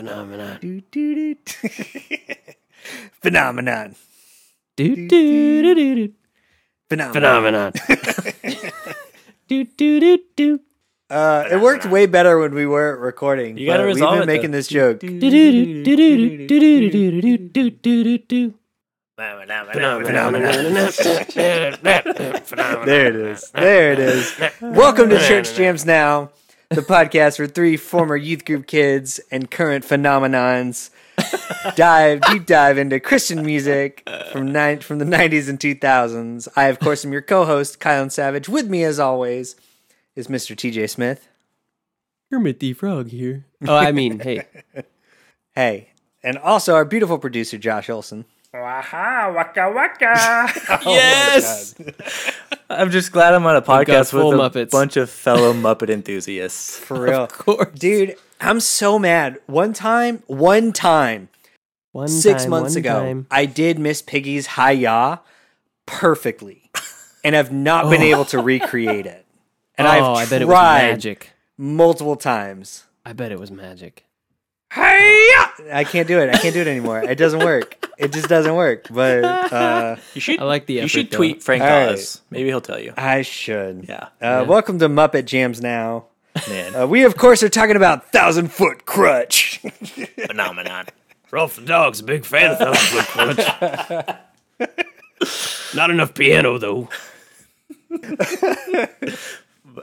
[0.00, 0.58] Phenomenon.
[0.62, 1.36] Do, do, do.
[3.20, 3.94] Phenomenon.
[4.76, 6.12] Do, do, do, do, do.
[6.88, 7.12] Phenomenon.
[7.12, 7.72] Phenomenon.
[9.46, 10.60] do, do, do, do.
[11.10, 13.58] Uh, it worked way better when we weren't recording.
[13.58, 15.00] You gotta resolve We've been making this joke.
[15.00, 15.10] there
[23.06, 23.50] it is.
[23.50, 24.40] There it is.
[24.62, 26.30] Welcome to Church Jams Now
[26.70, 30.90] the podcast where three former youth group kids and current phenomenons
[31.74, 36.48] dive deep dive into Christian music from nine, from the 90s and 2000s.
[36.54, 38.48] I, of course, am your co-host, Kylan Savage.
[38.48, 39.56] With me, as always,
[40.14, 40.54] is Mr.
[40.54, 41.28] TJ Smith.
[42.32, 43.46] Kermit the Frog here.
[43.66, 44.46] Oh, I mean, hey.
[45.56, 45.90] Hey,
[46.22, 48.24] and also our beautiful producer, Josh Olson.
[48.52, 50.52] Waha, waka waka.
[50.68, 51.74] Oh yes.
[52.68, 54.70] I'm just glad I'm on a podcast with a Muppets.
[54.70, 56.76] bunch of fellow Muppet enthusiasts.
[56.78, 57.24] For real.
[57.24, 57.78] Of course.
[57.78, 59.38] Dude, I'm so mad.
[59.46, 61.28] One time, one time,
[61.92, 63.26] One six time, months one ago, time.
[63.30, 65.18] I did Miss Piggy's Hi Ya
[65.86, 66.70] perfectly,
[67.22, 68.04] and have not been oh.
[68.04, 69.26] able to recreate it.
[69.78, 71.30] And oh, I've I bet tried it was magic.
[71.56, 72.84] multiple times.
[73.06, 74.04] I bet it was magic.
[74.72, 76.30] I can't do it.
[76.34, 77.02] I can't do it anymore.
[77.02, 77.76] It doesn't work.
[77.98, 78.86] It just doesn't work.
[78.90, 80.38] But uh, You should.
[80.40, 81.16] I like the You effort, should though.
[81.16, 81.88] tweet Frank All right.
[81.90, 82.20] Oz.
[82.30, 82.92] Maybe he'll tell you.
[82.96, 83.86] I should.
[83.88, 84.04] Yeah.
[84.04, 84.42] Uh, Yeah.
[84.42, 86.04] Welcome to Muppet Jams now.
[86.48, 89.58] Man, Uh, we, of course, are talking about Thousand Foot Krutch.
[90.26, 90.86] phenomenon.
[91.32, 94.16] Rolf the dog's a big fan of Thousand Foot Krutch.
[95.74, 96.88] Not enough piano, though.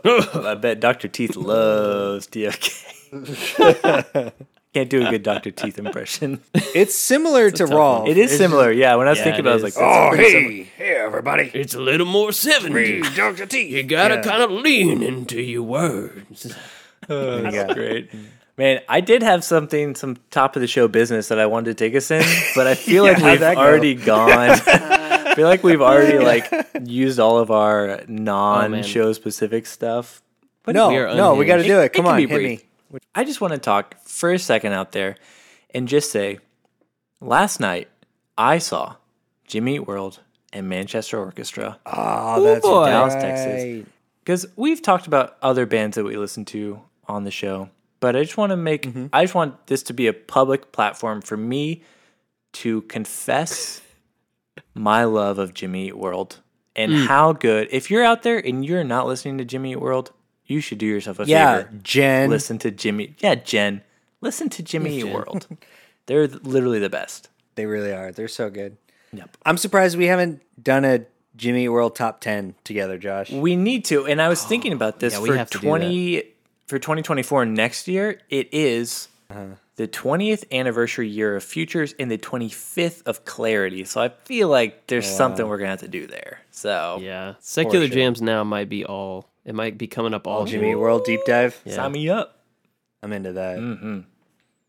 [0.04, 1.08] I bet Dr.
[1.10, 4.32] Teeth loves TFK.
[4.78, 5.50] Can't do a good Dr.
[5.60, 6.40] Teeth impression.
[6.54, 8.08] it's similar to Rolf.
[8.10, 8.72] It is similar.
[8.72, 9.78] Yeah, when I was Yeah, thinking it about it, I was is.
[9.78, 10.52] like, Oh, pretty similar.
[10.52, 11.52] hey, hey, everybody.
[11.54, 13.16] It's a little more 70s.
[13.16, 13.46] Dr.
[13.48, 13.64] T.
[13.68, 14.22] You gotta Yeah.
[14.22, 16.56] kind of lean into your words.
[17.10, 18.10] Oh, that's great.
[18.58, 21.86] Man, I did have something, some top of the show business that I wanted to
[21.86, 22.24] take us in,
[22.56, 23.62] but I feel Yeah, like how'd we've that go?
[23.62, 24.30] already gone.
[24.32, 26.52] I feel like we've already like
[26.84, 30.22] used all of our oh, non-show specific stuff.
[30.68, 31.68] No, We are no, we got to unhinged.
[31.78, 31.86] do it.
[31.86, 32.60] It Come can on, be hit brief.
[32.62, 32.67] me.
[33.18, 35.16] I just want to talk for a second out there
[35.74, 36.40] and just say,
[37.20, 37.88] last night
[38.38, 38.96] I saw
[39.48, 40.20] Jimmy Eat World
[40.54, 42.86] and Manchester Orchestra Oh, that's boy.
[42.86, 43.22] Dallas, right.
[43.22, 43.86] Texas.
[44.20, 47.70] because we've talked about other bands that we listen to on the show,
[48.00, 49.08] but I just want to make Mm-hmm.
[49.12, 51.82] I just want this to be a public platform for me
[52.54, 53.82] to confess
[54.74, 56.38] my love of Jimmy Eat World
[56.76, 57.08] and Mm.
[57.08, 57.68] how good.
[57.72, 60.12] If you're out there and you're not listening to Jimmy Eat World,
[60.48, 61.70] you should do yourself a Yeah, favor.
[61.84, 62.30] Jen.
[62.30, 63.16] Listen to Jimmy.
[63.20, 63.82] Yeah, Jen.
[64.22, 65.14] Listen to Jimmy Jen.
[65.14, 65.48] World.
[66.08, 67.30] They're literally the best.
[67.56, 68.12] They really are.
[68.12, 68.78] They're so good.
[69.14, 69.38] Yep.
[69.46, 73.32] I'm surprised we haven't done a Jimmy World top 10 together, Josh.
[73.32, 76.24] We need to, and I was thinking about this yeah, we for have twenty
[76.66, 78.20] for twenty twenty four next year.
[78.30, 79.56] It is Uh-huh.
[79.76, 83.84] the twentieth anniversary year of Futures and the twenty fifth of Clarity.
[83.86, 86.40] So I feel like there's something we're gonna have to do there.
[86.52, 87.36] So Yeah.
[87.40, 87.96] Secular sure.
[87.96, 91.22] jams now might be all, it might be coming up all Jimmy Eat World deep
[91.26, 91.60] dive.
[91.66, 91.74] Yeah.
[91.74, 92.38] sign me up.
[93.02, 93.58] I'm into that.
[93.58, 94.06] Mm.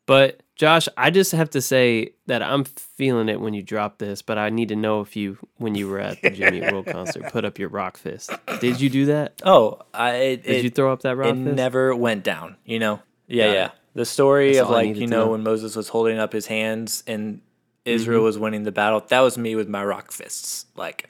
[0.07, 4.23] But Josh, I just have to say that I'm feeling it when you drop this,
[4.23, 7.31] but I need to know if you, when you were at the Jimmy World concert,
[7.31, 8.31] put up your rock fist.
[8.61, 9.35] Did you do that?
[9.45, 11.57] Oh, I it, Did it, you throw up that rock it fist?
[11.57, 12.57] never went down.
[12.65, 13.03] You know.
[13.27, 13.71] Yeah, Got yeah.
[13.95, 15.31] The story That's of like you know know.
[15.33, 17.41] when Moses was holding up his hands and
[17.87, 17.95] Mm-hmm.
[17.95, 19.03] Israel was winning the battle.
[19.09, 20.67] That was me with my rock fists.
[20.77, 21.09] Like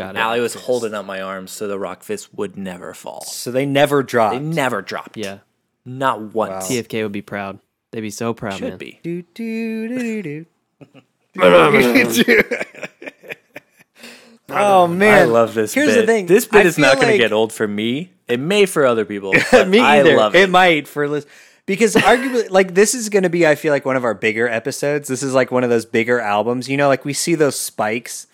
[0.00, 0.18] Got it.
[0.18, 3.20] Allie was holding up my arms so the rock fist would never fall.
[3.22, 4.34] So they never dropped.
[4.34, 5.18] They never dropped.
[5.18, 5.40] Yeah.
[5.84, 6.68] Not once.
[6.68, 7.58] TFK would be proud.
[7.90, 8.64] They'd be so proud, of it.
[8.64, 8.78] Should man.
[8.78, 9.00] be.
[9.02, 10.46] Do, do, do, do, do.
[14.48, 15.18] oh, man.
[15.18, 16.00] I love this Here's bit.
[16.00, 16.26] the thing.
[16.26, 18.12] This bit I is not going like- to get old for me.
[18.26, 19.34] It may for other people.
[19.50, 20.16] But Me I either.
[20.16, 20.44] love it.
[20.44, 20.50] it.
[20.50, 21.28] might for list
[21.66, 24.48] because arguably, like this is going to be, I feel like one of our bigger
[24.48, 25.08] episodes.
[25.08, 26.70] This is like one of those bigger albums.
[26.70, 28.28] You know, like we see those spikes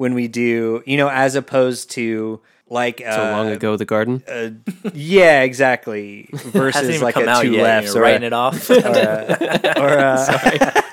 [0.00, 4.22] when we do, you know, as opposed to like So uh, long ago, the garden.
[4.94, 6.26] Yeah, exactly.
[6.32, 7.62] Hasn't Versus even like come a out two yet.
[7.62, 8.70] lefts or, writing a, it off.
[8.70, 10.16] or a,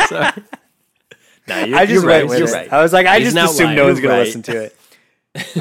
[0.10, 0.34] Sorry.
[1.48, 2.28] no, you're, I just you're went right.
[2.28, 2.52] with You're it.
[2.52, 2.74] right.
[2.74, 4.78] I was like, I He's just an assume no one's You're gonna listen to it.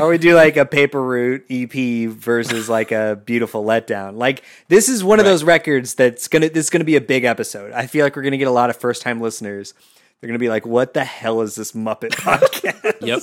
[0.01, 4.17] or we do like a paper route EP versus like a beautiful letdown.
[4.17, 7.23] Like this is one of those records that's gonna this is gonna be a big
[7.23, 7.71] episode.
[7.71, 9.73] I feel like we're gonna get a lot of first time listeners.
[10.21, 13.21] They're gonna be like, "What the hell is this Muppet podcast?" Yep.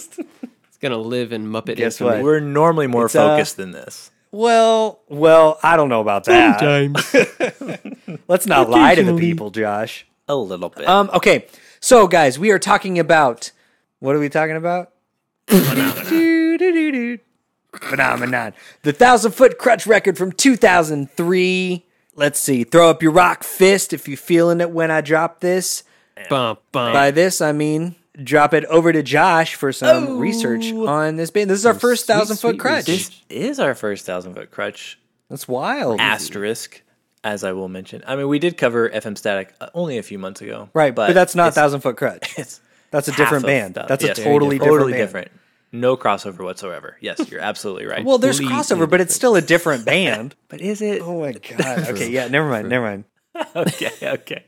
[0.68, 2.18] It's gonna live in Muppet Guess infamy.
[2.18, 2.24] what?
[2.24, 4.12] We're normally more It's, uh, focused than this.
[4.32, 6.60] well, well, I don't know about that.
[6.60, 8.20] Sometimes.
[8.28, 10.06] Let's not lie to the people, Josh.
[10.28, 10.88] A little bit.
[10.88, 11.48] Um, okay,
[11.80, 13.52] so guys, we are talking about
[14.00, 14.92] what are we talking about?
[15.48, 17.18] Do.
[17.76, 18.54] phenomenon.
[18.84, 21.86] The thousand foot krutch record from 2003.
[22.16, 22.64] Let's see.
[22.64, 25.84] Throw up your rock fist if you're feeling it when I drop this.
[26.30, 26.94] Bum, bum.
[26.94, 31.50] By this, I mean drop it over to Josh for some research on this band.
[31.50, 32.88] This is our first sweet, thousand foot krutch.
[32.88, 33.24] research.
[33.28, 34.96] This is our first thousand foot krutch
[35.30, 36.00] That's wild.
[36.00, 36.84] asterisk,
[37.24, 38.04] as I will mention.
[38.06, 41.14] I mean, we did cover FM Static uh, only a few months ago, Right, but,
[41.14, 42.38] that's not it's- thousand foot krutch.
[42.38, 42.62] It's
[42.92, 43.74] That's a different band.
[43.74, 43.88] that.
[43.88, 45.02] That's a totally different totally band.
[45.02, 45.32] different.
[45.72, 46.98] No crossover whatsoever.
[47.02, 48.06] Yes, you're absolutely right.
[48.06, 50.36] Well, there's Completely crossover, but it's still a different band.
[50.48, 51.02] but is it?
[51.02, 51.90] oh my god.
[51.90, 53.06] Okay, yeah, never mind, never mind.
[53.56, 54.44] okay, okay.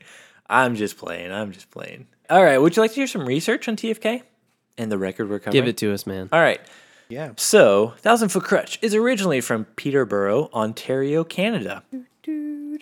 [0.48, 1.32] I'm just playing.
[1.32, 2.06] I'm just playing.
[2.30, 2.58] All right.
[2.58, 4.22] Would you like to hear some research on TFK
[4.78, 5.52] and the record we're covering?
[5.62, 6.28] Give it to us, man.
[6.32, 6.60] All right.
[7.08, 7.32] Yeah.
[7.36, 11.82] So, Thousand Foot Krutch is originally from Peterborough, Ontario, Canada.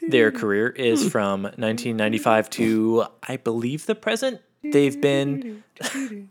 [0.09, 4.41] Their career is from 1995 to, I believe, the present.
[4.63, 5.63] They've been.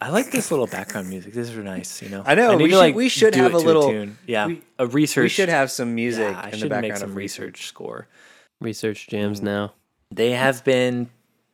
[0.00, 1.32] I like this little background music.
[1.34, 2.22] This is nice, you know.
[2.26, 4.18] I know, need we to, should- we should do have a to little- tune.
[4.26, 5.22] Yeah, we- a research.
[5.24, 7.66] We should have some music Yeah, I in the should background make some of research
[7.66, 8.08] score.
[8.60, 9.44] Research jams Mm.
[9.44, 9.72] now.
[10.10, 11.10] They have been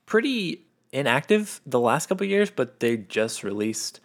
[0.07, 4.01] pretty inactive the last couple years, but they just released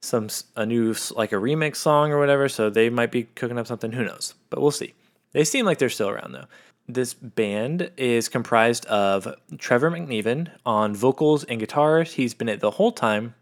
[0.00, 3.66] some a new like a remix song or whatever, so they might be cooking up
[3.66, 3.92] something.
[3.92, 4.34] Who knows?
[4.50, 4.94] But we'll see.
[5.32, 6.46] They seem like they're still around though.
[6.88, 12.14] This band is comprised of Trevor McNeven on vocals and guitars.
[12.14, 13.34] He's been it the whole time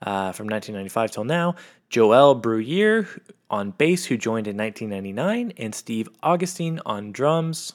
[0.00, 1.56] uh, from 1995 till now.
[1.90, 3.06] Joel Bruyere
[3.50, 7.74] on bass, who joined in 1999, and Steve Augustine on drums,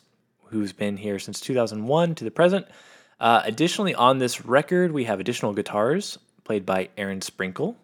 [0.50, 2.68] who's been here since 2001 to the present.
[3.20, 7.76] Uh, additionally, on this record, we have additional guitars played by Aaron Sprinkle.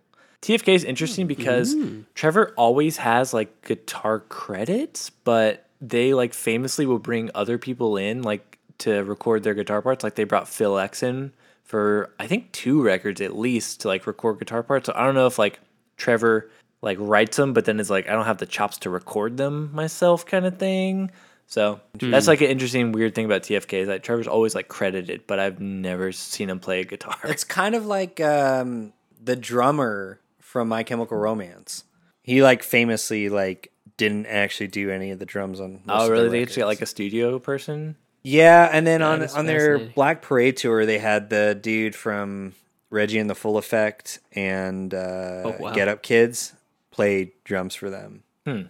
[0.41, 1.75] TFK is interesting because
[2.13, 8.21] Trevor always has like guitar credits, but they like famously will bring other people in
[8.21, 10.03] like to record their guitar parts.
[10.03, 11.33] Like they brought Phil X in
[11.63, 14.85] for I think two records at least to like record guitar parts.
[14.85, 15.59] So I don't know if like
[15.97, 16.49] Trevor
[16.81, 19.71] like writes them, but then it's like I don't have the chops to record them
[19.73, 21.11] myself, kind of thing.
[21.47, 25.27] So that's like an interesting weird thing about TFK is that Trevor's always like credited,
[25.27, 27.17] but I've never seen him play a guitar.
[27.23, 28.93] It's kind of like um,
[29.23, 31.83] the drummer from My Chemical Romance.
[32.23, 35.81] He like famously like didn't actually do any of the drums on.
[35.85, 36.39] most oh, of their really?
[36.39, 37.95] They just got like a studio person.
[38.23, 39.77] Yeah, and then That on on their.
[39.77, 42.53] Black Parade tour, they had the dude from
[42.89, 45.73] Reggie and the Full Effect and uh, Oh, wow.
[45.73, 46.53] Get Up Kids
[46.89, 48.23] play drums for them.
[48.47, 48.61] Hmm.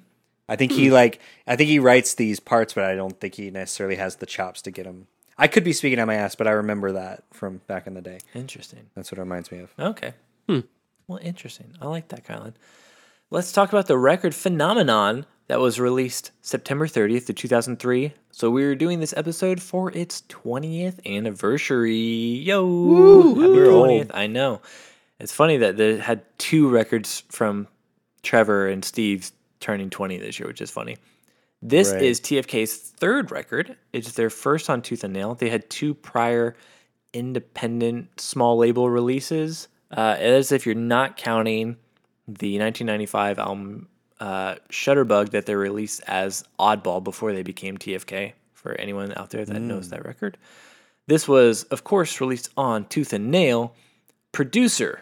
[0.47, 0.93] I think he hmm.
[0.93, 4.25] like I think he writes these parts, but I don't think he necessarily has the
[4.25, 5.07] chops to get them.
[5.37, 8.01] I could be speaking on my ass, but I remember that from back in the
[8.01, 8.19] day.
[8.33, 8.87] Interesting.
[8.95, 9.73] That's what it reminds me of.
[9.77, 10.13] Okay.
[10.47, 10.61] Hmm.
[11.07, 11.73] Well, interesting.
[11.81, 12.53] I like that, Kylan.
[13.31, 18.13] Let's talk about the record Phenomenon that was released September 30th of 2003.
[18.31, 21.95] So we were doing this episode for its 20th anniversary.
[21.95, 23.35] Yo!
[23.35, 24.11] Happy We're 20th.
[24.13, 24.61] I know.
[25.19, 27.67] It's funny that they had two records from
[28.23, 29.31] Trevor and Steve
[29.65, 30.95] turning 20 this year, which is funny.
[31.59, 32.03] This Right.
[32.03, 33.75] is TFK's third record.
[33.93, 35.33] It's their first on Tooth and Nail.
[35.33, 36.55] They had two prior
[37.13, 39.67] independent small label releases.
[39.95, 41.77] Uh, as if you're not counting
[42.27, 43.87] the 1995 album
[44.19, 48.33] uh, Shutterbug that they released as Oddball before they became TFK.
[48.53, 50.37] For anyone out there that knows that record,
[51.07, 53.75] this was, of course, released on Tooth and Nail.
[54.31, 55.01] Producer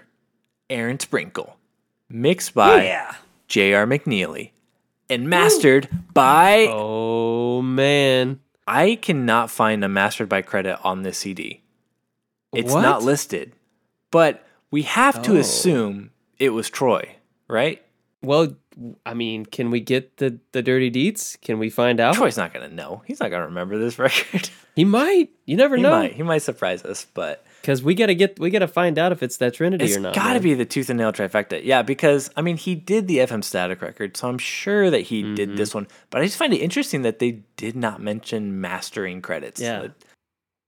[0.69, 1.57] Aaron Sprinkle,
[2.09, 2.83] mixed by
[3.53, 3.85] J.R.
[3.85, 4.49] McNeely,
[5.11, 8.39] and mastered by Oh man.
[8.65, 11.61] I cannot find a mastered by credit on this CD.
[12.51, 12.81] It's What?
[12.81, 13.53] not listed,
[14.09, 15.37] but we have to Oh.
[15.39, 17.17] assume it was Troy,
[17.47, 17.79] right?
[18.23, 18.55] Well,
[19.05, 21.39] I mean, can we get the the dirty deets?
[21.39, 22.15] Can we find out?
[22.15, 23.03] Troy's not gonna know.
[23.05, 24.49] He's not gonna remember this record.
[24.75, 25.29] He might.
[25.45, 25.91] You never he know.
[25.91, 26.13] might.
[26.13, 29.37] He might surprise us, but Because we gotta get we gotta find out if it's
[29.37, 30.09] that Trinity it's or not.
[30.09, 30.41] It's gotta man.
[30.43, 31.61] be the tooth and nail trifecta.
[31.63, 35.23] Yeah, because I mean, he did the FM Static record, so I'm sure that he
[35.23, 35.35] Mm-hmm.
[35.35, 35.87] did this one.
[36.09, 39.61] But I just find it interesting that they did not mention mastering credits.
[39.61, 39.91] Yeah, Like,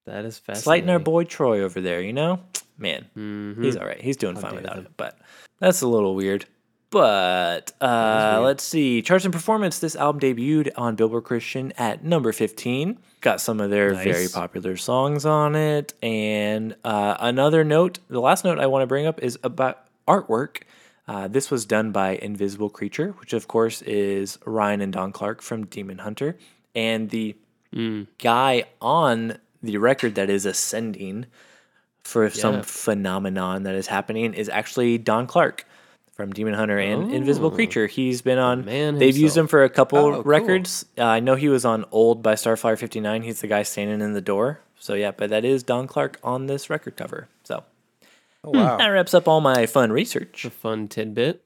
[0.06, 0.64] That is fascinating.
[0.64, 2.02] slighting our boy Troy over there.
[2.02, 2.40] You know,
[2.78, 3.08] man.
[3.18, 3.62] Mhm.
[3.62, 4.00] He's all right.
[4.02, 4.86] He's doing fine dare without them.
[4.86, 5.18] it, but
[5.60, 6.46] that's a little weird.
[6.92, 8.46] But uh, weird.
[8.46, 9.02] let's see.
[9.02, 9.80] Charts and performance.
[9.80, 12.98] This album debuted on Billboard Christian at number 15.
[13.26, 15.96] Got some of their very popular songs on it.
[16.04, 20.62] And uh, another note, the last note I want to bring up is about artwork.
[21.08, 25.42] Uh, this was done by Invisible Creature, which of course is Ryan and Don Clark
[25.42, 26.38] from Demon Hunter.
[26.76, 27.36] And the
[27.74, 28.06] Mm.
[28.20, 31.26] guy on the record that is ascending
[32.04, 35.66] for some phenomenon that is happening is actually Don Clark
[36.16, 37.88] from Demon Hunter and Invisible Creature.
[37.88, 38.66] He's been on.
[38.66, 40.24] man they've used him for a couple Oh, cool.
[40.24, 40.86] records.
[40.98, 43.22] Uh, I know he was on Old by Starflyer 59.
[43.24, 44.62] He's the guy standing in the door.
[44.80, 47.28] So yeah, but that is Don Clark on this record cover.
[47.44, 47.64] So
[48.44, 48.78] Oh wow.
[48.78, 50.46] that wraps up all my fun research.
[50.46, 51.42] a fun tidbit.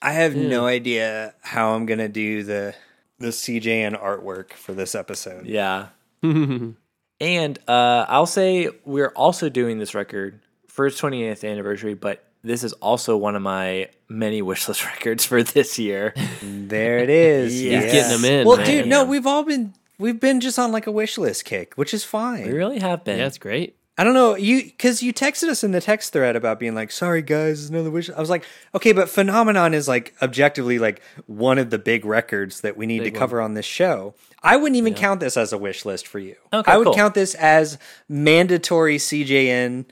[0.00, 2.74] I have no idea how I'm gonna do the
[3.18, 5.46] the CJN artwork for this episode.
[5.46, 5.88] Yeah.
[6.22, 12.64] and uh, I'll say we're also doing this record for its 28th anniversary, but this
[12.64, 16.14] is also one of my many wishlist records for this year.
[16.42, 17.52] There it is.
[17.60, 17.92] He's Yes.
[17.92, 18.66] getting 'em in, Well, man.
[18.66, 21.94] dude, no, we've all been we've been just on like a wish list kick, which
[21.94, 22.46] is fine.
[22.46, 23.18] we really have been.
[23.18, 23.76] Yeah, it's great.
[23.98, 26.90] I don't know you because you texted us in the text thread about being like,
[26.90, 31.02] "Sorry guys, there's another wish." I was like, "Okay, but Phenomenon is like objectively like
[31.26, 34.56] one of the big records that we need Big to cover on this show." I
[34.56, 36.34] wouldn't even count this as a wish list for you.
[36.52, 36.94] Okay, I would cool.
[36.94, 37.78] count this as
[38.08, 39.84] mandatory CJN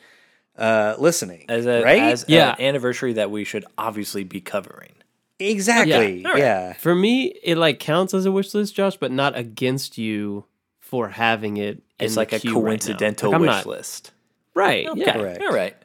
[0.61, 2.02] uh, listening, as a right?
[2.02, 2.55] as Yeah.
[2.59, 4.93] an anniversary that we should obviously be covering.
[5.38, 6.25] exactly.
[6.25, 6.38] all right.
[6.40, 6.73] Yeah.
[6.75, 10.45] For me, it like counts as a wish list, Josh, but not against you
[10.79, 11.83] for having it.
[11.99, 14.11] It's in like the a queue right coincidental Like, wish not- list.
[14.55, 14.87] Right.
[14.87, 15.00] Okay.
[15.00, 15.19] Yeah.
[15.19, 15.40] Right.
[15.40, 15.76] All right.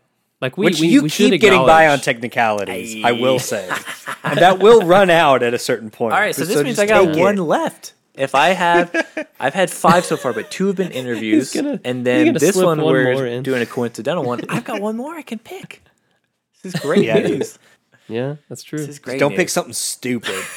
[0.41, 3.70] Like we, Which we, you we keep getting by on acknowledge- technicalities, I will say,
[4.24, 6.13] and that will run out at a certain point.
[6.13, 7.20] All right, so this means I got take it.
[7.22, 7.94] one left.
[8.17, 12.05] If I have, I've had five so far, but two have been interviews, gonna- and
[12.05, 13.43] then this one, one we're in.
[13.43, 14.41] doing a coincidental one.
[14.50, 15.81] I've got one more I can pick.
[16.63, 17.60] This is great Yeah, news.
[18.07, 18.79] Yeah, that's true.
[18.79, 19.19] This is great.
[19.19, 20.36] Don't pick something stupid.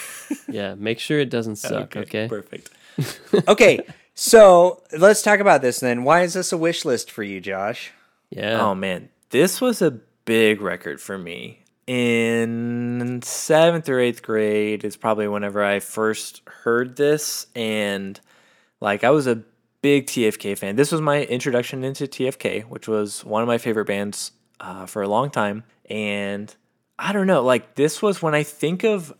[0.46, 1.96] Yeah, make sure it doesn't suck.
[1.96, 2.28] Okay.
[2.28, 2.68] perfect.
[3.48, 3.80] okay,
[4.14, 6.04] so let's talk about this then.
[6.04, 7.92] Why is this a wish list for you, Josh?
[8.28, 8.60] Yeah.
[8.60, 9.90] Oh man, this was a
[10.26, 11.60] big record for me.
[11.88, 18.20] In seventh or eighth grade is probably whenever I first heard this, and
[18.78, 19.42] like I was a
[19.80, 20.76] big TFK fan.
[20.76, 25.00] This was my introduction into TFK, which was one of my favorite bands uh, for
[25.00, 25.64] a long time.
[25.88, 26.54] And
[26.98, 29.14] I don't know, like this was when I think of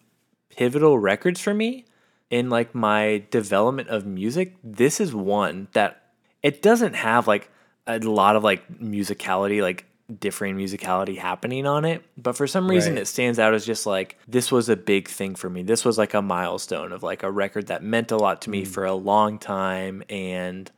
[0.50, 1.86] pivotal records for me
[2.28, 4.56] in like my development of music.
[4.62, 6.02] This is one that
[6.42, 7.50] it doesn't have like
[7.86, 12.02] a lot of like musicality, like differing musicality happening on it.
[12.16, 13.02] But for some reason, Right.
[13.02, 15.62] it stands out as just like this was a big thing for me.
[15.62, 18.62] This was like a milestone of like a record that meant a lot to me
[18.62, 18.66] mm.
[18.66, 20.70] for a long time and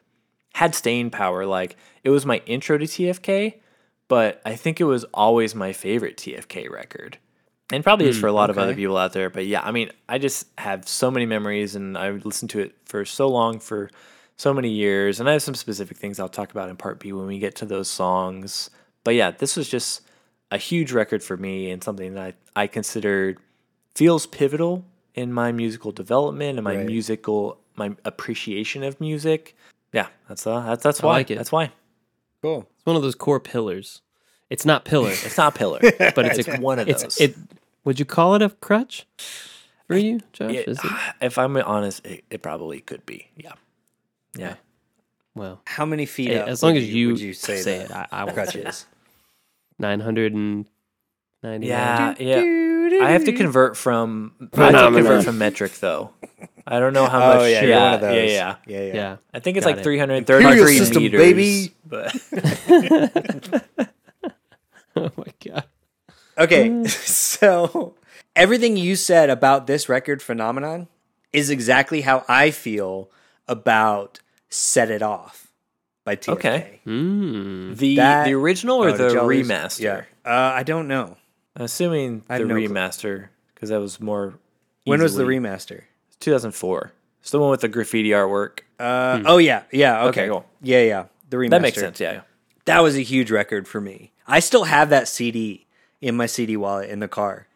[0.54, 1.46] had staying power.
[1.46, 3.54] Like it was my intro to TFK,
[4.08, 7.18] but I think it was always my favorite TFK record.
[7.72, 9.30] And probably is mm, for a lot of other people out there.
[9.30, 12.74] But yeah, I mean, I just have so many memories and I've listened to it
[12.84, 13.90] for so long for
[14.36, 15.20] so many years.
[15.20, 17.54] And I have some specific things I'll talk about in part B when we get
[17.56, 18.70] to those songs.
[19.04, 20.02] But yeah, this was just
[20.50, 23.38] a huge record for me and something that I, I considered
[23.94, 26.86] feels pivotal in my musical development and my Right.
[26.86, 29.56] musical my appreciation of music.
[29.92, 31.12] Yeah, that's uh, that's that's I why.
[31.18, 31.36] like it.
[31.36, 31.72] That's why.
[32.42, 32.66] Cool.
[32.76, 34.02] It's one of those core pillars.
[34.50, 35.78] It's not pillar, It's not pillar,
[36.14, 37.20] but it's, it's a one of it's, those.
[37.20, 37.36] It
[37.84, 39.06] would you call it a crutch
[39.86, 40.52] for you, Josh?
[40.52, 40.78] Yeah, it?
[41.22, 43.28] if I'm honest, it, it probably could be.
[43.36, 43.52] Yeah.
[44.36, 44.54] Yeah.
[45.34, 46.48] Well, How many feet Hey, up?
[46.48, 48.46] as long as you would you say, say the it, I- I won't say it.
[48.64, 48.86] crutches.
[49.80, 50.66] Nine hundred and
[51.42, 51.66] ninety.
[51.66, 52.14] Yeah.
[52.18, 52.58] Yeah.
[53.04, 56.10] I have to convert from I have to convert from metric though.
[56.66, 57.50] I don't know how Oh much.
[57.50, 58.14] yeah, yeah, you're one of those.
[58.16, 58.56] yeah, yeah.
[58.66, 58.94] yeah, yeah.
[58.94, 59.16] Yeah.
[59.32, 59.84] I think it's Got like it.
[59.84, 61.74] 330 system, meters, baby.
[61.86, 62.14] But
[64.96, 65.64] Oh my god.
[66.36, 67.94] Okay, so
[68.34, 70.88] everything you said about this record phenomenon
[71.32, 73.10] is exactly how I feel
[73.46, 75.49] about "Set It Off"
[76.10, 76.32] by TFK.
[76.32, 76.80] Okay.
[76.86, 77.76] Mm.
[77.76, 79.80] the That- the original or Oh, the did remaster?
[79.80, 81.16] Yeah, uh, I don't know.
[81.56, 84.34] I'm assuming I the have no remaster because that was more.
[84.84, 85.82] When was the remaster?
[86.20, 86.92] 2004.
[87.20, 88.60] It's the one with the graffiti artwork.
[88.78, 90.04] Uh, Oh yeah, yeah.
[90.06, 90.46] Okay, Okay, cool.
[90.62, 91.04] Yeah, yeah.
[91.28, 91.50] The remaster.
[91.50, 92.00] That makes sense.
[92.00, 92.22] Yeah.
[92.64, 94.12] That was a huge record for me.
[94.26, 95.66] I still have that CD
[96.00, 97.46] in my CD wallet in the car.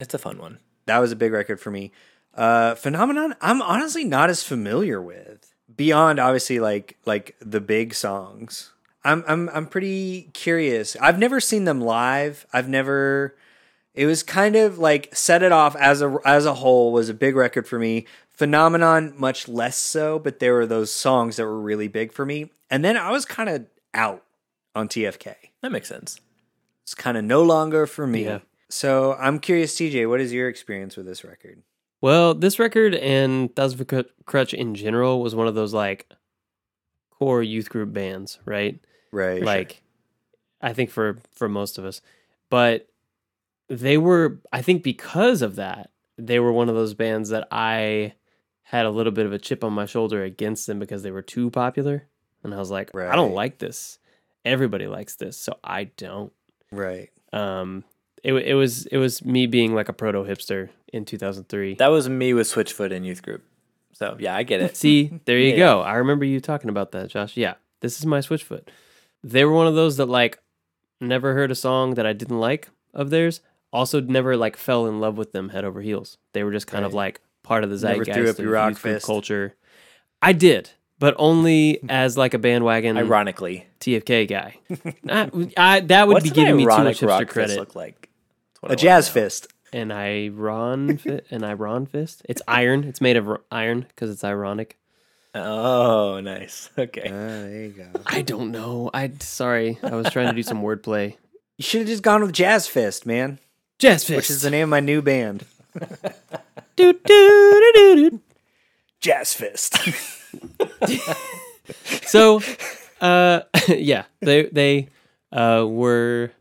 [0.00, 0.58] It's a fun one.
[0.86, 1.92] That was a big record for me.
[2.34, 8.72] Uh, Phenomenon, I'm honestly not as familiar with beyond obviously like like the big songs.
[9.04, 10.96] I'm I'm I'm pretty curious.
[11.00, 12.46] I've never seen them live.
[12.52, 13.36] I've never.
[13.94, 17.14] It was kind of like set it off as a as a whole was a
[17.14, 18.06] big record for me.
[18.30, 22.50] Phenomenon much less so, but there were those songs that were really big for me.
[22.70, 24.24] And then I was kind of out
[24.74, 25.34] on TFK.
[25.60, 26.20] That makes sense.
[26.82, 28.24] It's kind of no longer for me.
[28.24, 28.40] Yeah.
[28.68, 31.62] So I'm curious, TJ, what is your experience with this record?
[32.04, 36.06] Well, this record and Thousand Foot Cru- Krutch in general was one of those like
[37.08, 38.78] core youth group bands, right?
[39.10, 39.42] Right.
[39.42, 39.80] like
[40.60, 42.02] I think for for most of us.
[42.50, 42.90] But
[43.68, 48.12] they were I think because of that, they were one of those bands that I
[48.64, 51.22] had a little bit of a chip on my shoulder against them because they were
[51.22, 52.06] too popular.
[52.42, 53.98] And I was like, I don't like this.
[54.44, 56.34] Everybody likes this, so I don't.
[56.70, 57.08] right.
[57.32, 57.82] Um
[58.24, 61.74] it, it was it was me being like a proto hipster in 2003.
[61.74, 63.44] That was me with Switchfoot in youth group.
[63.92, 64.76] So yeah, I get it.
[64.76, 65.56] See, there you Yeah.
[65.58, 65.80] go.
[65.82, 67.36] I remember you talking about that, Josh.
[67.36, 68.66] Yeah, this is my Switchfoot.
[69.22, 70.40] They were one of those that like
[71.00, 73.40] never heard a song that I didn't like of theirs.
[73.72, 76.16] also never like fell in love with them head over heels.
[76.32, 78.52] They were just kind of like part of the Never zeitgeist threw up of your
[78.52, 79.04] rock fist.
[79.04, 79.54] culture.
[80.22, 84.58] I did, but only as like a bandwagon Ironically, TFK guy.
[85.08, 87.58] I, I- that would what's be giving me too much hipster credit.
[87.58, 88.08] Look like
[88.62, 89.46] A I wanna jazz fist.
[89.72, 92.22] An iron, fi- an iron fist.
[92.28, 92.84] It's iron.
[92.84, 94.78] It's made of r- iron because it's ironic.
[95.34, 96.70] Oh, nice.
[96.78, 97.02] Okay.
[97.06, 97.88] Ah, there you go.
[98.06, 98.90] I don't know.
[98.94, 99.78] I sorry.
[99.82, 101.16] I was trying to do some wordplay.
[101.56, 103.38] You should have just gone with Jazz Fist, man,
[103.78, 104.16] Jazz fist.
[104.16, 105.44] which is the name of my new band.
[106.76, 108.20] do, do, do, do, do.
[109.00, 109.76] Jazz Fist.
[112.06, 112.40] so
[113.00, 114.88] uh yeah they they
[115.32, 116.32] uh were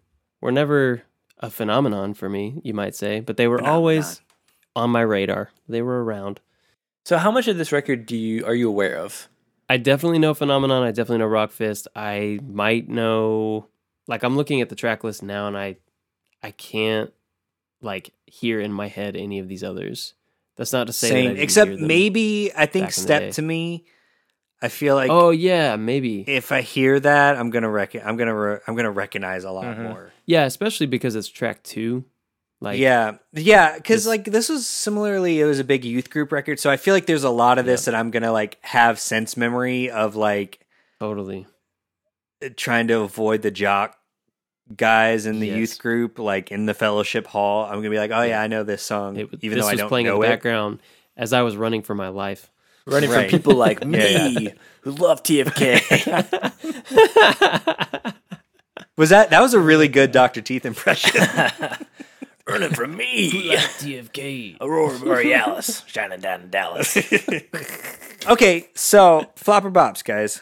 [0.41, 1.03] were never
[1.44, 4.22] a phenomenon for me you might say but they were always
[4.76, 6.40] on my radar they were around
[7.06, 9.28] So, how much of this record do you are you aware of?
[9.70, 13.68] i definitely know phenomenon i definitely know rock fist i might know
[14.08, 15.76] like i'm looking at the track list now and i
[16.42, 17.14] i can't
[17.82, 20.14] like hear in my head any of these others
[20.56, 21.38] that's not to say Same.
[21.38, 23.18] Except maybe I think back in the day.
[23.32, 23.86] Step to Me.
[24.63, 28.34] I feel like oh yeah maybe if I hear that, I'm gonna rec- I'm gonna
[28.36, 29.84] re- I'm gonna recognize a lot Mhm.
[29.84, 30.12] more.
[30.25, 32.05] yeah especially because it's track two
[32.62, 36.62] like yeah, yeah, because like this was similarly, it was a big youth group record,
[36.62, 39.36] so I feel like there's a lot of this that I'm gonna like have sense
[39.36, 40.65] memory of like
[41.01, 41.46] totally
[42.55, 43.98] trying to avoid the jock
[44.74, 45.58] guys in the Yes.
[45.58, 47.65] youth group, like in the fellowship hall.
[47.65, 49.74] I'm gonna be like, oh yeah, I know this song, It, even this though I
[49.74, 50.29] was don't playing in the it.
[50.29, 50.79] background
[51.17, 52.50] as I was running for my life.
[52.86, 53.30] Running Right.
[53.30, 54.52] from people like me Yeah, yeah.
[54.82, 55.80] who love TFK.
[58.98, 61.20] Was that that was a really good Doctor Teeth impression?
[62.48, 64.58] Running from me, who like TFK.
[64.62, 66.96] Aurora Borealis, shining down in Dallas.
[68.28, 70.42] okay, so flopper bops, guys.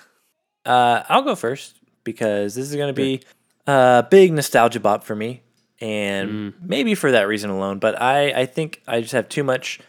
[0.66, 3.22] Uh, I'll go first because this is going to be
[3.68, 5.44] a big nostalgia bop for me,
[5.80, 7.80] and maybe for that reason alone.
[7.80, 9.80] But I, I think I just have too much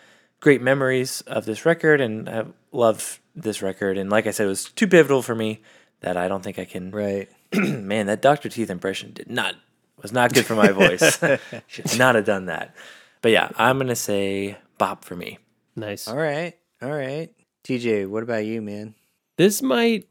[0.43, 3.97] great memories of this record, and I love this record.
[3.97, 5.63] And like I said, it was too pivotal for me
[6.01, 6.91] that I don't think I can.
[6.91, 7.31] Right.
[7.55, 9.55] Man, that Doctor Teeth impression did not
[10.03, 11.19] was not good for my voice.
[11.69, 12.77] Should not have done that.
[13.23, 15.39] But yeah, I'm gonna say bop for me.
[15.77, 16.09] Nice.
[16.09, 16.55] All right.
[16.83, 17.31] All right.
[17.65, 18.95] TJ, what about you, man?
[19.37, 20.09] This might,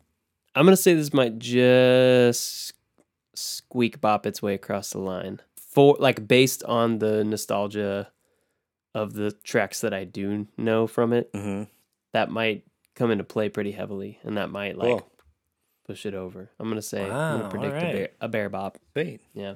[0.56, 2.74] I'm going to say this might just
[3.36, 5.42] squeak bop its way across the line.
[5.56, 8.10] For like based on the nostalgia
[8.94, 11.64] of the tracks that I do know from it, Mm-hmm.
[12.14, 12.64] that might
[12.96, 15.08] come into play pretty heavily and that might like Cool.
[15.88, 16.50] push it over.
[16.60, 18.78] I'm going to say, I'm going to predict a, bear, a bear bop.
[18.94, 19.22] Sweet.
[19.34, 19.56] Yeah.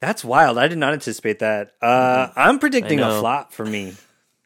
[0.00, 0.58] That's wild.
[0.58, 1.72] I did not anticipate that.
[1.80, 3.94] Uh, I'm predicting a flop for me,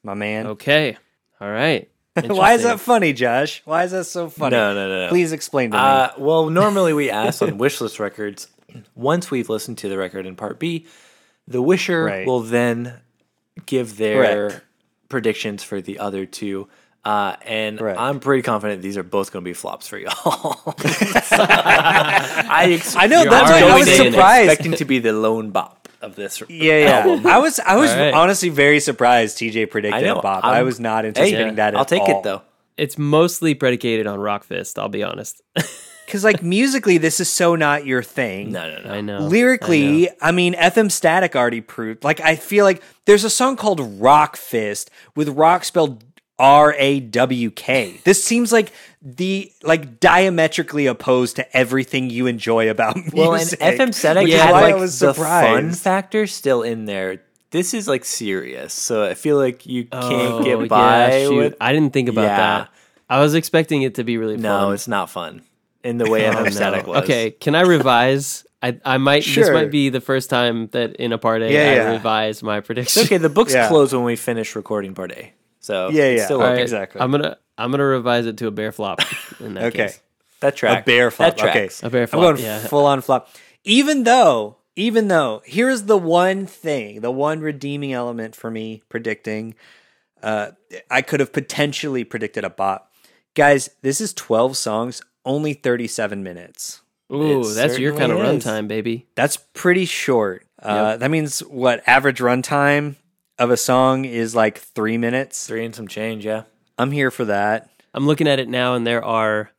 [0.02, 0.48] my man.
[0.48, 0.96] Okay.
[1.40, 1.88] All right.
[2.26, 3.62] Why is that funny, Josh?
[3.64, 4.56] Why is that so funny?
[4.56, 5.08] No, no, no, no.
[5.08, 5.82] Please explain to me.
[5.82, 8.48] Uh, well, normally we ask on wishlist records.
[8.94, 10.86] Once we've listened to the record in part B,
[11.48, 12.26] the wisher Right.
[12.26, 13.00] will then
[13.66, 14.64] give their Correct.
[15.08, 16.68] predictions for the other two.
[17.04, 18.00] Uh, and Correct.
[18.00, 20.10] I'm pretty confident these are both going to be flops for y'all.
[21.38, 24.50] I, ex- I know, that's why I was surprised.
[24.50, 26.42] expecting to be the lone bop of this.
[26.48, 26.90] Yeah, yeah.
[27.06, 27.26] album.
[27.26, 28.12] I was, I was All right.
[28.14, 29.38] honestly very surprised.
[29.38, 30.44] TJ predicted I know, a bop.
[30.44, 31.74] I I'm- was not Hey, anticipating that.
[31.74, 32.18] At I'll take all.
[32.20, 32.42] it though.
[32.76, 35.40] It's mostly predicated on Rock Fist, I'll be honest.
[36.06, 38.52] because like musically, this is so not your thing.
[38.52, 38.90] No, no, no.
[38.90, 39.18] I know.
[39.20, 42.04] Lyrically, I, mean, FM Static already proved.
[42.04, 46.04] Like, I feel like there's a song called Rock Fist with rock spelled
[46.38, 48.00] R A W K.
[48.04, 53.14] This seems like the like diametrically opposed to everything you enjoy about music.
[53.14, 56.84] Well, and FM Static which is had like I was the fun factor still in
[56.84, 57.22] there.
[57.52, 61.36] This is like serious, so I feel like you can't Oh, get by yeah, shoot.
[61.36, 61.54] with.
[61.60, 62.36] I didn't think about Yeah.
[62.36, 62.68] that.
[63.08, 64.42] I was expecting it to be really fun.
[64.42, 65.42] No, it's not fun
[65.86, 66.50] in the way Oh, FM no.
[66.50, 67.04] Static was.
[67.04, 68.44] Okay, can I revise?
[68.62, 71.60] I I might this might be the first time that in a part A Yeah,
[71.60, 71.90] I yeah.
[71.92, 73.02] revise my prediction.
[73.02, 73.18] It's okay.
[73.18, 73.68] The book's Yeah.
[73.68, 76.24] closed when we finish recording part A, so Yeah, yeah.
[76.24, 76.58] still right.
[76.58, 77.00] exactly.
[77.00, 79.00] I'm gonna I'm gonna revise it to a bear flop
[79.40, 79.86] in that Okay.
[79.86, 80.00] case.
[80.40, 81.36] That track, a bear flop.
[81.36, 81.68] That Okay.
[81.82, 82.22] A bear flop.
[82.22, 82.58] I'm going yeah.
[82.60, 83.28] full on flop.
[83.64, 89.54] Even though, even though, here's the one thing, the one redeeming element for me predicting.
[90.22, 90.50] Uh,
[90.90, 92.88] I could have potentially predicted a bot.
[93.34, 96.80] Guys, this is 12 songs, only 37 minutes.
[97.12, 98.44] Ooh, It that's your kind of certainly is.
[98.44, 99.06] runtime, baby.
[99.14, 100.46] That's pretty short.
[100.62, 102.96] Uh, That means what average runtime
[103.38, 105.46] of a song is like three minutes.
[105.46, 106.44] Three and some change, yeah.
[106.78, 107.68] I'm here for that.
[107.92, 109.50] I'm looking at it now, and there are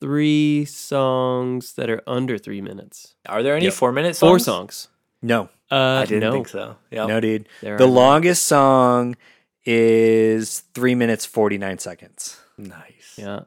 [0.00, 3.14] three songs that are under three minutes.
[3.28, 3.74] Are there any Yep.
[3.74, 4.30] four minute songs?
[4.30, 4.88] Four songs.
[5.20, 6.32] No, Uh, I didn't no.
[6.32, 6.76] think so.
[6.90, 7.06] Yeah.
[7.06, 7.48] no, dude.
[7.60, 7.94] There The are none.
[7.96, 9.16] longest song
[9.64, 12.38] is three minutes, 49 seconds.
[12.56, 13.14] Nice.
[13.16, 13.40] Yeah.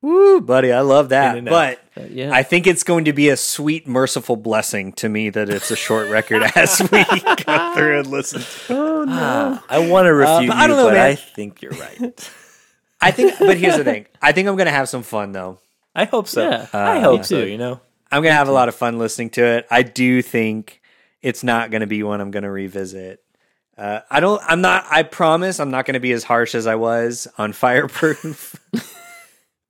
[0.00, 1.36] Woo, buddy, I love that.
[1.38, 2.30] In But Uh, yeah.
[2.32, 5.76] I think it's going to be a sweet, merciful blessing to me that it's a
[5.76, 7.04] short record as we
[7.44, 8.42] go through and listen.
[8.68, 9.04] To.
[9.08, 11.06] Ah, I want to refute but I don't you, know, but man.
[11.10, 12.32] I think you're right.
[13.00, 14.06] I think, but here's the thing.
[14.22, 15.58] I think I'm going to have some fun though.
[15.94, 16.48] I hope so.
[16.48, 17.42] Yeah, I hope so.
[17.42, 17.80] You know.
[18.10, 19.66] I'm going to have a lot of fun listening to it.
[19.70, 20.80] I do think
[21.22, 23.22] it's not going to be one I'm going to revisit.
[23.76, 24.40] Uh, I don't.
[24.44, 24.86] I'm not.
[24.90, 25.60] I promise.
[25.60, 28.56] I'm not going to be as harsh as I was on Fireproof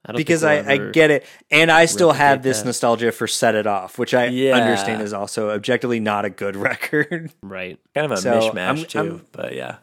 [0.09, 2.61] I don't because think I, we'll I ever- get it, and I still have this
[2.61, 2.67] that.
[2.67, 4.57] nostalgia for Set It Off, which I Yeah.
[4.57, 7.31] understand is also objectively not a good record.
[7.43, 7.79] right.
[7.95, 8.99] Kind of a So, mishmash I'm- too.
[8.99, 9.77] I'm- but yeah.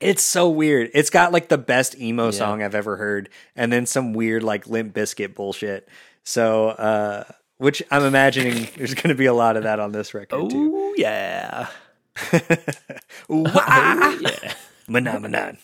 [0.00, 0.90] It's so weird.
[0.94, 2.30] It's got like the best emo Yeah.
[2.32, 5.88] song I've ever heard, and then some weird like Limp Bizkit bullshit.
[6.24, 7.22] So, uh,
[7.58, 10.72] which I'm imagining there's going to be a lot of that on this record too.
[10.74, 11.68] Oh yeah.
[13.28, 14.16] Wah!
[14.20, 14.52] Yeah.
[14.84, 15.58] Phenomenon.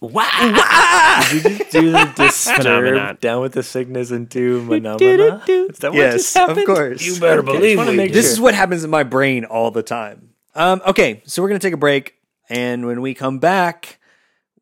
[0.00, 1.26] Wow.
[1.30, 2.94] Did you just do the Phenomenon.
[3.06, 5.42] disturb down with the sickness and do phenomena?
[5.46, 6.66] Is that what yes, just of happened?
[6.66, 7.06] course.
[7.06, 8.16] You better believe wanna we make did.
[8.16, 10.30] This is what happens in my brain all the time.
[10.54, 12.14] Um, okay, so we're gonna take a break,
[12.48, 13.98] and when we come back,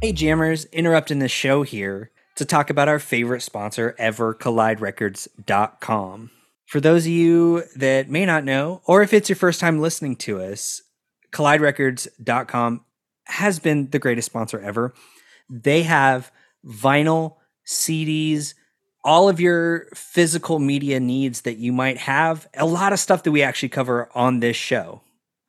[0.00, 6.30] Hey jammers, interrupting the show here to talk about our favorite sponsor ever, CollideRecords.com.
[6.66, 10.16] For those of you that may not know, or if it's your first time listening
[10.16, 10.80] to us,
[11.32, 12.84] CollideRecords.com
[13.26, 14.94] has been the greatest sponsor ever.
[15.50, 16.32] They have
[16.64, 18.54] vinyl, CDs,
[19.04, 23.32] all of your physical media needs that you might have, a lot of stuff that
[23.32, 25.02] we actually cover on this show.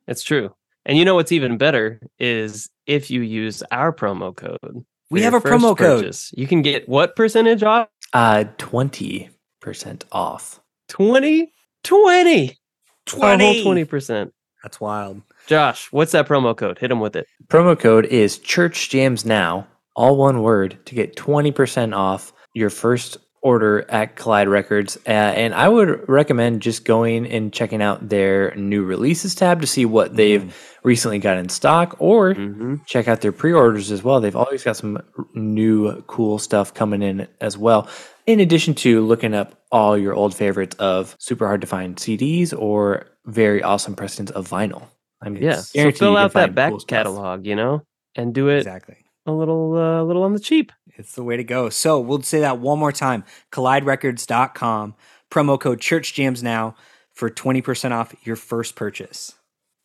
[0.06, 0.54] It's true.
[0.84, 4.84] And you know what's even better is if you use our promo code.
[5.14, 6.00] For We have a first promo code.
[6.02, 7.88] purchase, You can get what percentage off?
[8.12, 10.60] Uh, twenty percent off.
[10.88, 11.50] 20?
[11.84, 12.58] 20.
[13.06, 13.64] 20.
[13.64, 14.30] 20%.
[14.62, 15.22] That's wild.
[15.46, 16.78] Josh, what's that promo code?
[16.78, 17.26] Hit him with it.
[17.48, 22.70] Promo code is Church Jams Now, all one word, to get twenty percent off your
[22.70, 24.96] first order at Collide Records.
[25.06, 29.66] Uh, and I would recommend just going and checking out their new releases tab to
[29.66, 30.52] see what they've
[30.82, 32.76] recently got in stock, or Mm-hmm.
[32.86, 34.20] check out their pre-orders as well.
[34.20, 34.98] They've always got some
[35.34, 37.88] new cool stuff coming in as well.
[38.26, 42.52] In addition to looking up all your old favorites of super hard to find CDs
[42.58, 44.84] or very awesome precedents of vinyl.
[45.22, 45.56] I mean, Yeah.
[45.56, 47.82] So guarantee fill out that back cool catalog, you know,
[48.14, 48.96] and do it Exactly.
[49.26, 50.72] a little, uh, little on the cheap.
[50.96, 51.68] It's the way to go.
[51.68, 53.24] So we'll say that one more time.
[53.52, 54.94] CollideRecords.com,
[55.30, 56.76] promo code ChurchJams now
[57.12, 59.34] for 20% off your first purchase.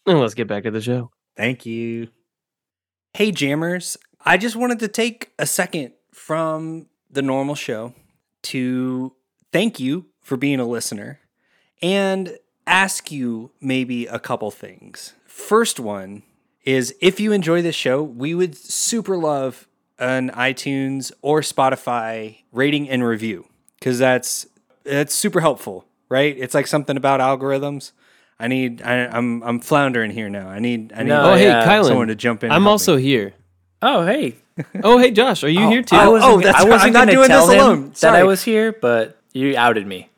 [0.06, 1.12] And let's get back to the show.
[1.36, 2.10] Thank you.
[3.14, 3.98] Hey, Jammers.
[4.26, 7.94] I just wanted to take a second from the normal show
[8.44, 9.14] to
[9.52, 11.20] thank you for being a listener
[11.82, 15.14] and ask you maybe a couple things.
[15.26, 16.24] First one
[16.66, 19.68] is if you enjoy this show, we would super love
[20.00, 23.46] an iTunes or Spotify rating and review
[23.80, 24.48] because that's
[24.84, 26.36] that's super helpful, right?
[26.38, 27.92] It's like something about algorithms.
[28.40, 30.48] I need I, I'm I'm floundering here now.
[30.50, 31.86] I need I need No, Oh, hey, yeah, Kylan.
[31.88, 32.52] someone to jump in.
[32.52, 33.04] I'm also me.
[33.04, 33.34] here.
[33.82, 34.36] Oh, hey.
[34.84, 35.96] Oh, hey, Josh, are you oh, here too?
[35.96, 37.90] I I was- wasn't, oh, that's I wasn't I'm not doing tell this him alone.
[37.92, 38.18] that Sorry.
[38.20, 40.10] I was here, but you outed me.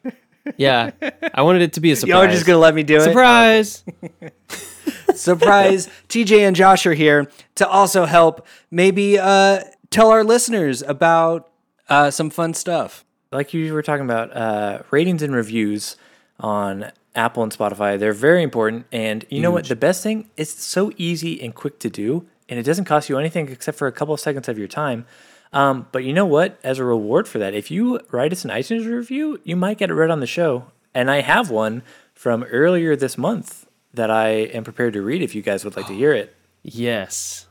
[0.58, 0.92] yeah.
[1.34, 2.10] I wanted it to be a surprise.
[2.10, 3.02] Y'all are just gonna let me do it.
[3.02, 3.84] Surprise.
[5.16, 5.88] Surprise!
[6.10, 8.46] TJ and Josh are here to also help.
[8.70, 11.50] Maybe uh, tell our listeners about
[11.90, 13.06] uh, some fun stuff.
[13.32, 15.96] Like you were talking about, uh, ratings and reviews
[16.40, 18.86] on Apple and Spotify, they're very important.
[18.92, 19.66] And you know what?
[19.66, 23.10] The best thing is it's so easy and quick to do, and it doesn't cost
[23.10, 25.06] you anything except for a couple of seconds of your time.
[25.54, 26.60] Um, but you know what?
[26.64, 29.90] As a reward for that, if you write us an iTunes review, you might get
[29.90, 30.66] it read on the show.
[30.94, 33.61] And I have one from earlier this month
[33.94, 36.36] that I am prepared to read if you guys would like to hear it.
[36.64, 37.48] Yes.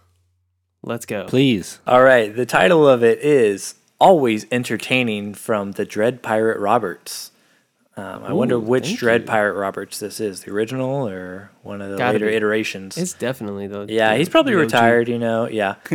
[0.83, 1.27] Let's go.
[1.27, 1.79] Please.
[1.87, 2.35] All right.
[2.35, 7.33] The title of it is Always Entertaining from the Dread Pirate Roberts.
[7.97, 9.27] Um, I wonder which Dread you.
[9.27, 12.35] Pirate Roberts this is the original or one of the Gotta later be.
[12.35, 12.97] iterations.
[12.97, 13.85] It's definitely the.
[13.91, 15.47] yeah, the- he's probably retired, you know.
[15.49, 15.75] Yeah.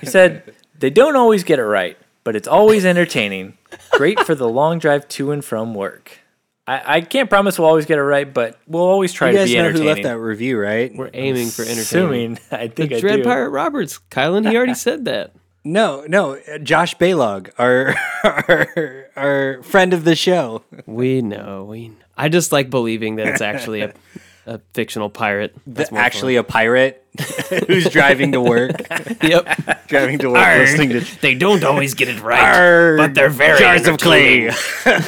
[0.00, 3.56] he said, They don't always get it right, but it's always entertaining.
[3.92, 6.18] Great for the long drive to and from work.
[6.70, 9.44] I, I can't promise we'll always get it right, but we'll always try You to
[9.44, 9.64] be entertaining.
[9.64, 10.94] You guys know who left that review, right?
[10.94, 12.38] We're aiming for entertainment.
[12.38, 13.24] Assuming, I think The I Dread do.
[13.24, 13.98] Pirate Roberts.
[14.10, 15.32] Kylan, he already said that.
[15.62, 16.36] No, no.
[16.36, 20.64] uh, Josh Baylog, our, our our friend of the show.
[20.86, 21.64] We know.
[21.64, 21.92] We.
[22.16, 23.92] I just like believing that it's actually a,
[24.50, 25.54] a fictional pirate.
[25.66, 26.96] That's The- more actually a pirate
[27.66, 28.72] who's driving to work,
[29.22, 29.46] yep.
[29.88, 33.58] driving to work, listening to they don't always get it right, Arr, but they're very
[33.58, 34.50] jars of clay.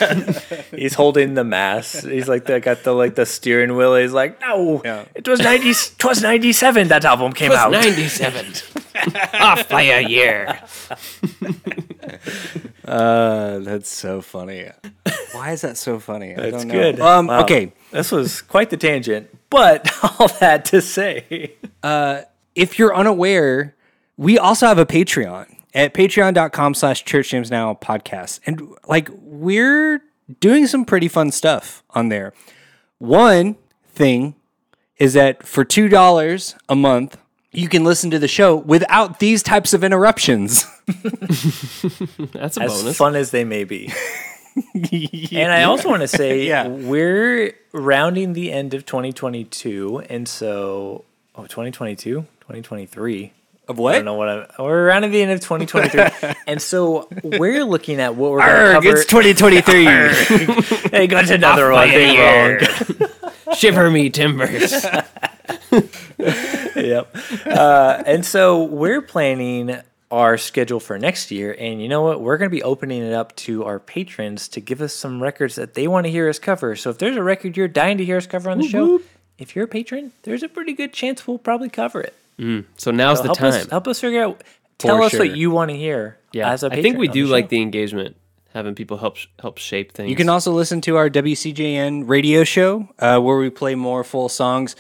[0.77, 2.03] He's holding the mass.
[2.03, 3.95] He's like the got the like the steering wheel.
[3.97, 5.05] He's like, no, Yeah.
[5.15, 5.73] it was ninety.
[5.99, 6.89] Twas ninety seven.
[6.89, 7.71] That album came It was out.
[7.73, 8.47] 97.
[9.35, 10.59] Off by a year.
[12.93, 14.69] Uh, that's so funny.
[15.33, 16.33] Why is that so funny?
[16.37, 16.75] I That's don't know.
[16.75, 17.01] good.
[17.01, 17.43] Um, Wow.
[17.43, 22.23] Okay, This was quite the tangent, but all that to say, uh,
[22.55, 23.75] if you're unaware,
[24.19, 28.41] we also have a Patreon at patreon.com slash church now podcast.
[28.45, 30.03] And like we're
[30.41, 32.35] doing some pretty fun stuff on there.
[32.99, 34.35] One thing
[34.99, 37.17] is that for two dollars a month,
[37.53, 40.67] you can listen to the show without these types of interruptions.
[42.33, 42.97] That's a as bonus.
[42.97, 43.93] fun as they may be.
[45.33, 46.67] And I also want to say Yeah.
[46.69, 53.33] we're rounding the end of 2022, and so oh 2022, 2023.
[53.69, 53.95] Of what?
[53.95, 54.47] I don't know what I'm.
[54.59, 58.89] We're rounding the end of 2023, and so we're looking at what we're going to
[58.89, 58.89] cover.
[58.97, 60.91] it's 2023.
[60.91, 61.95] hey, got another Off one.
[61.95, 62.59] a
[62.99, 63.09] wrong.
[63.57, 64.73] Shiver me timbers.
[66.77, 67.15] yep.
[67.47, 69.77] Uh, and so we're planning
[70.11, 71.57] our schedule for next year.
[71.59, 72.21] And you know what?
[72.21, 75.55] We're going to be opening it up to our patrons to give us some records
[75.57, 76.77] that they want to hear us cover.
[76.77, 79.01] So if there's a record you're dying to hear us cover on the show,
[79.39, 82.15] if you're a patron, there's a pretty good chance we'll probably cover it.
[82.77, 83.53] So now's So the help time.
[83.53, 84.43] us help us figure out.
[84.79, 86.19] Tell For us what you want to hear.
[86.33, 88.17] yeah, as a I patron I think we on do the like the engagement,
[88.53, 90.11] having people help help shape things.
[90.11, 94.29] You can also listen to our WCJN radio show uh, where we play more full
[94.29, 94.77] songs.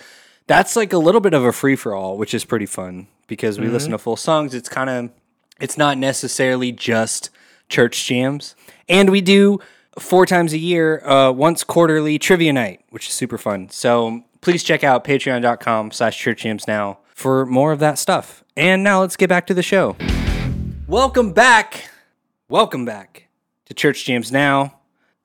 [0.46, 3.58] That's like a little bit of a free for all, which is pretty fun because
[3.58, 4.54] we listen to full songs.
[4.54, 5.10] It's kind of,
[5.60, 7.30] it's not necessarily just
[7.68, 8.54] church jams.
[8.88, 9.60] And we do
[9.98, 13.70] four times a year, uh, once quarterly trivia night, which is super fun.
[13.70, 18.44] So please check out patreon.com slash church jams now for more of that stuff.
[18.56, 19.96] And now let's get back to the show.
[20.86, 21.88] Welcome back.
[22.48, 23.28] Welcome back
[23.66, 24.78] to Church Jams Now.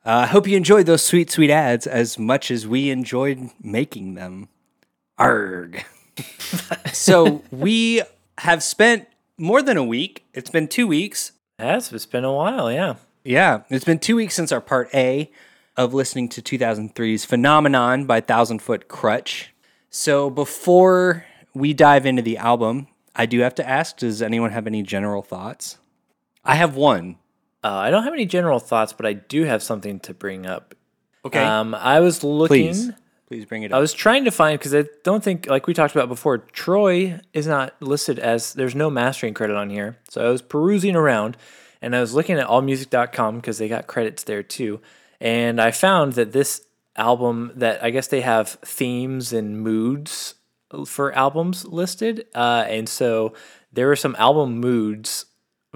[0.05, 4.15] Uh, I hope you enjoyed those sweet, sweet ads as much as we enjoyed making
[4.15, 4.47] them.
[5.17, 5.83] Arg.
[6.93, 8.01] so we
[8.37, 10.25] have spent more than a week.
[10.33, 11.33] It's been two weeks.
[11.59, 12.71] Yes, it's been a while.
[12.71, 12.95] Yeah.
[13.23, 15.29] Yeah, it's been two weeks since our part A
[15.75, 19.47] of listening to 2003's Phenomenon by Thousand Foot Krutch.
[19.89, 24.67] So before we dive into the album, I do have to ask does anyone have
[24.67, 25.77] any general thoughts?
[26.45, 27.17] I have one.
[27.67, 30.73] Uh, I don't have any general thoughts, but I do have something to bring up.
[31.25, 31.43] Okay.
[31.43, 32.67] Um, I was looking.
[32.67, 32.91] Please.
[33.27, 33.77] Please bring it up.
[33.77, 37.19] I was trying to find because I don't think, like we talked about before, Troy
[37.33, 39.97] is not listed as there's no mastering credit on here.
[40.07, 41.35] So I was perusing around
[41.81, 44.79] and I was looking at allmusic.com because they got credits there too.
[45.19, 50.35] And I found that this album, that I guess they have themes and moods
[50.85, 52.27] for albums listed.
[52.33, 53.33] Uh, and so
[53.73, 55.25] there were some album moods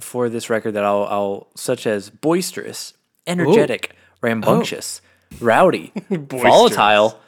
[0.03, 2.93] for this record that I'll, I'll such as boisterous,
[3.27, 5.01] energetic, rambunctious,
[5.39, 7.19] rowdy, volatile,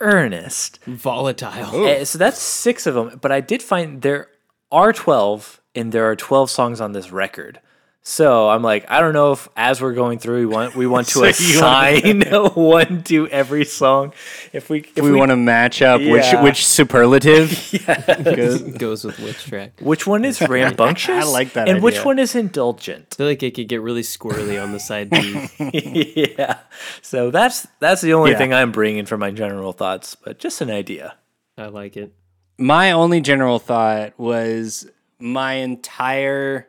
[0.00, 0.80] earnest.
[0.86, 1.86] volatile.
[1.86, 3.18] Uh, so that's six of them.
[3.20, 4.28] But I did find there
[4.70, 7.60] are 12, and there are 12 songs on this record.
[8.04, 11.06] So I'm like, I don't know if as we're going through, we want we want
[11.10, 12.22] to So you assign
[12.54, 14.12] one to every song.
[14.52, 16.42] If we if we, want to match up which Yeah.
[16.42, 17.50] which superlative.
[18.24, 19.74] Goes goes with which track.
[19.80, 21.24] which one is rambunctious?
[21.24, 23.06] I like that And which one is indulgent?
[23.12, 26.34] I feel like it could get really squirrely on the side B.
[26.36, 26.58] yeah.
[27.02, 28.38] So that's that's the only Yeah.
[28.38, 31.14] thing I'm bringing for my general thoughts, but just an idea.
[31.56, 32.12] I like it.
[32.58, 36.66] My only general thought was my entire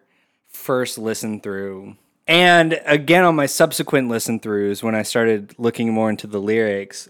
[0.63, 1.95] first listen through.
[2.26, 7.10] And again on my subsequent listen throughs when I started looking more into the lyrics,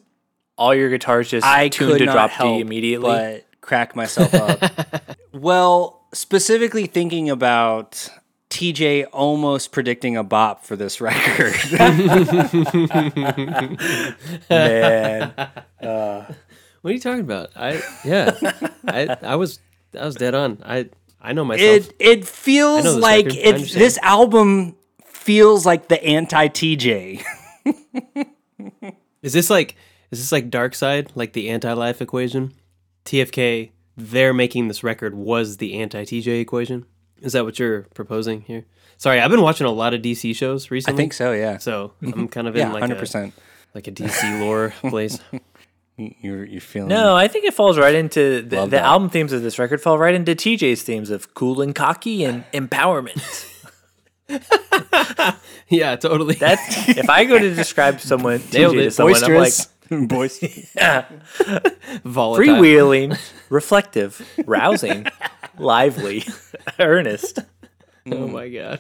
[0.58, 3.10] All your guitars just I tuned could to not drop help D immediately.
[3.10, 5.16] but crack myself up.
[5.34, 8.10] well, specifically thinking about
[8.50, 11.54] TJ almost predicting a bop for this record.
[14.50, 15.34] Man.
[15.84, 16.24] Uh.
[16.82, 17.50] What are you talking about?
[17.58, 18.32] I yeah.
[18.88, 19.60] I I was
[20.00, 20.60] I was dead on.
[20.66, 20.90] I
[21.24, 21.88] I know myself.
[21.88, 23.40] it it feels this like record.
[23.40, 27.24] It, this album feels like the anti TJ.
[29.24, 29.76] Is this like
[30.12, 32.54] is this like Darkseid, like the anti-life equation?
[33.06, 36.86] TFK, they're making this record was the anti-TJ equation.
[37.22, 38.66] Is that what you're proposing here?
[38.98, 40.96] Sorry, I've been watching a lot of DC shows recently.
[40.96, 41.58] I think so, yeah.
[41.58, 42.26] So I'm mm-hmm.
[42.28, 43.34] kind of yeah, in like hundred a percent.
[43.74, 45.20] like a DC lore place.
[45.98, 49.44] You're you're feeling No, I think it falls right into the, the album themes of
[49.44, 53.50] this record fall right into TJ's themes of cool and cocky and empowerment.
[55.70, 56.36] yeah, totally.
[56.36, 58.92] That's if I go to describe someone Nailed TJ to it.
[58.92, 59.54] someone, I'm like,
[60.10, 60.72] boisterous.
[60.74, 60.76] Boys.
[62.04, 62.56] Volatile.
[62.56, 65.06] Freewheeling, reflective, rousing,
[65.60, 66.24] lively,
[66.80, 67.40] earnest.
[68.12, 68.80] Oh my god.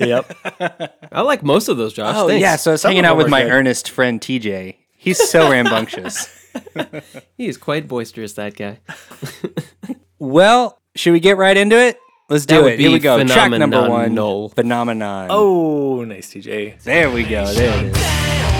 [0.00, 0.32] Yep.
[1.12, 2.14] I like most of those, Josh.
[2.16, 2.40] Oh Thanks.
[2.40, 3.52] yeah, so I was Some hanging out with my good.
[3.52, 4.76] earnest friend TJ.
[5.02, 6.28] He's so rambunctious.
[7.36, 8.34] he is quite boisterous.
[8.34, 8.78] That guy.
[10.22, 11.98] Well, should we get right into it?
[12.28, 12.78] Let's do it.
[12.78, 13.24] Here we go.
[13.24, 14.14] Track number one.
[14.50, 15.26] Phenomenon.
[15.30, 16.80] Oh, nice, TJ.
[16.84, 17.44] there we go.
[17.52, 18.51] There it is.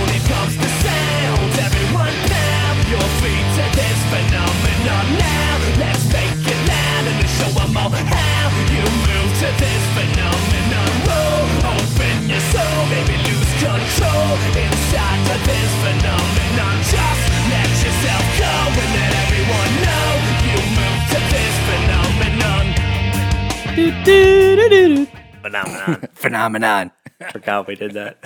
[25.42, 26.08] Phenomenon.
[26.14, 26.90] Phenomenon.
[27.30, 28.18] Forgot we did that.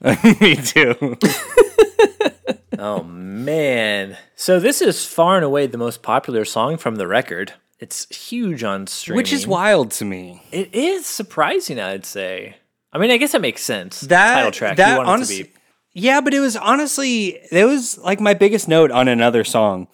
[0.40, 1.16] Me too.
[2.78, 4.16] Oh man.
[4.36, 7.52] So this is far and away the most popular song from the record.
[7.78, 9.16] It's huge on streaming.
[9.18, 10.42] Which is wild to me.
[10.50, 12.56] It is surprising, I'd say.
[12.90, 14.00] I mean, I guess that makes sense.
[14.00, 14.76] That title track.
[14.78, 15.50] That you want honest- it to be.
[15.92, 19.86] Yeah, but it was honestly it was like my biggest note on another song.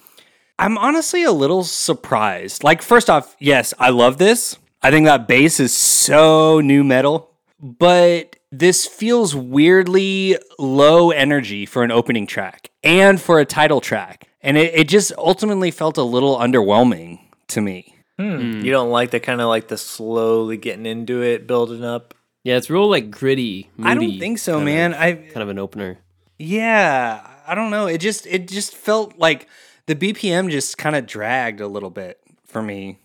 [0.56, 2.62] I'm honestly a little surprised.
[2.62, 4.58] Like first off, yes, I love this.
[4.82, 11.82] I think that bass is so nu metal, but this feels weirdly low energy for
[11.82, 14.28] an opening track and for a title track.
[14.40, 17.96] And it, it just ultimately felt a little underwhelming to me.
[18.18, 18.36] Hmm.
[18.36, 18.60] Hmm.
[18.64, 22.14] You don't like the kind of like the slowly getting into it, building up.
[22.44, 23.70] Yeah, it's real like gritty.
[23.76, 24.94] Moody I don't think so, man.
[24.94, 25.98] I kind of an opener.
[26.38, 27.86] Yeah, I don't know.
[27.86, 29.48] It just it just felt like
[29.86, 33.00] the BPM just kind of dragged a little bit for me.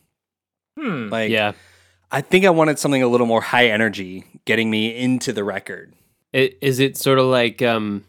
[0.80, 1.10] Hmm.
[1.10, 1.54] Like yeah.
[2.12, 5.94] I think I wanted something a little more high energy, getting me into the record.
[6.34, 8.04] It, is it sort of like um,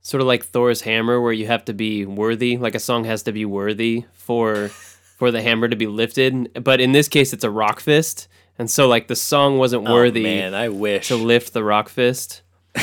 [0.00, 3.22] sort of like Thor's hammer, where you have to be worthy, like a song has
[3.24, 4.68] to be worthy for
[5.18, 6.62] for the hammer to be lifted.
[6.64, 8.26] But in this case, it's a Rawkfist,
[8.58, 11.08] and so like the song wasn't worthy Oh, man, I wish.
[11.08, 12.40] to lift the Rawkfist.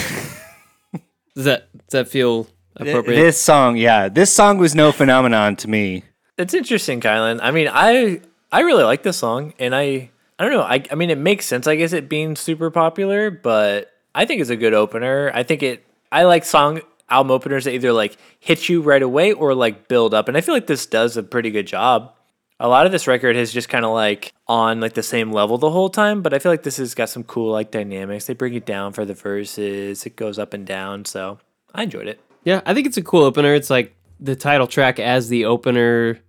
[1.36, 2.44] does that does that feel
[2.78, 3.20] Th- appropriate?
[3.20, 6.04] This song, yeah, this song was no phenomenon to me.
[6.38, 7.40] It's interesting, Kylan.
[7.42, 10.62] I mean, I I really like this song, and I I don't know.
[10.62, 14.42] I I mean, it makes sense, I guess, it being super popular, but I think
[14.42, 15.32] it's a good opener.
[15.34, 15.86] I think it.
[16.12, 20.14] I like song album openers that either like hit you right away or like build
[20.14, 22.14] up, and I feel like this does a pretty good job.
[22.62, 25.58] A lot of this record has just kind of like on like the same level
[25.58, 28.26] the whole time, but I feel like this has got some cool like dynamics.
[28.26, 31.40] They bring it down for the verses, it goes up and down, so
[31.74, 32.20] I enjoyed it.
[32.44, 33.54] Yeah, I think it's a cool opener.
[33.54, 36.20] It's like the title track as the opener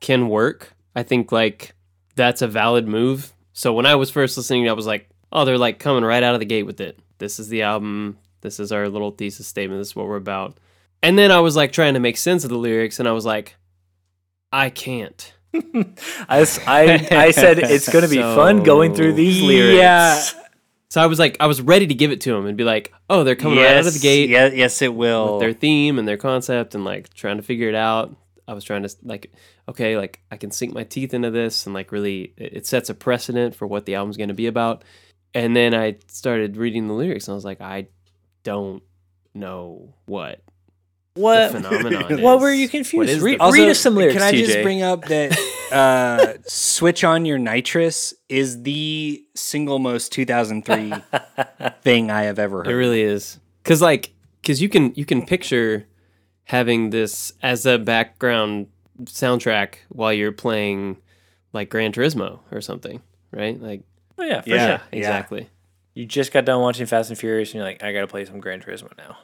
[0.00, 0.74] can work.
[0.94, 1.74] I think like
[2.16, 3.32] that's a valid move.
[3.52, 6.34] So when I was first listening, I was like, oh, they're like coming right out
[6.34, 6.98] of the gate with it.
[7.18, 8.18] This is the album.
[8.40, 9.80] This is our little thesis statement.
[9.80, 10.56] This is what we're about.
[11.02, 13.24] And then I was like trying to make sense of the lyrics, and I was
[13.24, 13.56] like,
[14.52, 15.32] I can't.
[16.28, 16.40] I
[17.10, 19.78] I said it's going to be fun going through these lyrics.
[19.78, 20.22] Yeah.
[20.90, 22.92] So I was like, I was ready to give it to him and be like,
[23.08, 24.28] oh, they're coming right out of the gate.
[24.28, 25.34] Yeah, yes, it will.
[25.34, 28.14] with their theme and their concept and like trying to figure it out.
[28.50, 29.32] I was trying to like,
[29.68, 32.90] okay, like I can sink my teeth into this and like really, it it sets
[32.90, 34.82] a precedent for what the album's going to be about.
[35.34, 37.86] And then I started reading the lyrics and I was like, I
[38.42, 38.82] don't
[39.34, 40.40] know what
[41.14, 41.52] What?
[41.52, 42.42] the phenomenon What is.
[42.42, 43.10] were you confused?
[43.10, 45.38] is Read, the- read us some lyrics, Can I just bring up that
[45.72, 50.92] uh, "Switch on Your Nitrous" is the single most 2003
[51.82, 52.68] thing I have ever heard.
[52.68, 53.38] It really is.
[53.62, 54.12] Cause like,
[54.44, 55.86] cause you can, you can picture
[56.50, 58.66] having this as a background
[59.04, 60.96] soundtrack while you're playing
[61.52, 63.00] like Gran Turismo or something,
[63.32, 63.60] right?
[63.60, 63.82] Like,
[64.18, 64.66] Oh, yeah, for Yeah.
[64.78, 64.80] sure.
[64.92, 65.48] exactly.
[65.94, 68.24] You just got done watching Fast and Furious, and you're like, I got to play
[68.24, 69.16] some Gran Turismo now.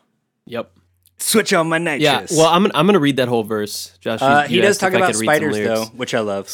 [0.47, 0.71] Yep.
[1.19, 2.03] Switch on my nitrous.
[2.33, 4.21] Yeah, well, I'm gonna, I'm gonna read that whole verse, Josh.
[4.21, 6.51] you- uh, you he does talk about could read some spiders though, which I love.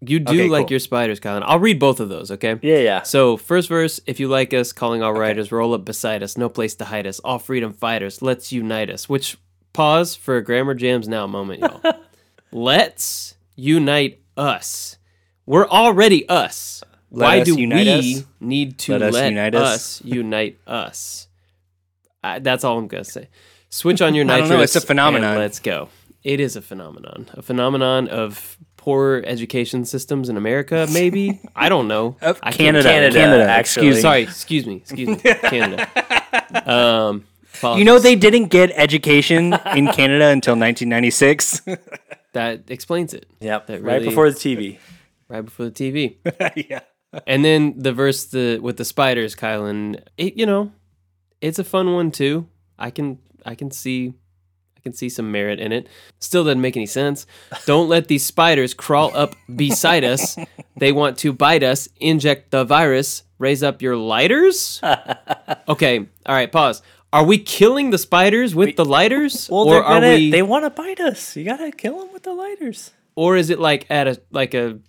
[0.00, 0.70] You do Okay, like cool.
[0.72, 1.42] your spiders, Colin.
[1.46, 2.58] I'll read both of those, okay?
[2.62, 3.02] Yeah, yeah.
[3.02, 6.48] So, first verse, if you like us, calling all writers, roll up beside us, no
[6.48, 9.08] place to hide us, all freedom fighters, let's unite us.
[9.08, 9.36] Which,
[9.74, 11.82] pause for a Grammar Jams Now moment, y'all.
[12.52, 14.96] let's unite us.
[15.44, 16.82] We're already us.
[17.10, 18.24] Let Why us do we us?
[18.40, 20.02] need to Let us unite us?
[20.04, 21.28] unite us?
[22.22, 23.28] I, that's all I'm going to say.
[23.68, 24.48] Switch on your I nitrous.
[24.48, 25.36] don't know, it's a phenomenon.
[25.36, 25.90] Let's go.
[26.22, 27.28] It is a phenomenon.
[27.34, 31.40] A phenomenon of poor education systems in America, maybe.
[31.56, 32.16] I don't know.
[32.22, 33.88] I Canada, Canada, Canada, actually.
[33.88, 36.70] Excuse Sorry, excuse me, excuse me, Canada.
[36.70, 37.24] Um,
[37.62, 41.62] You know they didn't get education in Canada until 1996.
[42.32, 43.26] that explains it.
[43.40, 43.66] Yep.
[43.68, 44.78] That right before the TV.
[45.28, 46.16] right before the TV.
[46.68, 46.80] yeah.
[47.26, 50.02] And then the verse the with the spiders, Kylan.
[50.16, 50.72] It you know,
[51.40, 52.48] it's a fun one too.
[52.78, 54.14] I can I can see
[54.76, 55.88] I can see some merit in it.
[56.18, 57.26] Still doesn't make any sense.
[57.66, 60.36] Don't let these spiders crawl up beside us.
[60.76, 64.80] They want to bite us, inject the virus, raise up your lighters.
[65.68, 66.82] Okay, all right, pause.
[67.14, 70.30] Are we killing the spiders with the lighters, Well, or are gonna, we?
[70.32, 71.36] they want to bite us.
[71.36, 72.90] You gotta kill them with the lighters.
[73.14, 74.80] or is it like at a like a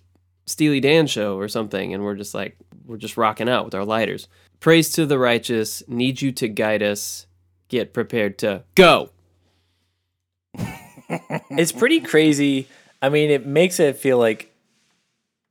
[0.46, 3.84] Steely Dan show or something, and we're just like we're just rocking out with our
[3.84, 4.26] lighters?
[4.58, 5.82] Praise to the righteous.
[5.86, 7.26] Need you to guide us.
[7.68, 9.10] Get prepared to go.
[11.50, 12.66] it's pretty crazy.
[13.02, 14.52] I mean, it makes it feel like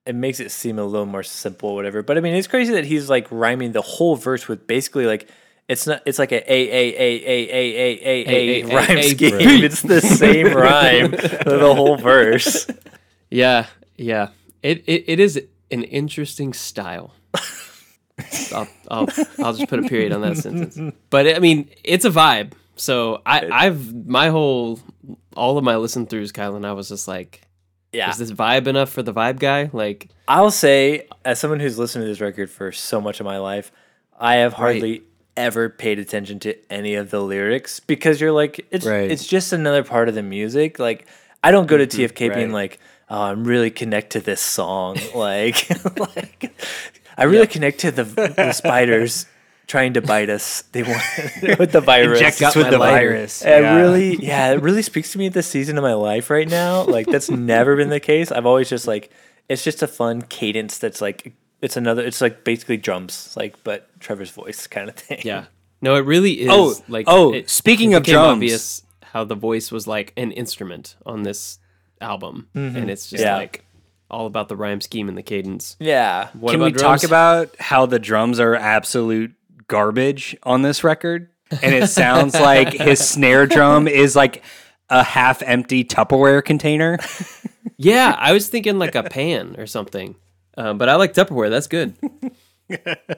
[0.06, 2.04] it makes it seem a little more simple, or whatever.
[2.04, 5.30] But I mean, it's crazy that he's like rhyming the whole verse with basically like
[5.68, 6.02] it's not.
[6.06, 9.64] It's like a a a a a a a a rhyme scheme.
[9.64, 12.68] It's the same rhyme for the whole verse.
[13.30, 14.30] Yeah, yeah.
[14.62, 15.42] It it, it is
[15.72, 17.14] an interesting style.
[18.54, 19.08] I'll, I'll
[19.40, 20.80] I'll just put a period on that sentence.
[21.10, 22.54] But I mean, it's a vibe.
[22.76, 24.80] So I I've my whole
[25.36, 27.42] all of my listen throughs, Kylan, I was just like,
[27.92, 29.70] Yeah, is this vibe enough for the vibe guy?
[29.74, 33.38] Like, I'll say, as someone who's listened to this record for so much of my
[33.38, 33.72] life,
[34.18, 35.04] I have hardly
[35.38, 39.10] ever paid attention to any of the lyrics because you're like, it's Right.
[39.10, 40.80] it's just another part of the music.
[40.80, 41.08] Like,
[41.44, 42.02] I don't go to mm-hmm.
[42.02, 42.80] TFK being like,
[43.10, 44.98] oh, I'm really connect to this song.
[45.16, 45.70] like,
[46.00, 46.56] like
[47.18, 49.26] I really connect to the, the spiders
[49.68, 50.64] trying to bite us.
[50.72, 51.02] They want
[51.60, 52.20] with the virus.
[52.20, 53.10] Inject us with the lighter.
[53.10, 53.44] virus.
[53.44, 56.48] It really, yeah, it really speaks to me at this season of my life right
[56.48, 56.84] now.
[56.84, 58.32] Like that's never been the case.
[58.32, 59.12] I've always just like,
[59.50, 63.88] it's just a fun cadence that's like, it's another, it's like basically drums, like but
[64.00, 65.22] Trevor's voice kind of thing.
[65.24, 65.46] yeah,
[65.82, 66.50] no, it really is.
[66.52, 68.34] Oh, like, oh, it- speaking it of drums.
[68.34, 71.60] obvious how the voice was like an instrument on this
[72.02, 72.76] album, mm-hmm.
[72.78, 73.38] and it's just Yeah.
[73.38, 73.64] like
[74.12, 75.76] all about the rhyme scheme and the cadence.
[75.80, 76.30] yeah.
[76.34, 77.02] What Can we drums?
[77.02, 79.34] talk about how the drums are absolute
[79.68, 81.30] garbage on this record?
[81.64, 84.44] And it sounds like his snare drum is like
[84.90, 87.00] a half empty Tupperware container.
[87.78, 90.16] Yeah, I was thinking like a pan or something.
[90.58, 91.50] Um, but I like Tupperware.
[91.50, 91.96] That's good.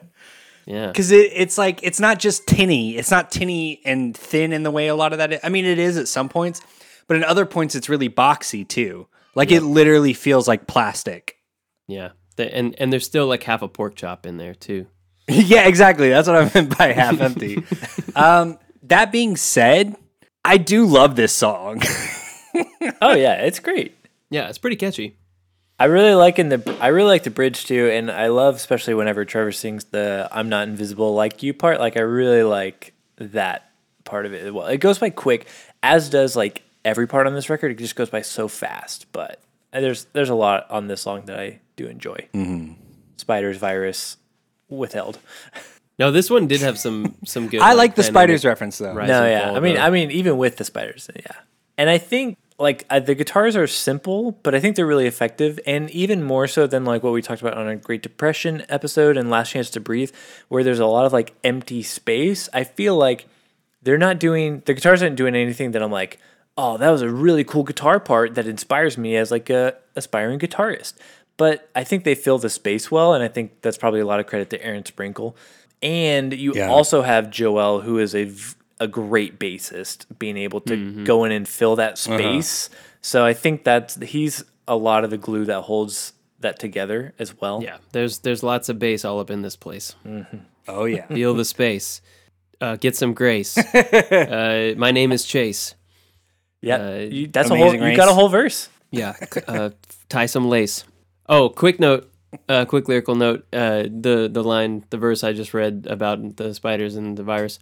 [0.66, 0.88] Yeah.
[0.88, 2.98] Because it, it's like, it's not just tinny.
[2.98, 5.32] It's not tinny and thin in the way a lot of that.
[5.36, 6.60] i- I mean, it is at some points,
[7.08, 9.08] but in other points, it's really boxy too.
[9.34, 11.38] Like it literally feels like plastic.
[11.88, 12.10] Yeah.
[12.38, 14.88] And and there's still like half a pork chop in there too.
[15.30, 16.10] yeah, exactly.
[16.10, 17.64] That's what I meant by half empty.
[18.18, 19.96] um, that being said,
[20.44, 21.82] I do love this song.
[23.02, 23.96] Oh yeah, it's great.
[24.30, 25.18] Yeah, it's pretty catchy.
[25.80, 28.96] I really like in the, I really like the bridge too, and I love especially
[28.96, 31.80] whenever Trevor sings the "I'm not invisible like you" part.
[31.80, 33.72] Like I really like that
[34.04, 34.66] part of it well.
[34.68, 35.48] It goes by quick,
[35.84, 37.72] as does like every part on this record.
[37.72, 39.40] It just goes by so fast, but
[39.72, 42.28] there's there's a lot on this song that I do enjoy.
[42.34, 42.74] Mm-hmm.
[43.18, 44.18] Spiders, virus,
[44.70, 45.20] withheld.
[46.00, 47.62] No, this one did have some some good.
[47.62, 48.94] I like the spiders reference though.
[48.94, 49.48] rise no, yeah.
[49.48, 49.82] fall, I mean, though.
[49.82, 51.34] I mean, even with the spiders, yeah.
[51.78, 55.60] And I think like uh, the guitars are simple, but I think they're really effective,
[55.68, 59.16] and even more so than like what we talked about on a Great Depression episode
[59.18, 60.12] and Last Chance to Breathe,
[60.48, 62.50] where there's a lot of like empty space.
[62.54, 63.28] I feel like
[63.84, 66.18] they're not doing the guitars aren't doing anything that I'm like,
[66.58, 70.40] oh, that was a really cool guitar part that inspires me as like a aspiring
[70.40, 70.94] guitarist.
[71.38, 74.20] But I think they fill the space well, and I think that's probably a lot
[74.20, 75.38] of credit to Aaron Sprinkle.
[75.84, 76.70] And you Yeah.
[76.70, 81.32] also have Joel, who is a v- a great bassist, being able to go in
[81.32, 82.70] and fill that space.
[83.02, 87.34] So I think that's he's a lot of the glue that holds that together as
[87.42, 87.62] well.
[87.64, 89.96] yeah, there's there's lots of bass all up in this place.
[90.68, 91.06] Oh yeah.
[91.14, 92.02] Feel the space.
[92.62, 93.58] Uh, get some grace.
[94.12, 95.76] uh, my name is Chase.
[96.62, 96.76] yeah.
[96.78, 97.70] Uh, You- that's a whole.
[97.70, 98.70] Amazing You got a whole verse.
[98.92, 99.16] Yeah.
[99.48, 99.70] Uh,
[100.10, 100.84] tie some lace.
[101.30, 102.12] Oh, quick note.
[102.50, 103.46] Uh, quick lyrical note.
[103.54, 107.60] Uh, the the line, the verse I just read about the spiders and the virus.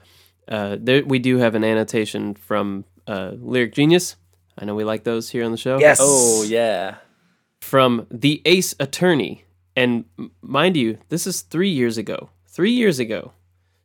[0.47, 4.15] Uh, there, we do have an annotation from uh, Lyric Genius.
[4.57, 5.79] I know we like those here on the show.
[5.79, 5.99] Yes.
[6.01, 6.97] Oh yeah.
[7.61, 9.43] From the Ace Attorney,
[9.75, 10.05] and
[10.41, 12.29] mind you, this is three years ago.
[12.47, 13.31] Three years ago,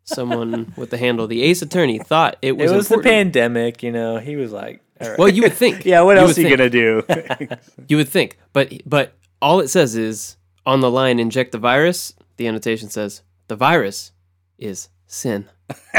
[0.05, 2.71] someone with the handle the Ace Attorney thought it was.
[2.71, 2.91] It was.
[2.91, 4.19] was the pandemic, you know.
[4.19, 5.19] He was like, all right.
[5.19, 5.85] Well, you would think.
[5.85, 6.03] Yeah.
[6.03, 7.07] What You else would are you think.
[7.07, 7.57] gonna do?
[7.89, 10.37] You would think, but but all it says is
[10.67, 12.13] on the line inject the virus.
[12.37, 14.13] The annotation says the virus
[14.59, 15.49] is sin.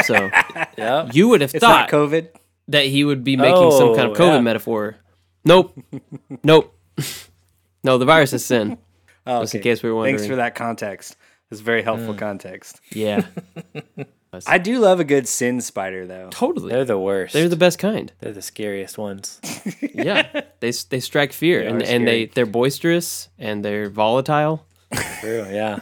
[0.04, 0.14] So
[0.76, 1.08] yeah.
[1.12, 2.28] you would have it's thought COVID.
[2.68, 4.40] that he would be making some kind of Oh, COVID yeah.
[4.40, 4.96] metaphor.
[5.44, 5.78] Nope,
[6.44, 6.76] nope.
[7.84, 8.78] no, the virus is sin.
[9.26, 11.16] Oh, Just in case we were Thanks for that context.
[11.50, 12.18] It's very helpful mm.
[12.18, 12.80] context.
[12.90, 13.26] Yeah,
[14.46, 16.28] I do love a good sin spider though.
[16.30, 16.72] totally.
[16.72, 17.34] They're the worst.
[17.34, 18.10] They're the best kind.
[18.20, 19.38] They're the scariest ones.
[19.94, 24.64] Yeah, they they strike fear, and and they they're boisterous and they're volatile.
[25.20, 25.46] True.
[25.50, 25.80] Yeah.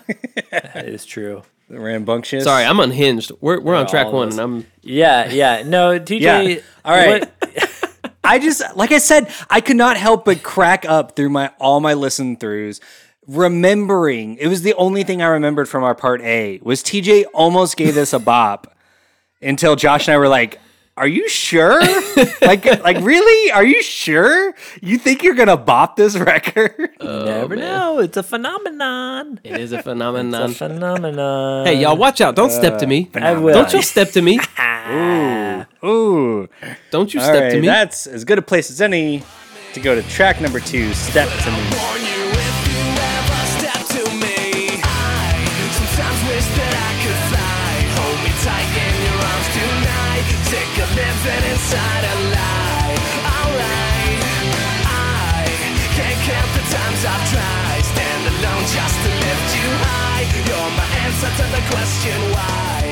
[0.51, 1.43] that is true.
[1.71, 2.45] Rambunctious.
[2.45, 3.33] Sorry, I'm unhinged.
[3.41, 5.31] We're we're on track one, and I'm Yeah.
[5.31, 5.63] Yeah.
[5.65, 6.21] No, TJ.
[6.21, 6.61] Yeah.
[6.85, 7.21] All right.
[7.41, 11.51] what- I just like I said, I could not help but crack up through my
[11.59, 12.81] all my listen throughs.
[13.27, 17.77] Remembering it was the only thing I remembered from our part A was TJ almost
[17.77, 18.77] gave this a bop
[19.43, 20.61] until Josh and I were like,
[20.97, 21.81] Are you sure?
[22.43, 23.51] like like really?
[23.53, 24.53] Are you sure?
[24.83, 26.91] You think you're gonna bop this record?
[27.01, 27.65] Oh, Never man.
[27.65, 27.99] know.
[28.01, 29.41] It's a phenomenon.
[29.43, 30.51] It is a It's phenomenon.
[30.51, 31.67] a phenomenon.
[31.67, 32.35] hey, y'all, watch out!
[32.37, 33.09] Don't step to me.
[33.15, 33.55] Uh, I will.
[33.55, 34.39] Don't you step to me.
[34.91, 36.49] Ooh, ooh.
[36.91, 37.67] Don't you All step right, to me.
[37.67, 39.23] that's as good a place as any
[39.73, 42.20] to go to track number two, Step to Me.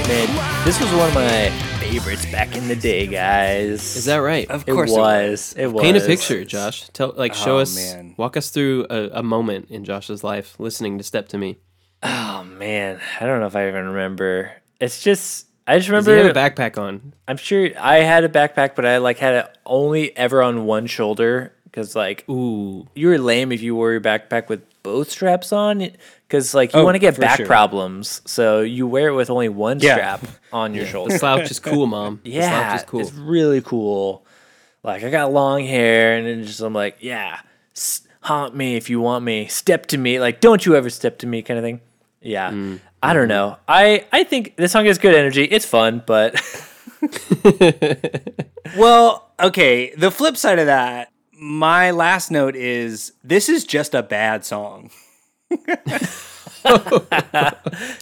[0.08, 1.48] Man, this was one of my
[1.78, 3.94] favorites back in the day, guys.
[3.96, 4.50] Is that right?
[4.50, 5.54] Of course It course was.
[5.56, 5.82] It was.
[5.82, 6.88] Paint a picture, Josh.
[6.88, 8.14] Tell, like, show Oh, us, man.
[8.16, 11.58] walk us through a, a moment in Josh's life listening to "Step to Me."
[12.02, 14.50] Oh man, I don't know if I even remember.
[14.80, 17.12] It's just I just Does he had a backpack on?
[17.28, 20.86] I'm sure I had a backpack, but I like had it only ever on one
[20.88, 25.52] shoulder because like Ooh, you were lame if you wore your backpack with both straps
[25.52, 25.90] on
[26.28, 27.46] because like you Oh, want to get back sure.
[27.46, 29.94] problems, so you wear it with only one Yeah.
[29.94, 30.20] strap
[30.52, 31.12] on your shoulder.
[31.14, 32.20] the slouch is cool, mom.
[32.22, 33.00] The yeah, slouch is cool.
[33.00, 34.24] it's really cool.
[34.84, 37.40] Like I got long hair, and then just I'm like, yeah,
[38.20, 41.26] haunt me if you want me, step to me, like don't you ever step to
[41.26, 41.80] me, kind of thing.
[42.20, 43.56] Yeah, Mm, I don't know.
[43.68, 45.44] I I think this song has good energy.
[45.44, 46.34] It's fun, but
[48.76, 49.92] Well, okay.
[49.96, 54.90] The flip side of that, my last note is this is just a bad song.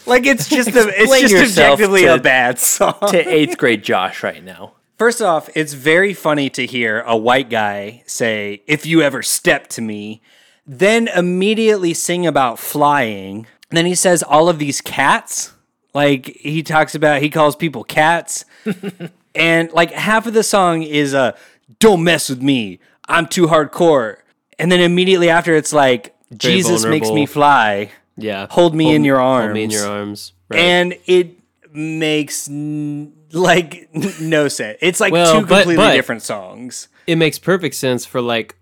[0.06, 2.94] like it's just a, it's just objectively to- a bad song.
[3.08, 4.72] to eighth grade Josh right now.
[4.98, 9.66] First off, it's very funny to hear a white guy say, "If you ever step
[9.68, 10.22] to me,"
[10.66, 13.46] then immediately sing about flying.
[13.70, 15.52] And then he says all of these cats.
[15.92, 18.44] Like he talks about, he calls people cats,
[19.34, 21.34] and like half of the song is a
[21.78, 24.16] "Don't mess with me, I'm too hardcore,"
[24.58, 29.20] and then immediately after it's like Jesus makes me fly, Yeah, hold me in your
[29.20, 29.44] arms.
[29.46, 30.32] Hold me in your arms.
[30.48, 30.60] Right.
[30.60, 31.32] and it
[31.72, 33.88] makes n- like
[34.20, 34.78] no sense.
[34.80, 36.88] It's like Well, two but- completely but- different songs.
[37.06, 38.54] it makes perfect sense for like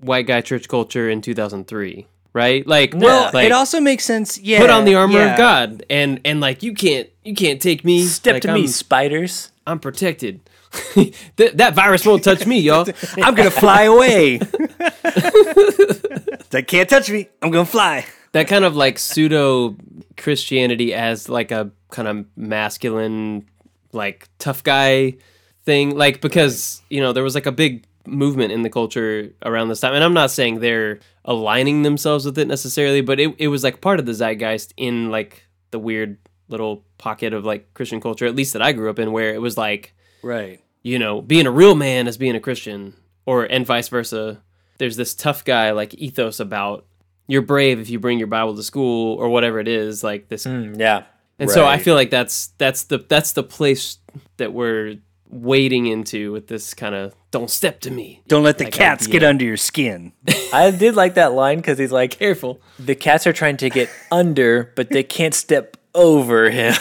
[0.00, 2.66] white guy church culture in 2003, right?
[2.66, 4.38] Like, Well, like, it also makes sense.
[4.38, 5.32] Yeah, put on the armor yeah.
[5.32, 8.04] of God, and and like you can't you can't take me.
[8.04, 9.50] Step Like, to I'm, me, spiders.
[9.66, 10.40] I'm protected.
[11.36, 12.86] that, that virus won't touch me, y'all.
[13.16, 14.38] I'm gonna fly away.
[16.50, 17.28] they can't touch me.
[17.42, 18.06] I'm gonna fly.
[18.32, 19.76] that kind of like pseudo
[20.16, 23.48] Christianity as like a kind of masculine,
[23.92, 25.16] like tough guy
[25.64, 25.96] thing.
[25.96, 29.80] Like because you know there was like a big movement in the culture around this
[29.80, 33.64] time, and I'm not saying they're aligning themselves with it necessarily, but it it was
[33.64, 36.16] like part of the zeitgeist in like the weird
[36.46, 39.40] little pocket of like Christian culture, at least that I grew up in, where it
[39.40, 40.60] was like Right.
[40.82, 42.94] you know, being a real man as being a Christian,
[43.26, 44.40] or and vice versa.
[44.78, 46.86] There's this tough guy like ethos about
[47.26, 50.46] you're brave if you bring your Bible to school or whatever it is, like this.
[50.46, 51.04] Mm, yeah.
[51.38, 53.98] And so I feel like that's that's the that's the place
[54.38, 54.96] that we're
[55.28, 58.20] wading into with this kind of don't step to me.
[58.26, 59.20] Don't let the Like cats idea.
[59.20, 60.12] get under your skin.
[60.52, 62.60] I did like that line because he's like, Careful.
[62.78, 66.74] the cats are trying to get under, but they can't step over him.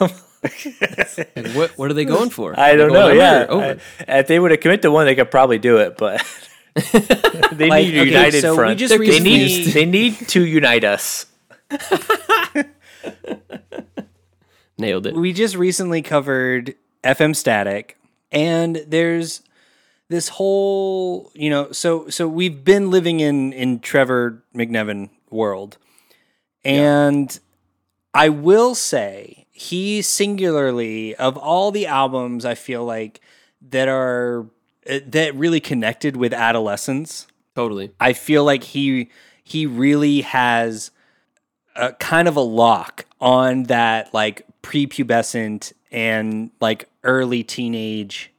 [0.44, 2.58] Like, what what are they going for?
[2.58, 3.08] I don't know.
[3.08, 3.80] Yeah, under or over?
[4.08, 6.22] I- if they would have committed to one, they could probably do it, but
[7.52, 8.78] they Like, need a okay, united so front.
[8.78, 11.26] just they recently- need they need to unite us.
[14.76, 15.14] Nailed it.
[15.14, 16.74] we just recently covered
[17.04, 17.96] FM Static,
[18.32, 19.40] and there's
[20.08, 25.78] this whole you know so so we've been living in in Trevor McNevin world,
[26.64, 27.38] and
[28.12, 33.20] I will say he singularly of all the albums I feel like
[33.70, 34.46] that are
[34.88, 37.28] uh, that really connected with adolescence.
[37.54, 37.92] Totally.
[38.00, 39.10] I feel like he
[39.44, 40.90] he really has
[41.76, 48.32] a kind of a lock on that like prepubescent and like early teenage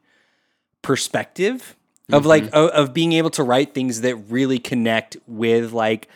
[0.82, 1.78] perspective
[2.12, 6.08] of like o- of being able to write things that really connect with like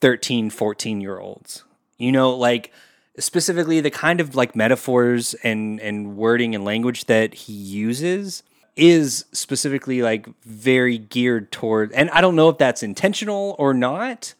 [0.00, 1.64] 13 14 year olds
[1.96, 2.72] you know like
[3.22, 8.42] specifically the kind of like metaphors and and wording and language that he uses
[8.76, 14.34] is specifically like very geared toward and I don't know if that's intentional or not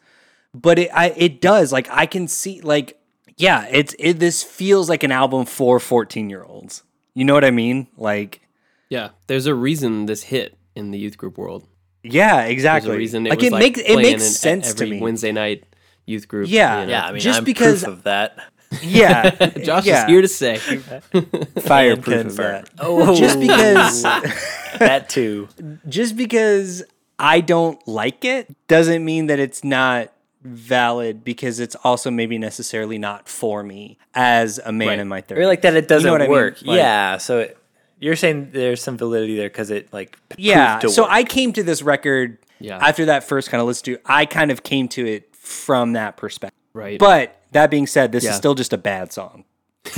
[0.53, 2.99] but it I it does like I can see like
[3.37, 7.45] yeah it's it this feels like an album for 14 year olds you know what
[7.45, 8.41] I mean like
[8.89, 11.67] Yeah, there's a reason this hit in the youth group world.
[12.03, 12.91] Yeah, There's exactly.
[12.93, 14.99] a reason it like was it like makes it playing makes sense every to me.
[15.01, 15.63] Wednesday night
[16.05, 16.49] youth group.
[16.49, 16.81] Yeah.
[16.81, 16.91] you know.
[16.91, 18.37] Yeah, I mean, Just I'm because- proof of that.
[18.81, 19.29] Yeah,
[19.63, 20.03] Josh yeah.
[20.03, 20.57] is here to say.
[21.59, 22.69] fireproof of that.
[22.79, 24.01] Oh, Just because
[24.79, 25.47] that too.
[25.87, 26.83] just because
[27.19, 30.11] I don't like it doesn't mean that it's not
[30.41, 34.99] valid because it's also maybe necessarily not for me as a man Right.
[34.99, 35.37] in my 30s.
[35.37, 36.31] Or like that it doesn't what I mean?
[36.31, 36.61] work.
[36.63, 37.17] Like- yeah.
[37.17, 37.57] So it,
[37.99, 40.79] you're saying there's some validity there because it like Yeah.
[40.79, 41.11] to So work.
[41.11, 42.77] I came to this record Yeah.
[42.77, 46.17] after that first kind of listen to I kind of came to it from that
[46.17, 46.59] perspective.
[46.73, 46.99] Right.
[46.99, 48.31] But that being said, this Yeah.
[48.31, 49.45] is still just a bad song.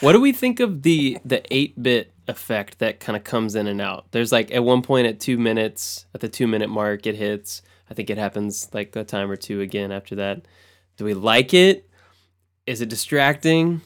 [0.00, 3.68] What do we think of the the eight bit effect that kind of comes in
[3.68, 4.06] and out?
[4.10, 7.62] There's like at one point at two minutes, at the two minute mark, it hits.
[7.88, 10.44] I think it happens like a time or two again after that.
[10.96, 11.88] Do we like it?
[12.66, 13.80] Is it distracting?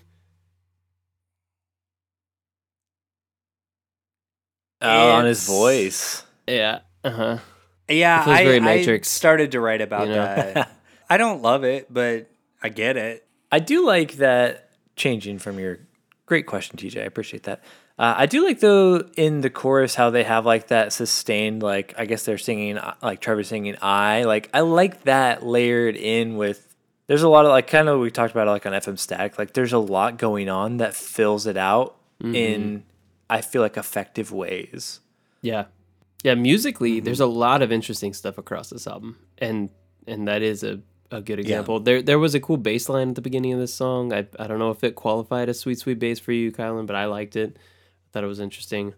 [4.81, 6.23] oh, on his voice.
[6.47, 6.81] Yeah.
[7.05, 7.39] Uh huh.
[7.89, 10.25] Yeah, I, very I Matrix, started to write about you know?
[10.25, 10.71] that.
[11.11, 12.29] I don't love it, but
[12.67, 13.25] I get it.
[13.53, 15.79] I do like that changing from your
[16.27, 17.01] great question, TJ.
[17.01, 17.63] I appreciate that.
[17.97, 21.95] Uh, I do like though in the chorus how they have like that sustained like
[21.97, 26.37] I guess they're singing uh, like Trevor singing I like I like that layered in
[26.37, 26.75] with.
[27.07, 29.39] There's a lot of like kind of we talked about it, like on FM Static
[29.39, 32.83] like there's a lot going on that fills it out in
[33.31, 34.99] I feel like effective ways.
[35.41, 35.67] Yeah.
[36.25, 39.19] Yeah, musically, there's a lot of interesting stuff across this album.
[39.39, 39.71] And
[40.09, 40.81] and that is a,
[41.11, 41.81] a good example.
[41.81, 44.13] There there was a cool bass line at the beginning of this song.
[44.13, 46.97] I I don't know if it qualified as sweet sweet bass for you, Kylan, but
[46.97, 47.57] I liked it.
[47.57, 48.95] I thought it was interesting.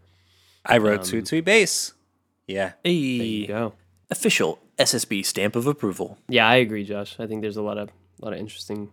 [0.65, 1.93] I wrote um, Sweet Sweet Bass.
[2.47, 2.73] Yeah.
[2.83, 3.75] There you go.
[4.11, 6.19] official SSB stamp of approval.
[6.29, 7.17] Yeah, I agree, Josh.
[7.19, 8.91] I think there's a lot of a lot of interesting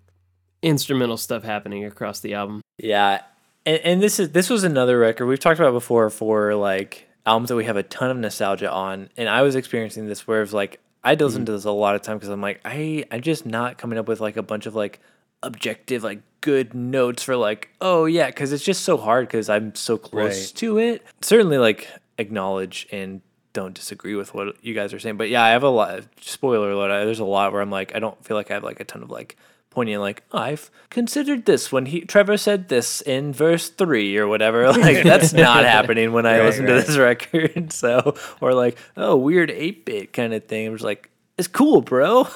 [0.61, 2.61] instrumental stuff happening across the album.
[2.77, 3.21] Yeah,
[3.65, 7.49] and, and this is this was another record we've talked about before for like albums
[7.49, 10.53] that we have a ton of nostalgia on, and I was experiencing this where it's
[10.53, 11.45] like I listen mm.
[11.45, 14.07] to this a lot of time because I'm like I I'm just not coming up
[14.07, 14.99] with like a bunch of like
[15.43, 19.75] objective like good notes for like oh yeah because it's just so hard because I'm
[19.75, 20.57] so close Right.
[20.57, 21.05] to it.
[21.21, 21.87] Certainly like
[22.17, 23.21] acknowledge and
[23.53, 26.03] don't disagree with what you guys are saying, but yeah, I have a lot.
[26.19, 28.63] Spoiler alert: I- there's a lot where I'm like I don't feel like I have
[28.63, 29.37] like a ton of like
[29.75, 34.65] pointing like I've considered this when he Trevor said this in verse three or whatever.
[34.85, 37.71] Like that's not happening when I Right, listen to this record.
[37.71, 40.67] So or like oh weird eight bit kind of thing.
[40.67, 42.27] I'm just like it's cool, bro.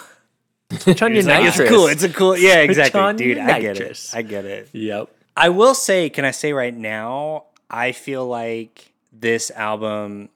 [0.78, 1.88] Switch on your It's, like, it's cool.
[1.88, 2.38] It's a cool.
[2.38, 3.38] Yeah, exactly, dude.
[3.40, 4.12] I get it.
[4.14, 4.70] I get it.
[4.74, 5.10] Yep.
[5.36, 10.30] I will say, can I say right now, I feel like this album,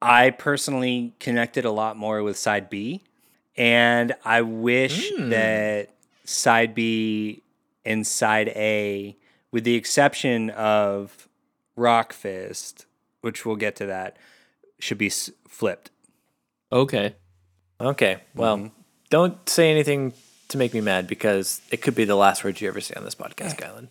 [0.00, 3.02] I personally connected a lot more with side B.
[3.56, 5.30] And I wish hmm.
[5.30, 5.90] that
[6.28, 7.42] side B
[7.84, 9.16] and side A,
[9.50, 11.28] with the exception of
[11.76, 12.84] Rawkfist,
[13.22, 14.16] which we'll get to that,
[14.78, 15.90] should be s- flipped.
[16.70, 17.14] Okay.
[17.80, 18.18] Okay.
[18.34, 18.66] Well, mm-hmm.
[19.10, 20.12] don't say anything
[20.48, 23.04] to make me mad because it could be the last words you ever say on
[23.04, 23.88] this podcast, Kylan.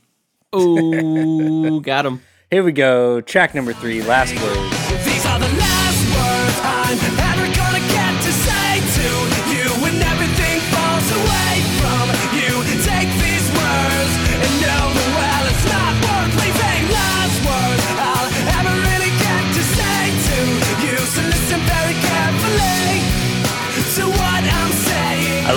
[0.53, 2.21] Oh, got him.
[2.51, 3.19] Here we go.
[3.19, 7.26] Track number three, Last Words.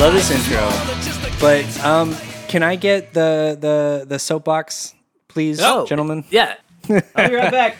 [0.00, 0.60] Love this intro.
[1.40, 2.14] But um,
[2.48, 4.94] can I get the the the soapbox,
[5.28, 5.86] please, Oh.
[5.86, 6.24] gentlemen?
[6.30, 6.54] Yeah.
[6.88, 7.76] I'll be right back.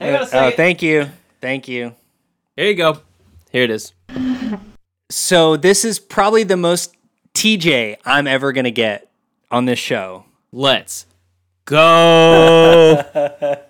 [0.00, 1.08] Hang on a Oh, thank you,
[1.40, 1.94] thank you.
[2.56, 2.98] Here you go.
[3.50, 3.92] Here it is.
[5.10, 6.94] So this is probably the most
[7.34, 9.10] TJ I'm ever gonna get
[9.50, 10.24] on this show.
[10.52, 11.06] Let's
[11.64, 13.02] go.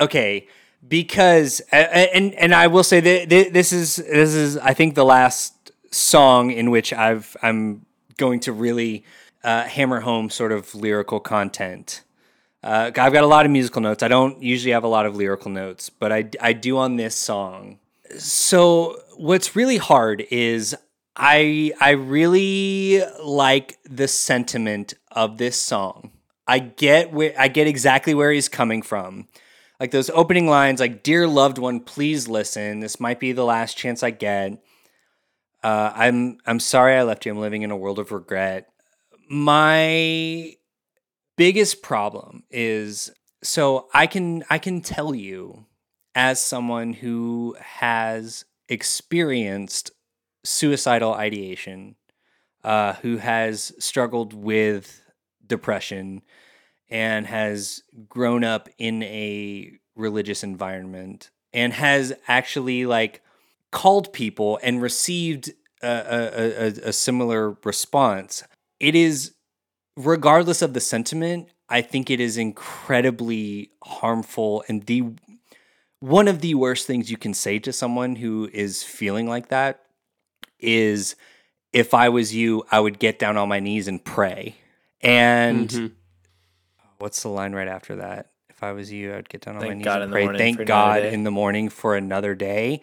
[0.00, 0.46] Okay,
[0.86, 5.57] because and and I will say that this is this is I think the last
[5.90, 7.86] song in which I've I'm
[8.16, 9.04] going to really
[9.44, 12.02] uh, hammer home sort of lyrical content.
[12.62, 14.02] Uh, I've got a lot of musical notes.
[14.02, 17.16] I don't usually have a lot of lyrical notes, but I I do on this
[17.16, 17.78] song.
[18.16, 20.76] So what's really hard is
[21.16, 26.12] I I really like the sentiment of this song.
[26.46, 29.28] I get where I get exactly where he's coming from.
[29.78, 32.80] Like those opening lines, like "Dear loved one, please listen.
[32.80, 34.60] This might be the last chance I get.
[35.62, 37.32] Uh, I'm I'm sorry I left you.
[37.32, 38.68] I'm living in a world of regret.
[39.28, 40.54] My
[41.36, 43.10] biggest problem is
[43.42, 45.66] so I can I can tell you
[46.14, 49.90] as someone who has experienced
[50.44, 51.96] suicidal ideation,
[52.64, 55.02] uh, who has struggled with
[55.46, 56.22] depression,
[56.90, 63.22] and has grown up in a religious environment and has actually like
[63.70, 65.50] called people and received
[65.82, 68.42] a, a, a, a similar response.
[68.80, 69.34] It is,
[69.96, 75.04] regardless of the sentiment, I think it is incredibly harmful and the
[76.00, 79.80] one of the worst things you can say to someone who is feeling like that
[80.60, 81.16] is
[81.72, 84.54] if I was you, I would get down on my knees and pray.
[85.00, 85.92] And Mhm.
[86.98, 88.30] what's the line right after that?
[88.48, 90.26] If I was you, I'd get down on my knees God and pray.
[90.38, 92.80] Thank God in the morning for another day.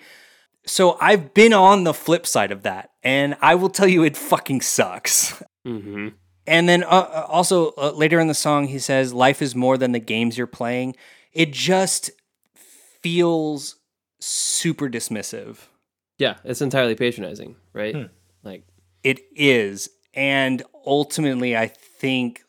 [0.66, 4.18] So I've been on the flip side of that, and I will tell you, it
[4.18, 5.42] fucking sucks.
[5.66, 6.14] Mhm.
[6.48, 9.78] And then uh, uh, also uh, later in the song, he says, "Life is more
[9.78, 10.96] than the games you're playing."
[11.34, 12.12] It just
[13.02, 13.76] feels
[14.20, 15.58] super dismissive.
[16.18, 17.96] Yeah, it's entirely patronizing, right?
[17.96, 18.04] Hmm.
[18.44, 18.64] Like,
[19.04, 19.90] It is.
[20.14, 22.44] And ultimately, I think,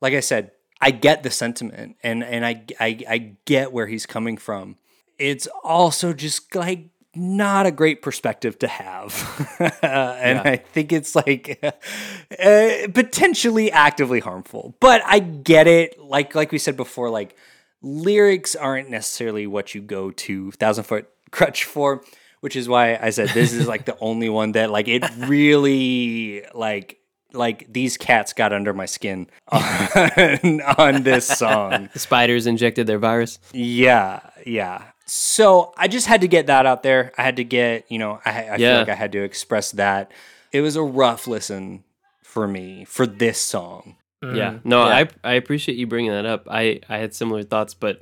[0.00, 4.06] like I said, I get the sentiment and, and I, I, I get where he's
[4.06, 4.76] coming from.
[5.18, 9.56] It's also just like not a great perspective to have.
[9.82, 10.42] and Yeah.
[10.44, 14.74] I think it's like uh, potentially actively harmful.
[14.80, 15.98] But I get it.
[16.00, 17.36] Like, like we said before, like
[17.82, 22.02] lyrics aren't necessarily what you go to Thousand Foot Krutch for,
[22.40, 26.44] which is why I said this is like the only one that like it really
[26.54, 26.98] like
[27.32, 31.88] like these cats got under my skin on, on this song.
[31.92, 33.38] the spiders injected their virus.
[33.52, 34.82] Yeah, yeah.
[35.12, 37.10] So I just had to get that out there.
[37.18, 40.12] I had to get, you know, I, I feel like I had to express that.
[40.52, 41.82] It was a rough listen
[42.22, 43.96] for me for this song.
[44.22, 44.36] Mm-hmm.
[44.36, 44.58] Yeah.
[44.62, 44.94] No, Yeah.
[44.98, 46.46] I I appreciate you bringing that up.
[46.48, 48.00] I I had similar thoughts, but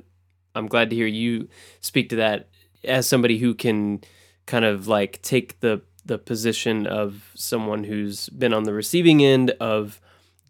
[0.53, 1.47] I'm glad to hear you
[1.81, 2.49] speak to that
[2.83, 4.01] as somebody who can
[4.45, 9.49] kind of like take the the position of someone who's been on the receiving end
[9.59, 9.99] of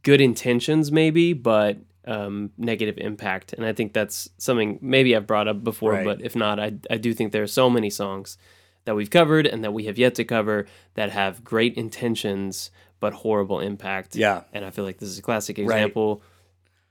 [0.03, 3.53] good intentions maybe, but um, negative impact.
[3.53, 6.05] And I think that's something maybe I've brought up before, Right.
[6.05, 8.37] but if not, I I do think there are so many songs
[8.85, 13.13] that we've covered and that we have yet to cover that have great intentions but
[13.13, 14.41] horrible impact Yeah.
[14.53, 16.21] and I feel like this is a classic example.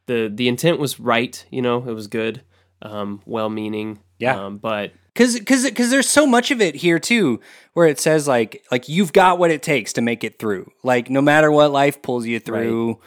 [0.06, 2.42] the The intent was right, you know, it was good,
[2.82, 4.36] um, well meaning, Yeah.
[4.46, 7.40] um, but Cause, cause, cause there's so much of it here too,
[7.72, 10.70] where it says like, like you've got what it takes to make it through.
[10.84, 13.00] Like no matter what life pulls you through,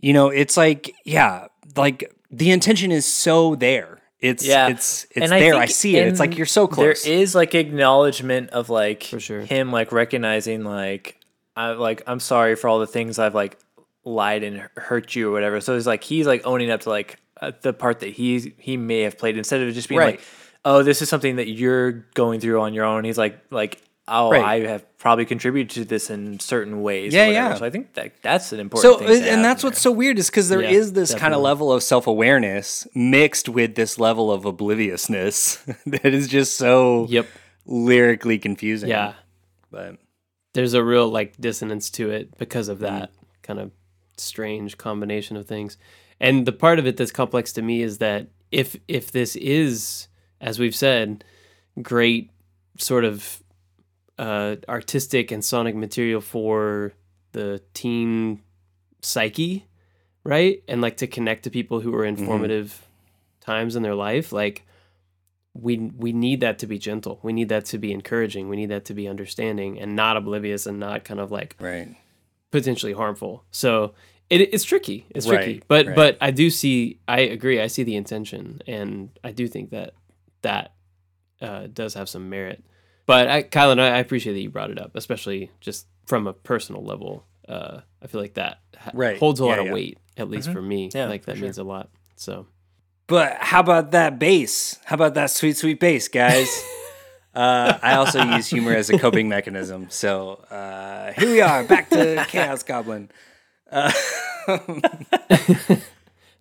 [0.00, 3.98] you know, it's like, yeah, like the intention is so there.
[4.20, 4.68] It's, Yeah.
[4.68, 5.54] it's, it's And there.
[5.54, 6.06] I, think see it.
[6.08, 7.04] It's like you're so close.
[7.04, 9.40] There is like acknowledgement of like For sure.
[9.42, 11.20] him like recognizing like
[11.56, 13.58] I like I'm sorry for all the things I've like
[14.04, 15.60] lied and hurt you or whatever.
[15.60, 18.76] So it's like he's like owning up to like uh, the part that he he
[18.76, 20.16] may have played instead of just being Right.
[20.18, 20.20] like,
[20.64, 23.04] oh, this is something that you're going through on your own.
[23.04, 23.80] He's like like.
[24.08, 24.64] Oh, Right.
[24.64, 27.14] I have probably contributed to this in certain ways.
[27.14, 27.54] Yeah, yeah.
[27.54, 29.22] So I think that that's an important so thing.
[29.22, 29.92] Uh, and that's what's there.
[29.92, 33.74] so weird is because there is Yeah, this kind of level of self-awareness mixed with
[33.74, 35.56] this level of obliviousness
[35.86, 37.26] that is just so yep,
[37.66, 39.14] lyrically confusing yeah.
[39.70, 39.96] but
[40.54, 42.82] There's a real like dissonance to it because of mm.
[42.82, 43.10] that
[43.42, 43.70] kind of
[44.16, 45.76] strange combination of things.
[46.20, 50.08] And the part of it that's complex to me is that if if this is,
[50.40, 51.24] as we've said,
[51.82, 52.30] great
[52.78, 53.42] sort of
[54.18, 56.92] uh, artistic and sonic material for
[57.32, 58.42] the teen
[59.02, 59.66] psyche,
[60.24, 60.62] right?
[60.68, 62.86] And like to connect to people who are in formative
[63.40, 64.66] times in their life, like
[65.54, 67.18] we we need that to be gentle.
[67.22, 68.48] We need that to be encouraging.
[68.48, 71.96] We need that to be understanding and not oblivious and not kind of like right
[72.50, 73.44] potentially harmful.
[73.50, 73.94] So
[74.30, 75.06] it, it's tricky.
[75.10, 75.62] It's tricky.
[75.68, 75.96] But right.
[75.96, 76.98] but I do see.
[77.08, 77.60] I agree.
[77.60, 79.94] I see the intention, and I do think that
[80.42, 80.74] that
[81.40, 82.62] uh, does have some merit.
[83.08, 86.34] But I, Kylan, I, I appreciate that you brought it up, especially just from a
[86.34, 87.24] personal level.
[87.48, 89.18] Uh, I feel like that ha- Right.
[89.18, 90.90] holds a lot Yeah, of weight, at least for me.
[90.94, 91.44] Yeah, like that sure.
[91.44, 91.88] means a lot.
[92.16, 92.46] So
[93.06, 94.78] But how about that bass?
[94.84, 96.48] How about that sweet, sweet bass, guys?
[97.34, 99.86] uh, I also use humor as a coping mechanism.
[99.88, 103.10] So uh, here we are, back to Chaos Goblin.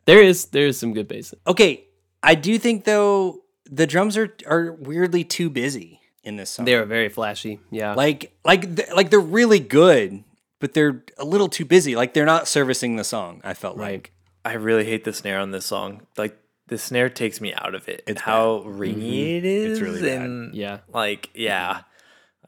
[0.06, 1.34] there is there is some good bass.
[1.46, 1.86] Okay,
[2.24, 6.66] I do think though the drums are are weirdly too busy in this song.
[6.66, 7.60] They are very flashy.
[7.72, 7.94] Yeah.
[7.94, 10.24] like like th- like they're really good,
[10.60, 11.96] but they're a little too busy.
[11.96, 13.42] Like they're not servicing the song.
[13.44, 13.92] I felt Right.
[13.94, 14.12] like
[14.46, 16.06] I really hate the snare on this song.
[16.18, 18.04] Like the snare takes me out of it.
[18.08, 19.38] It's how ringy mm-hmm.
[19.38, 19.72] it is.
[19.72, 20.22] It's really bad.
[20.22, 20.80] and Yeah.
[20.94, 21.82] like yeah,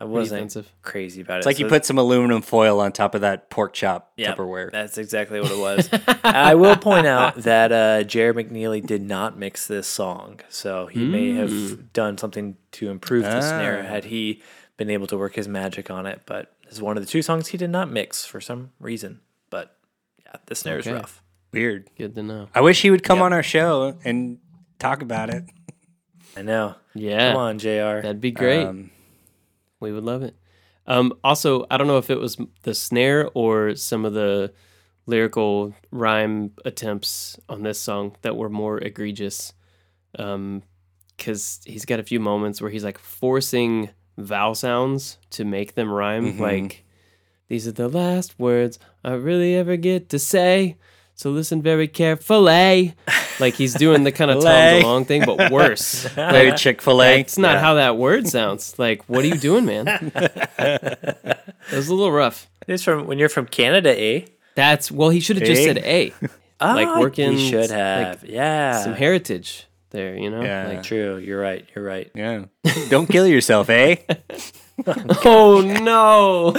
[0.01, 0.71] I wasn't offensive.
[0.81, 1.37] crazy about it.
[1.39, 4.71] it's like you put some aluminum foil on top of that pork chop yeah, Tupperware.
[4.71, 5.89] That's exactly what it was.
[6.23, 8.33] I will point out that uh, J.R.
[8.33, 11.37] McNeely did not mix this song, so he may Mm.
[11.37, 13.89] have done something to improve the snare Ah.
[13.89, 14.41] had he
[14.77, 16.21] been able to work his magic on it.
[16.25, 19.19] But this is one of the two songs he did not mix for some reason.
[19.49, 19.75] But
[20.25, 20.91] yeah, the snare Okay.
[20.91, 21.21] is rough.
[21.51, 21.89] Weird.
[21.97, 22.47] Good to know.
[22.55, 24.37] I wish he would come on our show and
[24.77, 25.43] talk about it.
[26.37, 26.75] I know.
[26.95, 27.33] Yeah.
[27.33, 28.01] Come on, J.R.
[28.01, 28.63] That'd be great.
[28.65, 28.91] Um,
[29.79, 30.35] we would love it.
[30.87, 34.53] Um, also, I don't know if it was the snare or some of the
[35.05, 39.53] lyrical rhyme attempts on this song that were more egregious.
[40.17, 40.63] Um,
[41.15, 45.91] because he's got a few moments where he's like forcing vowel sounds to make them
[45.91, 46.39] rhyme.
[46.39, 46.85] Like,
[47.49, 50.77] these are the last words I really ever get to say.
[51.15, 52.95] So listen very carefully.
[53.39, 54.81] Like he's doing the kind of Tom Lay.
[54.83, 56.03] DeLonge thing, but worse.
[56.15, 57.19] very Chick Fil A.
[57.21, 58.77] It's not how that word sounds.
[58.77, 59.87] Like, what are you doing, man?
[60.15, 61.37] it
[61.71, 62.49] was a little rough.
[62.67, 64.25] It's from when you're from Canada, eh?
[64.55, 65.65] That's well, he should have just Eh?
[65.65, 66.13] said A.
[66.59, 67.31] like Ah, working.
[67.33, 68.23] He should like, have.
[68.25, 68.83] yeah.
[68.83, 70.15] some heritage there.
[70.17, 70.41] You know.
[70.41, 70.67] Yeah.
[70.67, 71.17] Like, True.
[71.17, 71.65] You're right.
[71.73, 72.11] You're right.
[72.13, 72.45] Yeah.
[72.89, 73.95] Don't kill yourself, eh?
[75.25, 76.53] oh no.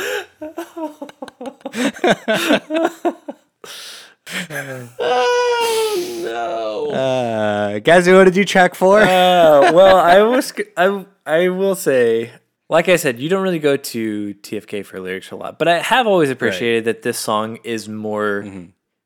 [4.98, 6.90] Oh no.
[6.94, 9.00] Uh, guys, what did you track for?
[9.00, 12.32] Uh, well, I was I I will say,
[12.68, 15.78] like I said, you don't really go to TFK for lyrics a lot, but I
[15.78, 18.44] have always appreciated that this song is more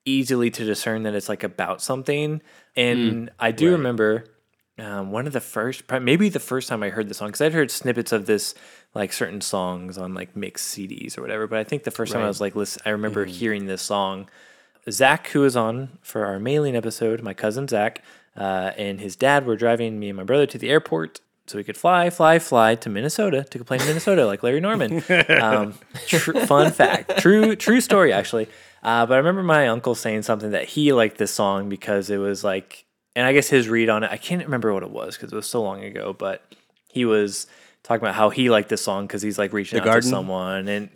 [0.05, 2.43] easily to discern that it's like about something.
[2.77, 4.25] And I do remember
[4.79, 7.53] um, one of the first, maybe the first time I heard the song, because I'd
[7.55, 8.55] heard snippets of this
[8.95, 11.47] like certain songs on like mixed CDs or whatever.
[11.47, 14.29] But I think the first time I was like, listen, I remember hearing this song.
[14.91, 18.03] Zach, who was on for our mailing episode, my cousin Zach,
[18.37, 21.65] uh, and his dad were driving me and my brother to the airport so we
[21.65, 25.03] could fly, fly, fly to Minnesota to play in Minnesota like Larry Norman.
[25.29, 25.75] Um,
[26.07, 28.49] tr- fun fact, true, true story actually.
[28.83, 32.19] Uh, but I remember my uncle saying something that he liked this song because it
[32.19, 32.85] was like,
[33.17, 35.37] and I guess his read on it, I can't remember what it was because it
[35.37, 36.43] was so long ago, but
[36.89, 37.47] he was
[37.83, 40.03] talking about how he liked this song because he's like reaching out Garden?
[40.03, 40.89] to someone and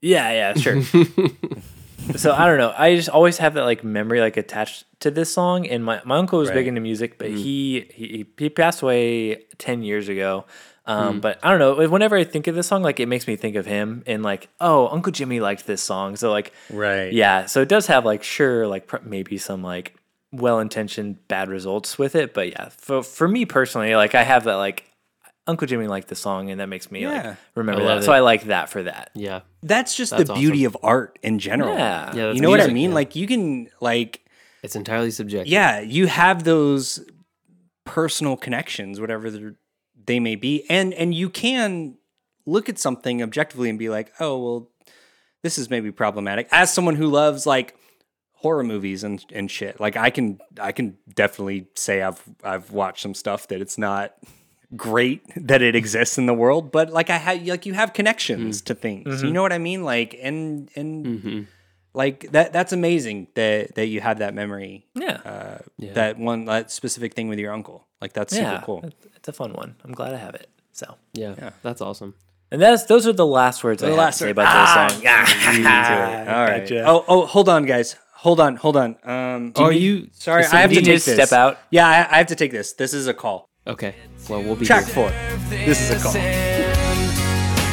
[0.00, 0.82] yeah, yeah, sure.
[2.16, 2.74] so I don't know.
[2.76, 5.66] I just always have that like memory like attached to this song.
[5.66, 9.82] And my, my uncle was big into music, but he, he he passed away ten
[9.82, 10.44] years ago.
[10.86, 11.88] Um, But I don't know.
[11.88, 14.48] Whenever I think of this song, like it makes me think of him and like,
[14.60, 16.16] oh, Uncle Jimmy liked this song.
[16.16, 17.10] So like, Right.
[17.12, 17.46] yeah.
[17.46, 19.94] So it does have like sure like pr- maybe some like
[20.30, 22.68] well intentioned bad results with it, but yeah.
[22.76, 24.84] For for me personally, like I have that like
[25.46, 27.08] Uncle Jimmy liked the song, and that makes me Yeah.
[27.28, 27.94] like remember I that.
[27.96, 28.16] love So it.
[28.16, 29.10] I like that for that.
[29.14, 29.40] Yeah.
[29.62, 31.74] That's just That's the beauty of art in general.
[31.76, 32.14] Yeah.
[32.14, 32.26] Yeah.
[32.26, 32.90] that's you know what I music, mean?
[32.90, 32.94] yeah.
[32.94, 34.24] Like you can like
[34.62, 35.52] it's entirely subjective.
[35.52, 37.04] yeah, you have those
[37.84, 39.56] personal connections, whatever they're-
[40.06, 41.96] they may be, and and you can
[42.46, 44.70] look at something objectively and be like, oh well,
[45.42, 46.46] this is maybe problematic.
[46.52, 47.74] As someone who loves like
[48.34, 53.02] horror movies and and shit, like I can I can definitely say I've I've watched
[53.02, 54.14] some stuff that it's not
[54.76, 58.62] great that it exists in the world, but like I had like you have connections
[58.62, 59.22] to things.
[59.22, 59.84] You know what I mean?
[59.84, 61.40] Like and and Mm-hmm.
[61.92, 65.20] like that that's amazing that that you have that memory Yeah.
[65.24, 65.92] uh, Yeah.
[65.94, 67.86] that one that specific thing with your uncle.
[68.00, 68.54] Like that's yeah.
[68.54, 68.90] super cool.
[69.16, 69.76] It's a fun one.
[69.84, 70.48] I'm glad I have it.
[70.72, 70.96] So.
[71.12, 71.50] Yeah.
[71.62, 72.14] That's awesome.
[72.50, 74.38] And that's those are the last words I have last to say word.
[74.38, 75.06] about this song.
[76.34, 76.60] All right.
[76.60, 76.84] Gotcha.
[76.86, 77.96] Oh oh, hold on, guys.
[78.24, 78.96] Hold on, hold on.
[79.04, 80.44] Um, Are you sorry?
[80.46, 81.04] I have to take this.
[81.04, 81.58] step out?
[81.70, 82.72] Yeah, I, I have to take this.
[82.72, 83.50] This is a call.
[83.66, 83.94] Okay.
[84.28, 84.94] Well, we'll be Track here.
[84.94, 85.10] four.
[85.48, 86.12] This is a call.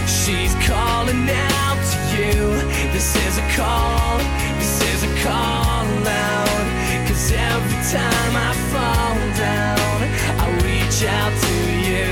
[0.07, 2.91] She's calling out to you.
[2.93, 4.17] This is a call.
[4.57, 7.07] This is a call out.
[7.07, 9.99] Cause every time I fall down,
[10.39, 12.07] I reach out to you.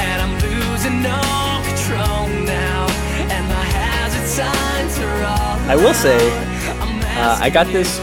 [0.00, 2.86] And I'm losing all control now.
[3.28, 5.58] And my hazard signs are all.
[5.68, 6.16] I will say,
[6.80, 8.00] I'm Uh, I got this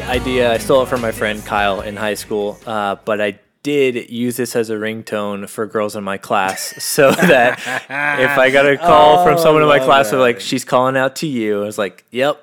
[0.00, 0.52] idea.
[0.52, 4.36] I stole it from my friend Kyle in high school, uh, but I did use
[4.36, 8.76] this as a ringtone for girls in my class, so that if I got a
[8.76, 11.76] call from someone in my class, they're like, "She's calling out to you." I was
[11.78, 12.40] like, "Yep."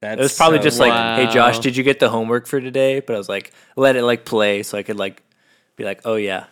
[0.00, 2.60] That's It was probably so- just like, "Hey, Josh, did you get the homework for
[2.60, 5.22] today?" But I was like, let it like play, so I could like
[5.76, 6.44] be like, "Oh yeah,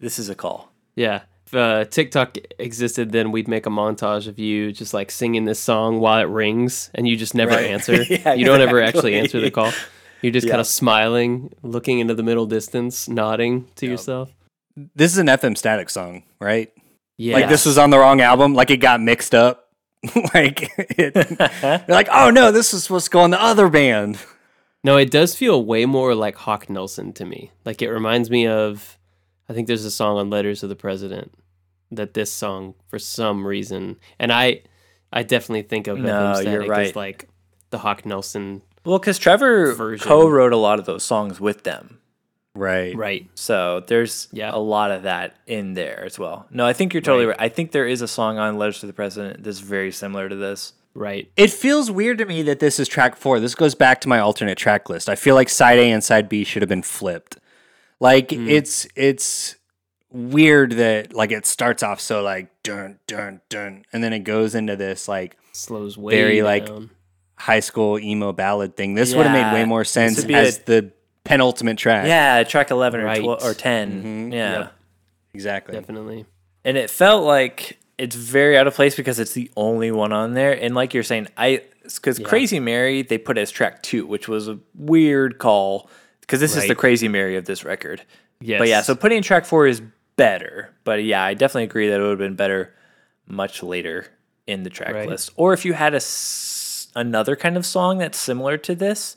[0.00, 1.20] this is a call." Yeah.
[1.46, 5.60] If uh, TikTok existed, then we'd make a montage of you just like singing this
[5.60, 7.66] song while it rings, and you just never Right.
[7.66, 8.02] answer.
[8.08, 9.72] Yeah, you don't ever actually answer the call.
[10.26, 10.54] You're just Yeah.
[10.54, 14.32] kind of smiling, looking into the middle distance, nodding to yourself.
[14.96, 16.72] This is an FM Static song, right?
[17.16, 17.34] Yeah.
[17.36, 18.52] Like this was on the wrong album.
[18.54, 19.68] Like it got mixed up.
[20.34, 20.68] like
[20.98, 21.14] it,
[21.88, 24.18] you're like, oh no, this is supposed to go on the other band.
[24.82, 27.52] No, it does feel way more like Hawk Nelson to me.
[27.64, 28.98] Like it reminds me of,
[29.48, 31.32] I think there's a song on Letters of the President
[31.92, 34.62] that this song for some reason, and I,
[35.12, 36.86] I definitely think of No, FM you're Static right.
[36.88, 37.28] as like
[37.70, 38.62] the Hawk Nelson.
[38.86, 40.06] Well, because Trevor Version.
[40.06, 41.98] co-wrote a lot of those songs with them.
[42.54, 42.96] Right.
[42.96, 43.28] Right.
[43.34, 44.50] So there's Yeah.
[44.54, 46.46] a lot of that in there as well.
[46.50, 47.38] No, I think you're totally Right.
[47.38, 47.46] right.
[47.46, 50.36] I think there is a song on Letters to the President that's very similar to
[50.36, 50.72] this.
[50.94, 51.28] Right.
[51.36, 53.38] It feels weird to me that this is track four.
[53.40, 55.10] This goes back to my alternate track list.
[55.10, 57.36] I feel like side A and side B should have been flipped.
[58.00, 58.48] Like hmm.
[58.48, 59.56] it's it's
[60.10, 64.54] weird that like it starts off so like dun dun dun and then it goes
[64.54, 66.90] into this like Slows way Very, like, down.
[67.36, 68.94] High school emo ballad thing.
[68.94, 70.90] This would have made way more sense would be as a- the
[71.24, 72.06] penultimate track.
[72.06, 73.22] Yeah, track 11 or, Right.
[73.22, 74.30] 12 or 10.
[74.30, 74.32] Mhm.
[74.32, 74.58] Yeah.
[74.58, 74.72] Yep.
[75.34, 75.74] Exactly.
[75.74, 76.24] definitely.
[76.64, 80.34] And it felt like it's very out of place because it's the only one on
[80.34, 80.52] there.
[80.52, 82.26] And like you're saying, I because Yeah.
[82.26, 85.88] Crazy Mary they put it as track two, which was a weird call
[86.22, 86.78] because this is the Right.
[86.78, 88.02] Crazy Mary of this record.
[88.40, 88.58] Yes.
[88.58, 89.82] But yeah, so putting track four is
[90.16, 90.70] better.
[90.84, 92.72] But yeah, I definitely agree that it would have been better
[93.28, 94.06] much later
[94.46, 95.08] in the track Right.
[95.08, 95.30] list.
[95.36, 96.55] Or if you had a s-
[96.96, 99.16] another kind of song that's similar to this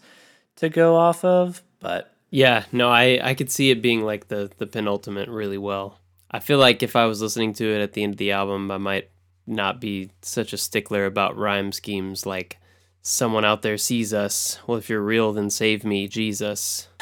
[0.58, 1.64] to go off of.
[1.80, 5.98] But Yeah, no, I I could see it being like the the penultimate really well.
[6.30, 8.70] I feel like if I was listening to it at the end of the album,
[8.70, 9.10] I might
[9.48, 12.60] not be such a stickler about rhyme schemes like
[13.02, 14.60] someone out there sees us.
[14.68, 16.88] Well, if you're real, then save me, Jesus.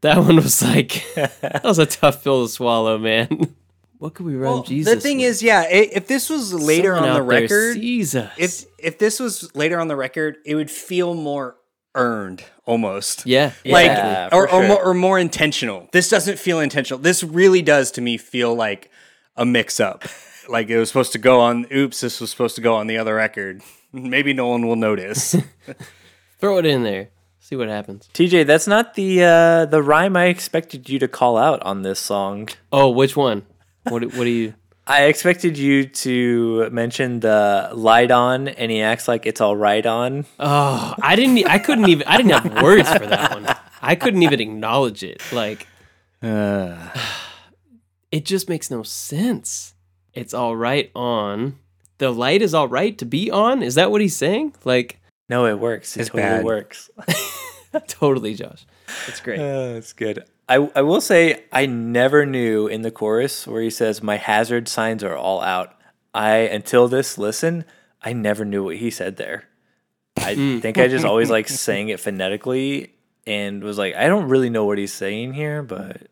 [0.00, 3.54] That one was like that was a tough pill to swallow, man.
[3.98, 4.94] What could we rhyme Well, Jesus?
[4.94, 5.26] the thing with?
[5.26, 8.32] is, yeah, if this was later Someone on the record, sees us.
[8.38, 11.56] if if this was later on the record, it would feel more
[11.94, 13.26] earned almost.
[13.26, 14.68] yeah, Like Yeah, or for or, sure.
[14.68, 15.88] more, or more intentional.
[15.92, 17.00] This doesn't feel intentional.
[17.00, 18.90] This really does to me feel like
[19.36, 20.04] a mix up.
[20.48, 22.98] like it was supposed to go on oops, this was supposed to go on the
[22.98, 23.62] other record.
[23.92, 25.34] Maybe no one will notice.
[26.38, 27.08] throw it in there,
[27.40, 28.08] see what happens.
[28.14, 31.98] TJ, that's not the uh, the rhyme I expected you to call out on this
[31.98, 32.48] song.
[32.70, 33.44] Oh, which one?
[33.90, 34.54] What do- what do you?
[34.86, 39.84] I expected you to mention the light on, and he acts like it's all right
[39.84, 40.24] on.
[40.40, 41.46] Oh, I didn't.
[41.46, 42.06] I couldn't even.
[42.06, 43.46] I didn't have words for that one.
[43.82, 45.22] I couldn't even acknowledge it.
[45.30, 45.66] Like,
[46.22, 49.74] it just makes no sense.
[50.14, 51.58] It's all right on.
[51.98, 53.62] The light is all right to be on.
[53.62, 54.54] Is that what he's saying?
[54.64, 55.96] Like, No, it works.
[55.96, 56.44] It It's totally bad.
[56.44, 56.90] works.
[57.88, 58.66] totally, Josh.
[59.06, 59.38] It's great.
[59.38, 60.24] Uh, oh, that's good.
[60.48, 64.68] I, I will say I never knew in the chorus where he says my hazard
[64.68, 65.74] signs are all out.
[66.14, 67.64] I until this listen,
[68.02, 69.44] I never knew what he said there.
[70.16, 70.58] I hmm.
[70.58, 72.94] think I just always like sang it phonetically
[73.26, 76.08] and was like, I don't really know what he's saying here, but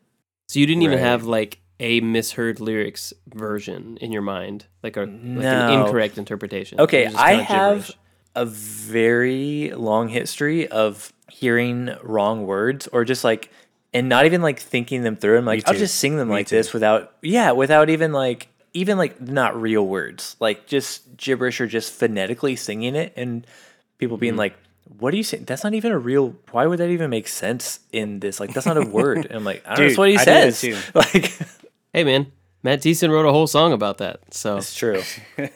[0.48, 5.00] So you didn't even have like a misheard lyrics version in your mind, like a
[5.00, 6.80] like an incorrect interpretation.
[6.80, 7.98] Okay, I have gibberish.
[8.34, 13.50] a very long history of hearing wrong words or just like
[13.96, 15.38] and not even like thinking them through.
[15.38, 16.56] I'm like, I'll just sing them Me like too.
[16.56, 20.36] this without yeah, without even like even like not real words.
[20.38, 23.46] Like just gibberish or just phonetically singing it and
[23.98, 24.20] people Mm-hmm.
[24.20, 24.54] being like,
[24.98, 25.44] What are you saying?
[25.46, 28.38] That's not even a real why would that even make sense in this?
[28.38, 29.24] Like that's not a word.
[29.26, 30.64] And I'm like, I don't know, Dude, that's what he I says.
[30.94, 31.32] Like
[31.92, 32.30] Hey man,
[32.66, 34.34] Matt Thiessen wrote a whole song about that.
[34.34, 35.00] So it's true.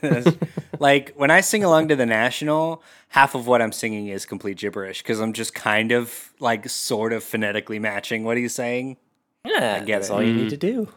[0.78, 4.58] like when I sing along to the national, half of what I'm singing is complete
[4.58, 8.96] gibberish because I'm just kind of like sort of phonetically matching what he's saying.
[9.44, 10.12] Yeah, get that's it.
[10.12, 10.84] all you need to mm-hmm.
[10.84, 10.88] do.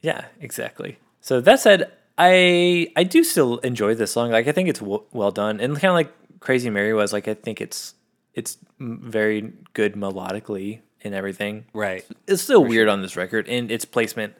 [0.00, 1.00] Yeah, exactly.
[1.22, 4.30] So that said, I I do still enjoy this song.
[4.30, 7.12] Like I think it's w- well done, and kind of like Crazy Mary was.
[7.12, 7.96] Like I think it's
[8.32, 11.64] it's m- very good melodically and everything.
[11.72, 12.06] Right.
[12.28, 14.34] It's still weird on this record and its placement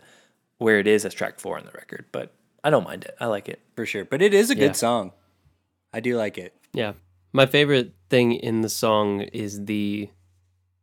[0.59, 2.33] where it is as track four on the record, but
[2.65, 3.15] I don't mind it.
[3.21, 3.61] I like it.
[3.77, 4.05] For sure.
[4.05, 4.67] But it is a Yeah.
[4.67, 5.13] good song.
[5.93, 6.55] I do like it.
[6.73, 6.93] Yeah.
[7.33, 10.09] My favorite thing in the song is the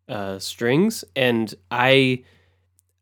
[0.08, 2.24] uh, strings, and I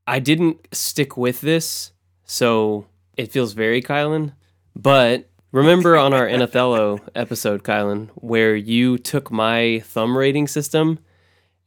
[0.08, 1.92] I didn't stick with this,
[2.26, 4.34] so it feels very Kylan.
[4.76, 11.00] But remember on our Anathallo episode, Kylan, where you took my thumb rating system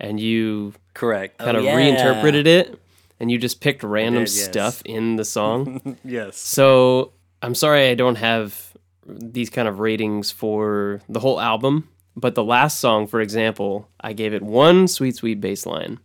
[0.01, 1.39] and you Correct.
[1.39, 1.77] kind of yeah.
[1.77, 2.79] reinterpreted it,
[3.21, 4.45] and you just picked random did, yes.
[4.45, 5.97] stuff in the song.
[6.05, 6.37] yes.
[6.39, 7.13] So
[7.43, 8.75] I'm sorry I don't have
[9.07, 14.13] these kind of ratings for the whole album, but the last song, for example, I
[14.13, 15.99] gave it one sweet, sweet bass line.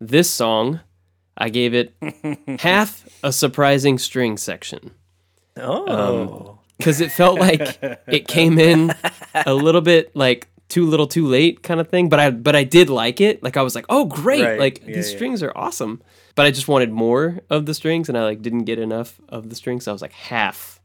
[0.00, 0.80] This song,
[1.36, 1.94] I gave it
[2.60, 4.92] half a surprising string section
[5.56, 8.94] um, Oh, because it felt like it came in
[9.34, 12.08] a little bit like too little, too late kind of thing.
[12.08, 13.42] But I, but I did like it.
[13.42, 14.58] Like I was like, oh great, Right.
[14.58, 15.16] like Yeah, these yeah.
[15.16, 16.00] strings are awesome.
[16.34, 19.48] But I just wanted more of the strings, and I like didn't get enough of
[19.50, 19.84] the strings.
[19.84, 20.80] So I was like half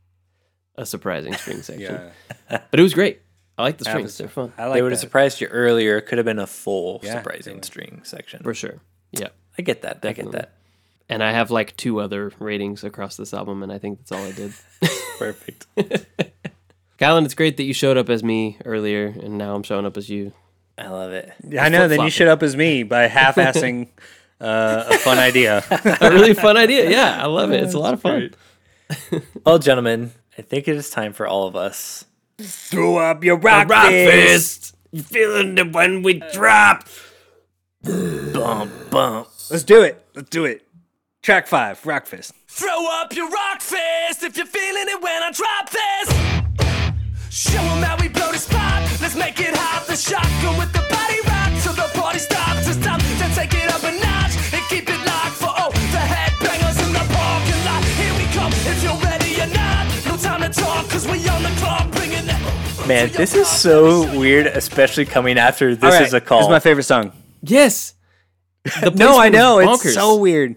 [0.75, 2.11] a surprising string section.
[2.49, 2.59] Yeah.
[2.71, 3.21] But it was great.
[3.57, 5.97] I like the strings; a- they're fun I like they would have surprised you earlier.
[5.97, 8.41] It could have been a full Yeah, surprising string section.
[8.43, 8.79] for sure.
[9.11, 9.29] Yeah.
[9.57, 9.99] I get that.
[10.03, 10.51] I get that.
[11.07, 14.23] And I have like two other ratings across this album, and I think that's all
[14.25, 14.51] I did.
[15.19, 15.67] Perfect.
[16.99, 19.97] Kylan, it's great that you showed up as me earlier, and now I'm showing up
[19.97, 20.33] as you.
[20.77, 21.31] I love it.
[21.47, 21.87] Yeah, I know.
[21.87, 23.87] Then you showed up as me by half-assing
[24.41, 25.63] uh, a fun idea.
[26.01, 26.89] A really fun idea.
[26.89, 27.63] Yeah, I love it.
[27.63, 28.31] It's a lot of fun.
[29.45, 32.05] Well, gentlemen, I think it is time for all of us
[32.39, 34.75] Throw up your rock, fist.
[34.91, 36.87] You feeling the when we drop?
[37.83, 40.03] bump bump Let's do it.
[40.15, 40.67] Let's do it.
[41.23, 42.33] Track five, rock fist.
[42.47, 46.09] Throw up your Rawkfist if you're feeling it when I drop this.
[47.29, 48.81] Show 'em how we blow the spot.
[49.01, 49.85] Let's make it hot.
[49.87, 52.67] The shotgun with the body rock till the party stops.
[52.67, 54.24] It's time to take it up a notch
[62.87, 66.39] Man, this is so weird, especially coming after this All right, is a call.
[66.39, 67.11] This is my favorite song.
[67.41, 67.93] Yes.
[68.95, 69.57] No, I know.
[69.57, 70.55] was It's so weird.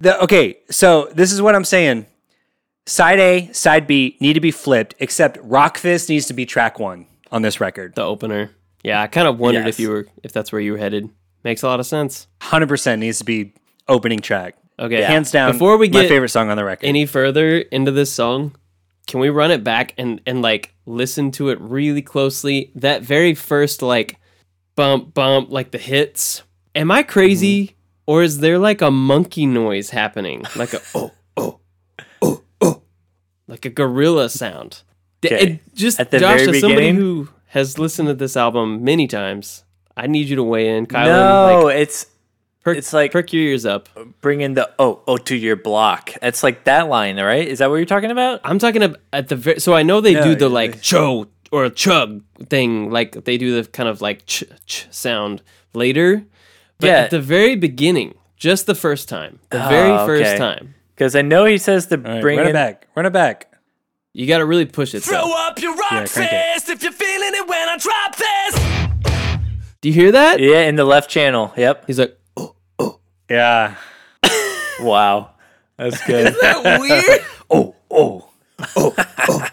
[0.00, 2.06] The, okay, so this is what I'm saying.
[2.86, 7.06] Side A, side B need to be flipped, except Rawkfist needs to be track one
[7.32, 7.94] on this record.
[7.94, 8.50] the opener.
[8.82, 9.74] Yeah, I kind of wondered Yes.
[9.74, 11.10] if you were if that's where you were headed.
[11.42, 12.26] Makes a lot of sense.
[12.42, 13.52] 100% needs to be
[13.88, 14.56] opening track.
[14.78, 16.86] Okay, Hands down, Before we my get favorite song on the record.
[16.86, 18.54] any further into this song,
[19.06, 22.72] can we run it back and and like listen to it really closely?
[22.74, 24.18] That very first like
[24.74, 26.42] bump bump like the hits.
[26.74, 27.72] Am I crazy Mm-hmm.
[28.12, 30.44] or is there like a monkey noise happening?
[30.56, 31.60] Like a oh oh
[32.20, 32.82] oh oh
[33.48, 34.82] like a gorilla sound.
[35.22, 35.46] D- Okay.
[35.54, 36.96] it just At the Josh, very as somebody beginning?
[36.96, 39.64] who has listened to this album many times,
[39.96, 41.06] I need you to weigh in, Kylan.
[41.06, 42.06] no, like, it's
[42.66, 43.88] perk, it's like- perk your ears up.
[44.20, 46.12] Bring in the oh oh to your block.
[46.20, 47.46] It's like that line, right?
[47.46, 48.40] Is that what you're talking about?
[48.44, 49.60] I'm talking about at the very.
[49.60, 53.24] So I know they No, do the yeah, like they- cho or chug thing, like
[53.24, 55.42] they do the kind of like ch ch sound
[55.74, 56.24] later.
[56.78, 57.00] But Yeah.
[57.04, 60.38] at the very beginning, just the first time, the very Oh, first okay.
[60.38, 62.86] time, Because I know he says to All right, bring run in it back.
[62.94, 63.52] Run it back.
[64.12, 65.02] you got to really push it.
[65.02, 65.46] Throw though.
[65.46, 66.52] up your rock Yeah, crank it.
[66.54, 68.54] fist if you're feeling it when I drop this.
[69.82, 70.40] Do you hear that?
[70.40, 71.52] Yeah, in the left channel.
[71.56, 71.84] Yep.
[71.86, 72.16] He's like,
[73.28, 73.76] Yeah.
[74.80, 75.30] Wow.
[75.78, 76.26] That's good.
[76.34, 77.20] Is that weird.
[77.50, 78.28] Oh, oh,
[78.76, 78.94] oh,
[79.28, 79.46] oh.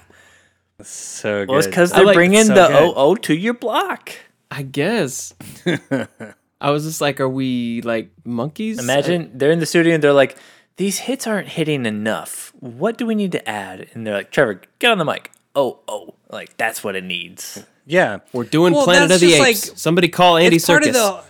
[0.82, 1.50] So good.
[1.50, 2.76] well, it's because they're like- bringing so the good.
[2.76, 4.12] oh oh to your block.
[4.52, 5.34] I guess.
[6.60, 8.80] I was just like, are we like monkeys?
[8.80, 10.38] Imagine they're in the studio and they're like,
[10.78, 12.52] these hits aren't hitting enough.
[12.60, 13.88] What do we need to add?
[13.94, 15.32] And they're like, Trevor, get on the mic.
[15.56, 16.16] Oh, oh.
[16.30, 17.64] Like, that's what it needs.
[17.86, 18.20] yeah.
[18.34, 19.40] we're doing Well, Planet of the Apes.
[19.70, 21.24] like- Somebody call Andy it's part Serkis.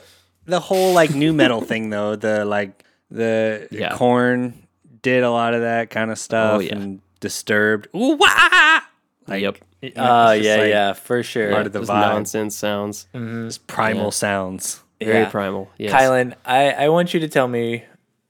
[0.44, 2.16] Of the the whole like nu metal thing though.
[2.16, 3.96] The like the Yeah.
[3.96, 4.68] Korn
[5.02, 6.76] did a lot of that kind of oh, stuff Oh, yeah.
[6.76, 7.88] and disturbed.
[7.96, 8.80] Ooh, wah!
[9.28, 9.58] Like, yep.
[9.98, 11.52] Oh, it's yeah, like yeah, for sure.
[11.52, 12.00] part of the Just vibe.
[12.02, 13.08] nonsense sounds.
[13.14, 13.48] Mm-hmm.
[13.48, 14.82] Just primal sounds.
[15.02, 15.30] Very Yeah.
[15.30, 15.70] primal.
[15.78, 15.92] Yes.
[15.92, 17.84] Kylan, I, I want you to tell me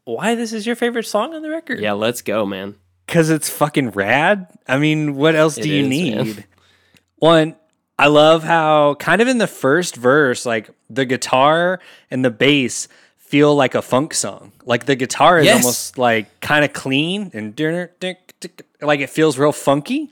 [0.05, 1.80] why this is your favorite song on the record.
[1.80, 2.76] Yeah, let's go, man.
[3.07, 4.47] Cause it's fucking rad.
[4.68, 6.16] I mean, what else It do you is, need?
[6.16, 6.43] man.
[7.18, 7.55] One,
[8.04, 11.80] I love how kind of in the first verse, like the guitar
[12.12, 14.51] and the bass feel like a funk song.
[14.66, 15.64] Like the guitar is Yes.
[15.64, 17.58] almost like kind of clean and
[18.82, 20.12] like it feels real funky.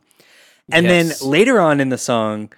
[0.72, 1.20] And Yes.
[1.20, 2.54] then later on in the song,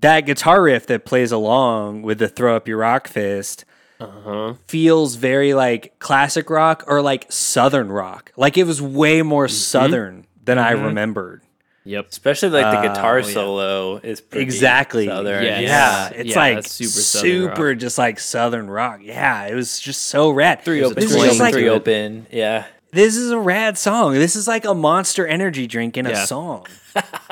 [0.00, 3.64] that guitar riff that plays along with the throw up your rock fist
[4.00, 4.54] Uh-huh.
[4.68, 8.30] feels very like classic rock or like southern rock.
[8.36, 9.54] Like it was way more Mm-hmm.
[9.54, 11.42] southern than I remembered.
[11.88, 12.08] Yep.
[12.10, 13.32] Especially like the uh, guitar Oh, yeah.
[13.32, 15.06] solo is pretty Exactly.
[15.06, 15.42] southern.
[15.42, 15.62] Yes.
[15.62, 19.00] Yeah, Yeah, it's like super super, just like southern rock.
[19.02, 20.62] Yeah, it was just so rad.
[20.62, 22.26] Three open, This three open, like three open.
[22.30, 22.66] Yeah.
[22.92, 24.12] this is a rad song.
[24.14, 26.66] This is like a Monster Energy drink in a song.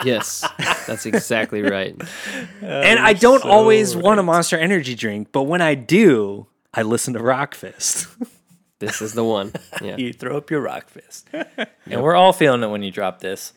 [0.05, 0.47] Yes.
[0.87, 1.97] That's exactly right.
[2.63, 7.15] and I don't always want a Monster Energy drink, but when I do, I listen
[7.15, 8.07] to Rawkfist.
[8.79, 9.53] This is the one.
[9.83, 9.97] Yeah.
[9.97, 11.29] You throw up your rock fist.
[11.33, 13.53] And we're all feeling it when you drop this.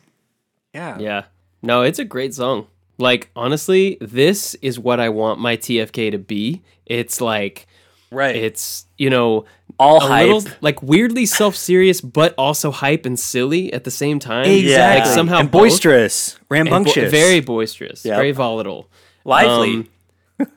[0.79, 0.97] Yeah.
[0.99, 1.21] Yeah.
[1.61, 2.67] No, it's a great song.
[2.97, 6.61] Like honestly, this is what I want my TFK to be.
[6.85, 7.67] It's like
[8.11, 8.35] Right.
[8.35, 9.45] it's, you know,
[9.77, 10.27] All hype.
[10.33, 14.45] little like weirdly self-serious but also hype and silly at the same time.
[14.49, 14.99] exactly.
[15.05, 15.61] Like somehow and both.
[15.61, 17.11] boisterous, And bo- rambunctious.
[17.11, 18.15] very boisterous, Yep.
[18.15, 18.89] very volatile.
[19.25, 19.73] Lively.
[19.75, 19.87] Um,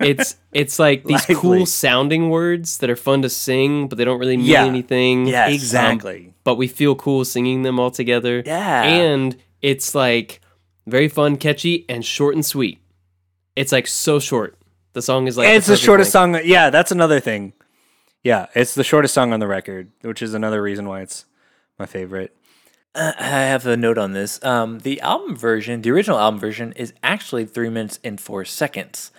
[0.00, 1.34] it's it's like these Lively.
[1.34, 4.64] cool sounding words that are fun to sing, but they don't really mean Yeah.
[4.64, 5.26] anything.
[5.26, 5.48] Yes.
[5.48, 6.34] Um, exactly.
[6.44, 8.42] but we feel cool singing them all together.
[8.46, 8.82] Yeah.
[8.84, 10.40] And it's like
[10.86, 12.80] very fun, catchy, and short and sweet.
[13.56, 14.58] It's like so short.
[14.92, 16.40] The song is like it's the perfect shortest length.
[16.40, 16.46] song.
[16.48, 17.54] Yeah, that's another thing.
[18.22, 21.24] Yeah, it's the shortest song on the record, which is another reason why it's
[21.78, 22.36] my favorite.
[22.94, 24.42] Uh, I have a note on this.
[24.44, 29.10] Um, the album version, the original album version, is actually three minutes and four seconds,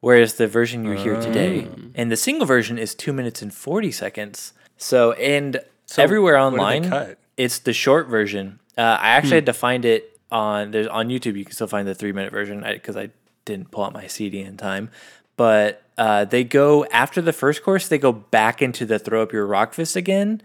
[0.00, 3.90] whereas the version you hear today and the single version is two minutes and forty
[3.90, 4.52] seconds.
[4.76, 5.60] So, and
[5.98, 7.18] everywhere what did they online, cut?
[7.36, 8.60] it's the short version.
[8.76, 11.36] Uh, I actually had to find it on there's on YouTube.
[11.36, 13.10] You can still find the three minute version because I,
[13.46, 14.90] didn't pull out my CD in time.
[15.36, 19.32] But uh, they go after the first chorus, they go back into the throw up
[19.32, 20.42] your rock fist again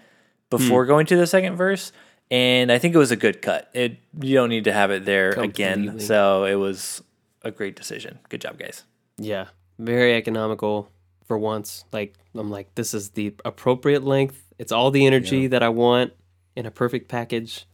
[0.49, 1.91] before going to the second verse.
[2.29, 3.69] And I think it was a good cut.
[3.73, 5.99] It you don't need to have it there again.
[5.99, 7.03] So it was
[7.41, 8.19] a great decision.
[8.29, 8.85] Good job, guys.
[9.17, 9.47] Yeah,
[9.79, 10.89] very economical
[11.25, 11.83] for once.
[11.91, 14.41] Like I'm like, this is the appropriate length.
[14.57, 16.13] It's all the energy that I want
[16.55, 17.65] in a perfect package.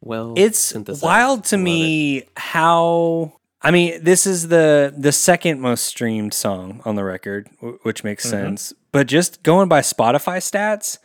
[0.00, 3.32] Well, It's wild to me how
[3.62, 8.04] I mean, this is the the second most streamed song on the record, w- which
[8.04, 8.44] makes Mm-hmm.
[8.46, 8.72] sense.
[8.92, 10.98] But just going by Spotify stats,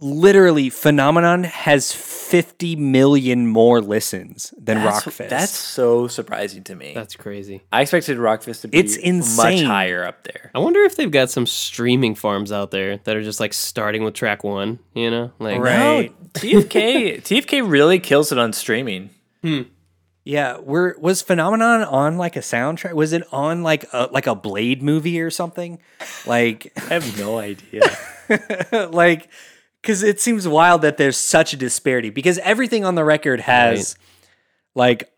[0.00, 5.28] literally Phenomenon has 50 million more listens than That's, Rawkfist.
[5.30, 6.92] that's so surprising to me.
[6.94, 7.62] That's crazy.
[7.72, 9.64] I expected Rawkfist to be It's much insane.
[9.66, 10.50] higher up there.
[10.54, 14.04] I wonder if they've got some streaming farms out there that are just like starting
[14.04, 14.78] with track one.
[14.94, 16.10] You know, like Right.
[16.20, 19.10] No, TFK TFK really kills it on streaming.
[19.42, 19.62] Hmm.
[20.24, 22.92] Yeah, were was Phenomenon on like a soundtrack?
[22.92, 25.78] Was it on like a like a Blade movie or something?
[26.26, 27.96] Like I have no idea.
[28.92, 29.30] like
[29.82, 33.96] because it seems wild that there's such a disparity because everything on the record has
[34.74, 35.10] like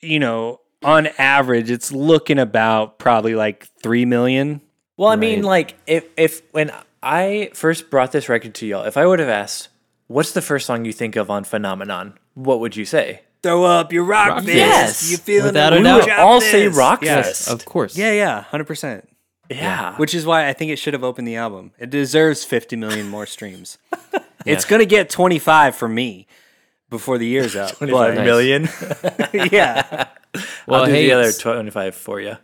[0.00, 4.60] you know on average it's looking about probably like 3 million
[4.96, 6.70] Well, I mean, like if if when
[7.02, 9.68] I first brought this record to y'all, if I would have asked,
[10.08, 13.22] "What's the first song you think of on Phenomenon?" What would you say?
[13.42, 14.54] throw up your rock, Rock fist.
[14.54, 15.10] Yes.
[15.10, 15.78] you feeling Without it?
[15.78, 17.26] a We would all say rock yes.
[17.46, 17.48] fist.
[17.48, 17.96] of course.
[17.96, 19.02] yeah yeah 100%
[19.50, 22.76] Yeah, which is why i think it should have opened the album it deserves 50
[22.76, 23.78] million more streams
[24.46, 26.26] it's gonna get 25 from me
[26.88, 28.68] before the year's out twenty-five but million.
[29.52, 30.08] yeah
[30.66, 32.36] Well, I'll do hey, the other twenty-five for you.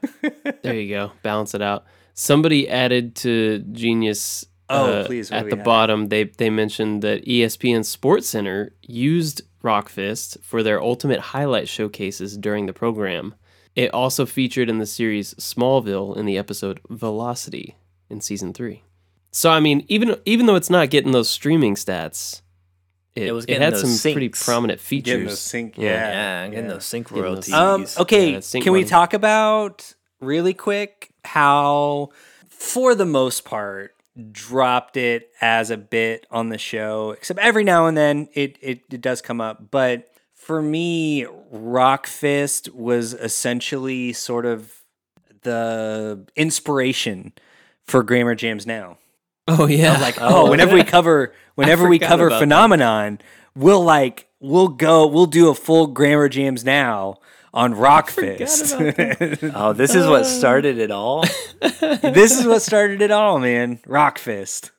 [0.63, 1.13] There you go.
[1.23, 1.85] Balance it out.
[2.15, 4.45] Somebody added to Genius.
[4.69, 5.65] Oh, uh, please, At the have?
[5.65, 12.67] bottom, they they mentioned that ESPN SportsCenter used Rawkfist for their ultimate highlight showcases during
[12.67, 13.35] the program.
[13.77, 17.77] It also featured in the series Smallville in the episode Velocity
[18.11, 18.83] in season three.
[19.33, 22.41] So I mean, even even though it's not getting those streaming stats,
[23.15, 24.45] it, It was it had those some pretty syncs.
[24.45, 25.29] prominent getting features.
[25.29, 25.85] those sync Yeah.
[25.91, 27.53] yeah Yeah, I'm getting those sync royalties.
[27.53, 32.09] those- Um, okay, Yeah, sync can we talk about really quick how,
[32.49, 33.93] for the most part,
[34.33, 37.11] dropped it as a bit on the show?
[37.11, 42.73] Except every now and then it it, it does come up, but for me, Rawkfist
[42.75, 44.83] was essentially sort of
[45.43, 47.33] the inspiration
[47.85, 48.99] for Grammar Jams now.
[49.49, 52.41] Oh yeah, Like, oh, oh, whenever we cover whenever we cover about that.
[52.41, 53.21] phenomenon,
[53.55, 57.19] we'll like we'll go we'll do a full grammar jams now
[57.55, 59.53] on Rawkfist.
[59.55, 60.25] oh, this is what uh.
[60.25, 61.25] started it all.
[61.61, 63.79] this is what started it all, man.
[63.87, 64.71] Rawkfist.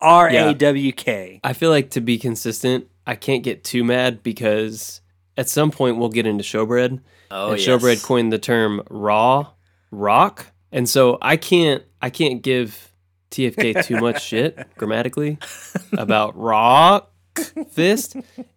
[0.00, 1.40] R A W K.
[1.44, 4.99] I feel like to be consistent, I can't get too mad because
[5.40, 7.00] at some point we'll get into showbread.
[7.30, 7.66] Oh, and yes.
[7.66, 9.48] showbread coined the term raw
[9.90, 12.92] rock, and so I can't I can't give
[13.30, 15.38] TFK too much shit grammatically
[15.92, 17.10] about rock
[17.70, 18.16] fist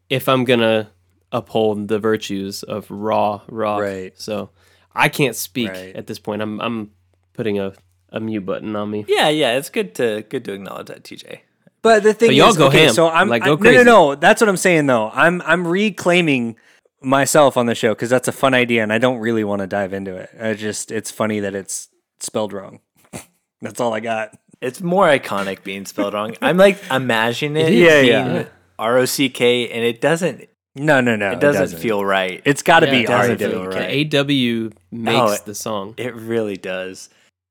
[0.10, 0.90] if I'm gonna
[1.32, 3.82] uphold the virtues of raw rock.
[3.82, 4.14] Right.
[4.20, 4.50] So
[4.94, 5.96] I can't speak Right.
[5.96, 6.42] at this point.
[6.42, 6.92] I'm I'm
[7.34, 7.74] putting a,
[8.10, 9.06] a mute button on me.
[9.08, 11.40] Yeah, yeah, it's good to good to acknowledge that, TJ.
[11.82, 12.94] But the thing But y'all is, go okay, ham.
[12.94, 13.78] so I'm Like, I- go no, crazy.
[13.84, 14.16] no, no.
[14.16, 15.10] That's what I'm saying though.
[15.14, 16.56] I'm I'm reclaiming
[17.04, 19.68] myself on the show because that's a fun idea, and I don't really want to
[19.68, 20.30] dive into it.
[20.40, 21.90] I just it's funny that it's
[22.20, 22.80] spelled wrong.
[23.62, 24.38] that's all I got.
[24.62, 26.36] It's more iconic being spelled wrong.
[26.42, 27.80] I'm like imagining it, It is.
[28.08, 28.46] Yeah, being yeah.
[28.80, 30.48] R O C K, and it doesn't.
[30.76, 31.32] No, no, no.
[31.34, 32.42] It doesn't, feel right.
[32.46, 34.16] It's got to Yeah, be it doesn't feel right.
[34.16, 35.94] AW makes Oh, it- the song.
[35.98, 37.10] It really does.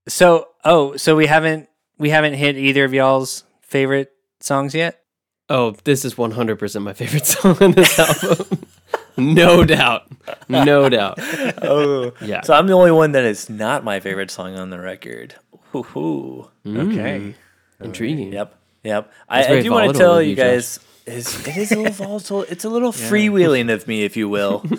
[0.09, 1.69] So, oh, so we haven't
[1.99, 4.11] we haven't hit either of y'all's favorite
[4.41, 4.99] songs yet.
[5.49, 7.97] Oh, this is 100% my favorite song on this
[8.31, 8.65] album.
[9.17, 10.07] No doubt.
[10.49, 11.19] No doubt.
[11.63, 12.43] Oh, Yeah.
[12.43, 15.35] So I'm the only one that is not my favorite song on the record.
[15.73, 16.49] Hoo-hoo.
[16.67, 17.35] Okay.
[17.81, 18.33] Intriguing.
[18.33, 18.55] Yep.
[18.85, 19.13] Yep.
[19.29, 20.81] I, That's I very do want to volatile tell of you you, guys.
[21.07, 22.43] Is, it is a little volatile.
[22.43, 24.65] It's a little freewheeling of me, if you will.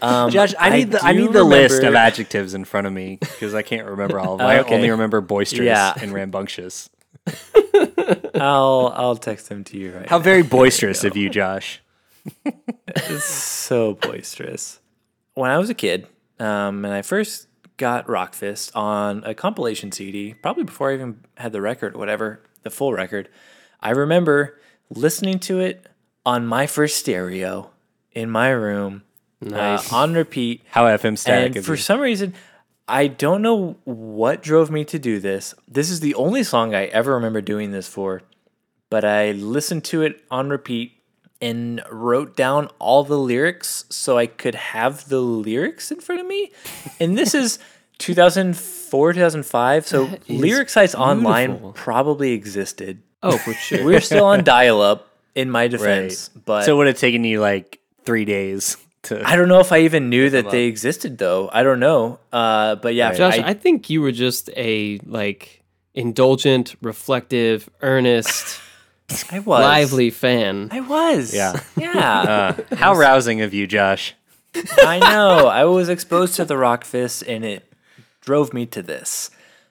[0.00, 2.86] Um, Josh, I need the I do need the list of remember- adjectives in front
[2.86, 4.46] of me because I can't remember all of them.
[4.46, 4.74] I okay.
[4.74, 5.92] only remember boisterous Yeah.
[6.00, 6.88] and rambunctious.
[8.34, 10.08] I'll I'll text them to you right.
[10.08, 11.82] How very boisterous of you, Josh.
[13.20, 14.80] so boisterous.
[15.34, 16.06] When I was a kid,
[16.38, 17.46] um, and I first
[17.76, 22.70] got Rawkfist on a compilation CD, probably before I even had the record, whatever, the
[22.70, 23.28] full record,
[23.80, 24.58] I remember
[24.90, 25.86] listening to it
[26.26, 27.70] on my first stereo
[28.12, 29.02] in my room
[29.40, 29.92] Nice.
[29.92, 30.62] uh, on repeat.
[30.70, 31.76] How FM Static And for you.
[31.76, 32.34] some reason,
[32.88, 35.54] I don't know what drove me to do this.
[35.68, 38.22] This is the only song I ever remember doing this for,
[38.90, 40.97] but I listened to it on repeat
[41.40, 46.26] and wrote down all the lyrics so I could have the lyrics in front of
[46.26, 46.50] me.
[46.98, 47.58] And this is
[47.98, 49.86] 2004, 2005.
[49.86, 53.02] So That is lyric sites online probably existed.
[53.22, 53.84] Oh, for sure.
[53.84, 57.40] We're still on dial up in my defense, but so it would have taken you
[57.40, 59.22] like three days to.
[59.26, 61.48] I don't know if I even knew that they existed though.
[61.52, 62.18] I don't know.
[62.32, 65.62] Uh, but yeah, Josh, I- I, think you were just a like
[65.94, 68.60] indulgent, reflective, earnest,
[69.30, 70.68] I was a lively fan.
[70.70, 71.34] I was.
[71.34, 71.60] Yeah.
[71.76, 72.54] Yeah.
[72.70, 74.14] Uh, how rousing of you, Josh.
[74.78, 75.46] I know.
[75.46, 77.70] I was exposed to the rock fist, and it
[78.20, 79.30] drove me to this.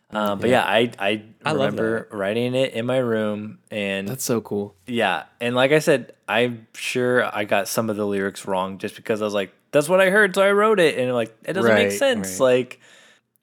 [0.09, 4.39] Um, but yeah, I I, I remember writing it in my room, and That's so
[4.39, 4.73] cool.
[4.87, 8.95] yeah, and like I said, I'm sure I got some of the lyrics wrong just
[8.95, 11.53] because I was like, "That's what I heard," so I wrote it, and like it
[11.53, 12.39] doesn't make sense.
[12.39, 12.45] right.
[12.59, 12.79] Like,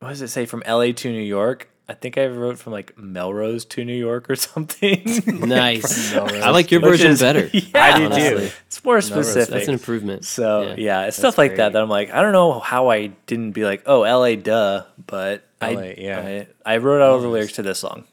[0.01, 0.95] what does it say from L.A.
[0.95, 1.69] to New York?
[1.87, 5.03] I think I wrote from like Melrose to New York or something.
[5.27, 6.15] Nice.
[6.15, 7.47] I like your version is- better.
[7.53, 8.49] Yeah, I do honestly.
[8.49, 8.55] too.
[8.67, 9.53] It's more specific.
[9.53, 10.25] That's an improvement.
[10.25, 11.57] So yeah, it's stuff like great.
[11.59, 14.37] that that I'm like, I don't know how I didn't be like, oh, L.A.
[14.37, 16.45] Duh, but LA, I yeah.
[16.65, 18.05] I, I wrote out all the lyrics to this song.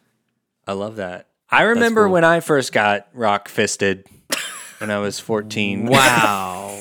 [0.68, 1.27] I love that.
[1.49, 2.14] I remember cool.
[2.14, 4.06] when I first got rock fisted
[4.80, 5.85] when I was 14.
[5.85, 6.80] Wow.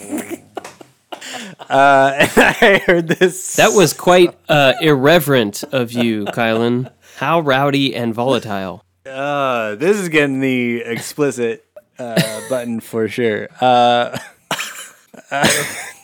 [1.69, 3.57] Uh, and I heard this.
[3.57, 6.91] That was quite uh, irreverent of you, Kylan.
[7.17, 8.85] How rowdy and volatile.
[9.07, 11.65] Uh, this is getting the explicit
[11.99, 13.49] uh, button for sure.
[13.61, 14.17] Uh,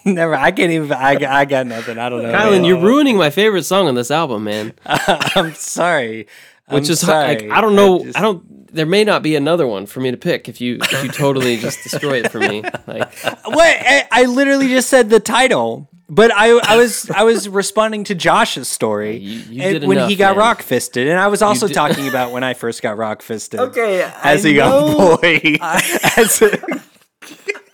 [0.04, 0.34] never.
[0.34, 0.92] I can't even.
[0.92, 1.98] I, I got nothing.
[1.98, 2.32] I don't know.
[2.32, 4.74] Kylan, you're ruining my favorite song on this album, man.
[4.86, 6.26] I'm sorry.
[6.68, 7.48] Which I'm is hard- sorry.
[7.48, 8.04] like I don't know.
[8.04, 8.44] just- I don't.
[8.76, 11.56] There may not be another one for me to pick if you if you totally
[11.56, 12.62] just destroy it for me.
[12.86, 13.12] Like
[13.44, 13.76] What?
[13.80, 18.14] I, I literally just said the title, but I I was I was responding to
[18.14, 20.44] Josh's story you- you did when enough, he got man.
[20.46, 23.58] rock fisted, and I was also talking about when I first got rock fisted.
[23.60, 25.56] Okay, as I a young know- boy.
[25.62, 26.82] as a,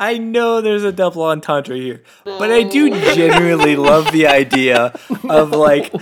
[0.01, 4.95] I know there's a double entendre here, but I do genuinely love the idea
[5.29, 5.93] of like,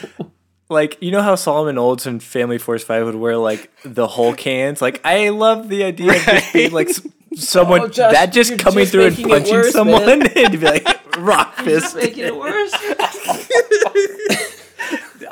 [0.70, 4.32] like you know how Solomon Olds and Family Force Five would wear like the whole
[4.34, 4.80] cans.
[4.80, 6.88] Like I love the idea of just being like
[7.34, 11.16] someone Oh, Josh, that just coming just through and punching worse, someone and be like
[11.18, 11.96] rock fist.
[11.96, 12.72] making it worse.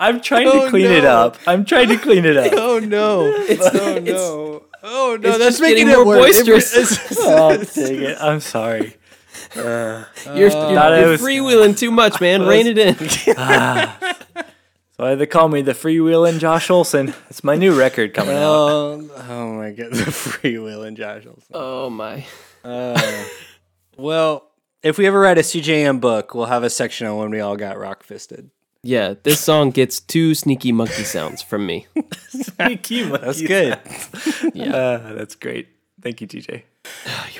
[0.00, 1.36] I'm trying Oh, to clean it up.
[1.46, 2.52] I'm trying to clean it up.
[2.56, 3.32] oh no!
[3.32, 4.62] Oh, oh no!
[4.82, 5.38] Oh no!
[5.38, 6.36] That's making it more worse.
[6.44, 7.16] boisterous.
[7.18, 8.16] oh dang it!
[8.20, 8.94] I'm sorry.
[9.56, 10.50] You're, uh, Thought you're,
[11.00, 12.42] you're was- freewheeling too much, man.
[12.46, 12.96] Rein it in.
[13.38, 14.44] Ah.
[14.98, 17.14] So they call me the freewheeling Josh Olson.
[17.30, 18.42] It's my new record coming out.
[18.42, 19.90] Oh, oh my god!
[19.92, 21.44] The freewheeling Josh Olson.
[21.54, 22.26] Oh my.
[23.96, 24.50] Well,
[24.82, 27.56] if we ever write a CJM book, we'll have a section on when we all
[27.56, 28.50] got rock fisted.
[28.82, 31.86] Yeah, this song gets two sneaky monkey sounds from me.
[32.32, 33.16] Thank you.
[33.18, 33.78] That's good.
[34.52, 34.74] Yeah.
[34.74, 35.68] Uh, that's great.
[36.02, 36.62] Thank you, TJ.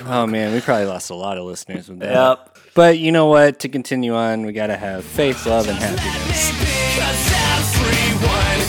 [0.05, 2.13] Oh man, we probably lost a lot of listeners with that.
[2.13, 2.57] Yep.
[2.73, 3.59] But you know what?
[3.59, 6.78] To continue on, we gotta have faith, love, and happiness.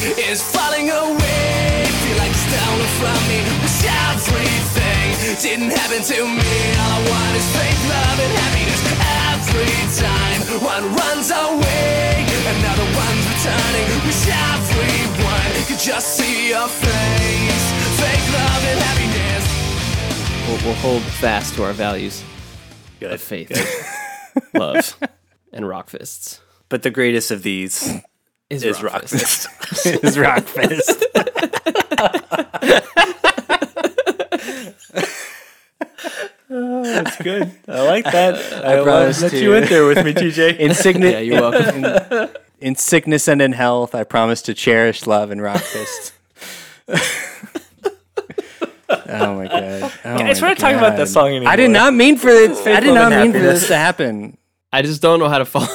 [0.01, 1.85] Because is falling away.
[1.85, 3.45] Feel like it's stolen from me.
[3.61, 6.53] Wish everything didn't happen to me.
[6.81, 8.81] All I want is faith, love, and happiness.
[9.37, 13.87] Every time one runs away, another one's returning.
[14.09, 17.65] Wish everyone could just see your face.
[18.01, 19.45] Faith, love, and happiness.
[20.49, 22.25] We'll, we'll hold fast to our values
[23.01, 23.13] Good.
[23.13, 23.53] of faith,
[24.55, 24.99] love,
[25.53, 26.41] and rock fists.
[26.71, 28.01] But the greatest of these
[28.51, 29.47] Is, is rock, Rock fists.
[29.47, 29.87] Fist.
[30.05, 31.05] is rock fist.
[36.49, 37.53] That's good.
[37.69, 38.65] I like that.
[38.65, 40.59] I, love promise that you went there with me, TJ.
[40.59, 42.35] In sickness, Yeah, you're welcome.
[42.61, 46.13] in sickness and in health, I promise to cherish, love, and rock fist.
[46.89, 46.97] oh
[49.37, 49.83] my god!
[50.05, 51.53] Oh Guys, my we're not talking about that song anymore.
[51.53, 52.51] I did not mean for it.
[52.67, 54.37] I did not and mean for this to happen.
[54.73, 55.69] I just don't know how to follow.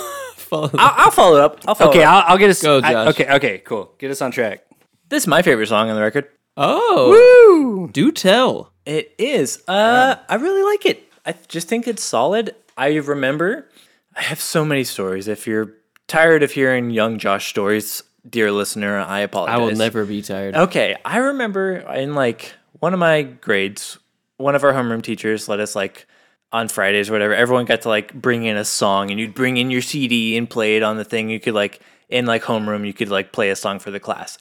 [0.46, 0.70] Follow.
[0.76, 1.60] I'll, I'll follow it up.
[1.68, 2.26] I'll follow Okay, it up.
[2.26, 2.62] I'll, I'll get us.
[2.62, 3.08] Go, I- Josh.
[3.20, 3.94] okay, okay, cool.
[3.98, 4.66] Get us on track.
[5.10, 6.28] This is my favorite song on the record.
[6.58, 7.90] Oh, Woo!
[7.92, 8.72] do tell.
[8.86, 9.62] It is.
[9.68, 11.04] Uh, I really like it.
[11.26, 12.56] I just think it's solid.
[12.78, 13.68] I remember.
[14.16, 15.28] I have so many stories.
[15.28, 15.74] If you're
[16.08, 19.56] tired of hearing young Josh stories, dear listener, I apologize.
[19.56, 20.56] I will never be tired.
[20.56, 23.98] Okay, I remember in like one of my grades,
[24.38, 26.08] one of our homeroom teachers let us like
[26.56, 27.36] on Fridays or whatever.
[27.36, 30.50] Everyone got to like bring in a song, and you'd bring in your CD and
[30.50, 31.30] play it on the thing.
[31.30, 34.38] You could like in like homeroom, you could like play a song for the class.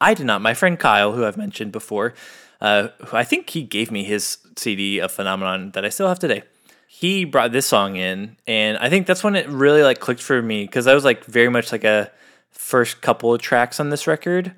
[0.00, 0.40] I did not.
[0.40, 2.14] My friend Kyle, who I've mentioned before,
[2.60, 6.20] uh, who I think he gave me his CD of Phenomenon that I still have
[6.20, 6.44] today.
[6.86, 10.40] He brought this song in, and I think that's when it really like clicked for
[10.40, 12.12] me because I was like very much like a
[12.52, 14.52] first couple of tracks on this record,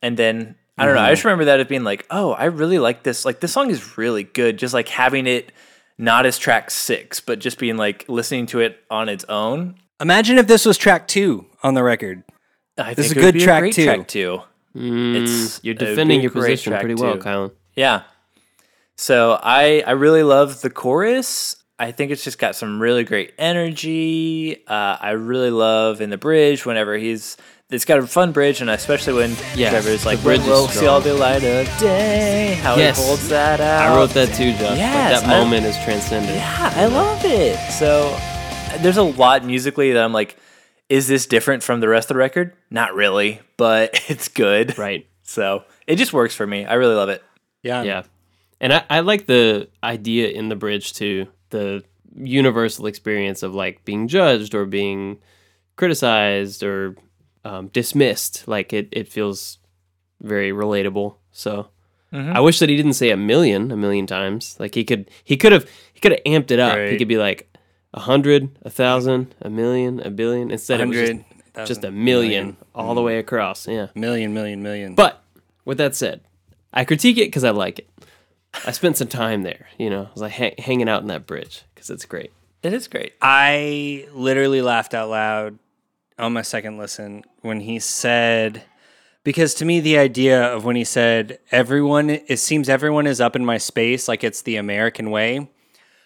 [0.00, 1.02] and then I don't know.
[1.02, 3.26] I just remember that as being like, oh, I really like this.
[3.26, 4.58] Like this song is really good.
[4.58, 5.52] Just like having it
[5.98, 9.76] not as track six, but just being like listening to it on its own.
[10.00, 12.22] Imagine if this was track two on the record.
[12.78, 13.84] I This is a good track great too.
[13.84, 14.40] Track two.
[14.76, 17.20] Mm, It's you're it would be defending your position track pretty well, too.
[17.20, 17.50] Kylan.
[17.74, 18.02] Yeah.
[18.96, 21.56] So I I really love the chorus.
[21.78, 24.64] I think it's just got some really great energy.
[24.66, 27.36] Uh, I really love in the bridge whenever he's
[27.70, 30.46] it's got a fun bridge, and especially when Yeah, Trevor's the like, bridge "When is
[30.48, 32.98] we'll see all the light of day." How Yes.
[32.98, 33.92] he holds that out.
[33.92, 34.62] I wrote that too, Josh.
[34.70, 36.34] Like, Yes, that I- moment is transcendent.
[36.36, 37.56] Yeah, I love it.
[37.72, 38.16] So
[38.82, 40.36] there's a lot musically that I'm like,
[40.88, 42.52] is this different from the rest of the record?
[42.70, 44.78] Not really, but it's good.
[44.78, 45.06] Right.
[45.22, 46.64] So it just works for me.
[46.64, 47.22] I really love it.
[47.62, 47.82] Yeah.
[47.82, 48.02] Yeah.
[48.60, 51.82] And I, I like the idea in the bridge too, the
[52.14, 55.18] universal experience of like being judged or being
[55.74, 56.96] criticized or
[57.46, 58.46] um, dismissed.
[58.48, 59.58] Like it, it feels
[60.20, 61.16] very relatable.
[61.32, 61.68] So
[62.12, 64.56] I wish that he didn't say a million, a million times.
[64.58, 66.78] Like he could, he could have, he could have amped it up.
[66.78, 67.54] He could be like
[67.92, 70.50] a hundred, a thousand, a million, a billion.
[70.50, 71.22] Instead, was just,
[71.66, 73.68] just a million, million all the way across.
[73.68, 73.88] Yeah.
[73.94, 74.94] Million, million, million.
[74.94, 75.22] But
[75.66, 76.22] with that said,
[76.72, 77.88] I critique it because I like it.
[78.64, 79.66] I spent some time there.
[79.78, 82.32] You know, I was like ha- hanging out in that bridge because it's great.
[82.62, 83.12] It is great.
[83.20, 85.58] I literally laughed out loud
[86.18, 88.62] on my second listen when he said,
[89.24, 93.36] because to me, the idea of when he said, everyone, it seems everyone is up
[93.36, 95.48] in my space like it's the American way,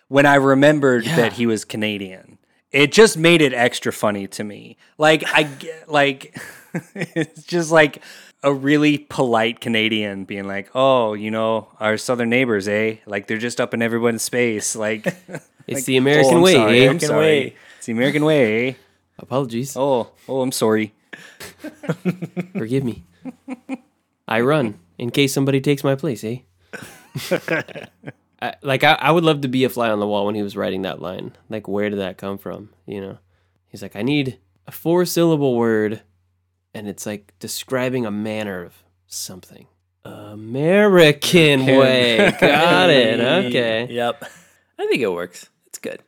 [0.08, 2.38] when I remembered that he was Canadian,
[2.72, 4.76] it just made it extra funny to me.
[4.98, 5.48] Like, I
[5.86, 6.36] like,
[6.94, 8.02] it's just like,
[8.42, 12.96] a really polite Canadian being like, "Oh, you know, our southern neighbors, eh?
[13.04, 14.74] Like they're just up in everyone's space.
[14.74, 15.14] Like
[15.70, 16.54] It's the American oh, way.
[16.54, 16.82] sorry, eh?
[16.84, 17.54] American way.
[17.76, 18.68] It's the American way.
[18.68, 18.74] Eh?
[19.20, 19.76] Apologies.
[19.76, 20.94] Oh, oh, I'm sorry.
[22.52, 23.04] Forgive me.
[24.26, 26.38] I run in case somebody takes my place, eh?
[28.42, 30.42] I, like I, I would love to be a fly on the wall when he
[30.42, 31.36] was writing that line.
[31.48, 32.70] Like, where did that come from?
[32.86, 33.18] You know,
[33.68, 36.00] he's like, I need a four syllable word,
[36.72, 39.66] and it's like describing a manner of something.
[40.04, 42.16] American way.
[42.40, 43.20] Got it.
[43.20, 43.86] Okay.
[43.90, 44.24] Yep.
[44.78, 45.50] I think it works.
[45.66, 46.02] It's good.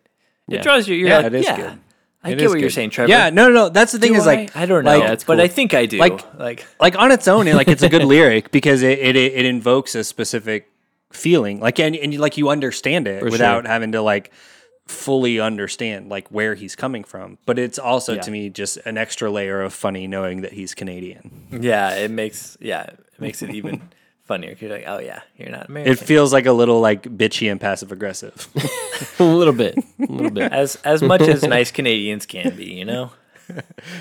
[0.49, 0.59] Yeah.
[0.59, 0.97] It draws you.
[0.97, 1.57] You're Yeah, like, it is yeah.
[1.57, 1.79] good.
[2.25, 3.11] I It get is what you're saying, Trevor.
[3.11, 3.69] Yeah, no, no, no.
[3.69, 4.63] That's the thing Do is like I?
[4.63, 5.41] I don't know, like, Yeah, it's but.
[5.41, 5.99] I think I do.
[5.99, 9.45] Like- like like on its own, like it's a good lyric because it, it it
[9.45, 10.71] invokes a specific
[11.11, 13.71] feeling, like and, and like you understand it For without sure.
[13.71, 14.31] having to like
[14.87, 17.39] fully understand like where he's coming from.
[17.47, 18.21] But it's also Yeah.
[18.23, 21.47] to me just an extra layer of funny knowing that he's Canadian.
[21.51, 23.83] yeah, it makes yeah, it makes it even
[24.33, 24.53] funnier.
[24.55, 25.93] 'cause You're like, oh yeah, you're not American.
[25.93, 28.49] It feels like a little like bitchy and passive aggressive.
[29.19, 29.77] a little bit.
[29.79, 30.53] A little bit.
[30.53, 33.11] as as much as nice Canadians can be, you know.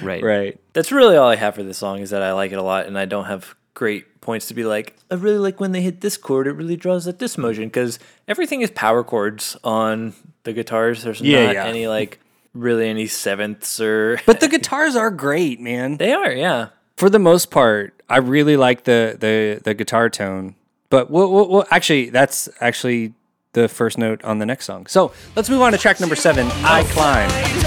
[0.02, 0.24] Right.
[0.24, 0.60] right.
[0.74, 2.86] That's really all I have for this song is that I like it a lot,
[2.86, 4.96] and I don't have great points to be like.
[5.10, 8.00] I really like when they hit this chord; it really draws at this motion because
[8.30, 10.14] everything is power chords on
[10.44, 11.04] the guitars.
[11.04, 11.66] There's Yeah, not yeah.
[11.66, 12.20] any like
[12.54, 14.20] really any sevenths or.
[14.26, 15.98] But the guitars are great, man.
[15.98, 16.68] they are, yeah.
[17.02, 20.54] For the most part, I really like the the the guitar tone.
[20.92, 23.16] But we'll, we'll, we'll actually that's actually
[23.54, 24.86] the first note on the next song.
[24.86, 26.46] So let's move on to track number seven.
[26.64, 27.61] I climb.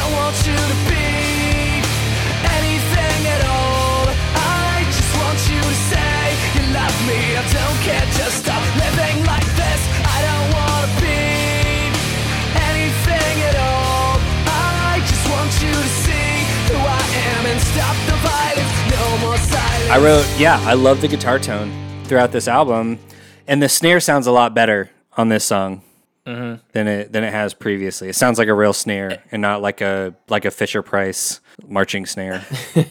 [19.94, 21.70] I wrote, yeah, I love the guitar tone
[22.06, 22.98] throughout this album,
[23.46, 25.82] and the snare sounds a lot better on this song
[26.24, 28.08] than it than it has previously.
[28.08, 32.06] It sounds like a real snare and not like a like a Fisher Price marching
[32.06, 32.44] snare.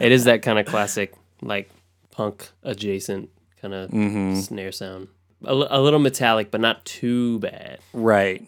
[0.00, 1.70] It is that kind of classic, like
[2.10, 3.30] punk adjacent
[3.62, 4.34] kind of Mm-hmm.
[4.40, 5.06] snare sound.
[5.44, 7.78] A, little metallic, but not too bad.
[7.94, 8.46] right.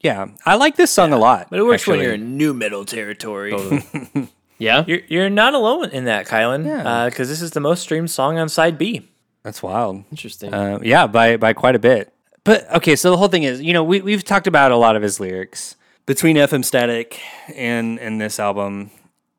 [0.00, 1.48] Yeah, I like this song a lot.
[1.50, 2.04] But it works when actually.
[2.04, 3.52] you're in nu metal territory.
[4.58, 4.84] Yeah.
[4.86, 6.66] You're you're not alone in that, Kylan.
[6.66, 7.08] Yeah.
[7.08, 9.08] Because this is the most streamed song on side B.
[9.42, 10.04] That's wild.
[10.10, 10.52] Interesting.
[10.52, 12.12] Uh, yeah, by by quite a bit.
[12.42, 14.96] But okay, so the whole thing is, you know, we we've talked about a lot
[14.96, 15.76] of his lyrics
[16.06, 17.20] between FM Static
[17.54, 18.90] and and this album,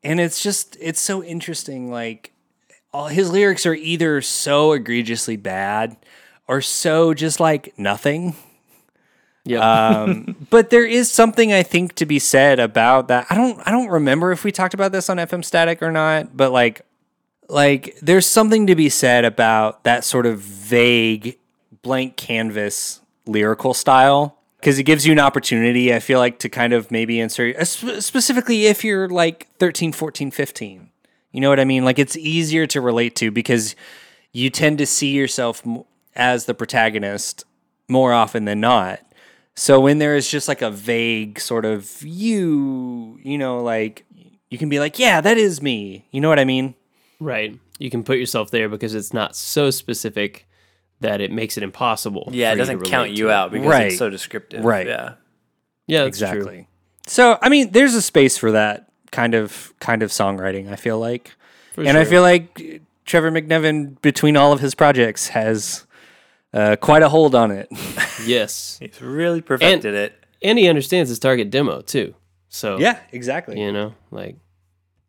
[0.02, 1.90] and it's just it's so interesting.
[1.90, 2.32] Like,
[2.92, 5.96] all his lyrics are either so egregiously bad
[6.46, 8.34] or so just like nothing.
[9.48, 10.00] Yeah.
[10.00, 13.26] Um, but there is something I think to be said about that.
[13.30, 16.36] I don't I don't remember if we talked about this on FM Static or not,
[16.36, 16.82] but like
[17.48, 21.38] like there's something to be said about that sort of vague
[21.82, 26.72] blank canvas lyrical style because it gives you an opportunity I feel like to kind
[26.72, 30.90] of maybe insert specifically if you're like 13, 14, 15.
[31.32, 31.84] You know what I mean?
[31.84, 33.76] Like it's easier to relate to because
[34.32, 35.62] you tend to see yourself
[36.14, 37.44] as the protagonist
[37.88, 39.00] more often than not.
[39.58, 44.04] So when there is just like a vague sort of you, you know, like
[44.50, 46.06] you can be like, yeah, that is me.
[46.12, 46.74] You know what I mean?
[47.20, 47.58] right.
[47.80, 50.46] You can put yourself there because it's not so specific
[51.00, 52.28] that it makes it impossible.
[52.32, 53.32] Yeah, for it doesn't count you to it.
[53.32, 53.86] out because Right.
[53.88, 54.64] it's so descriptive.
[54.64, 54.86] Right.
[54.86, 55.12] Yeah.
[55.86, 56.26] Yeah, that's true.
[56.28, 56.68] exactly.
[57.06, 60.70] So I mean, there's a space for that kind of kind of songwriting.
[60.72, 61.32] I feel like,
[61.74, 65.86] For and I feel like Trevor McNevin, between all of his projects, has
[66.52, 67.68] uh, quite a hold on it.
[68.26, 70.24] yes, He's really perfected it.
[70.42, 72.14] and he understands his target demo too.
[72.48, 73.60] So yeah, exactly.
[73.60, 74.36] you know, like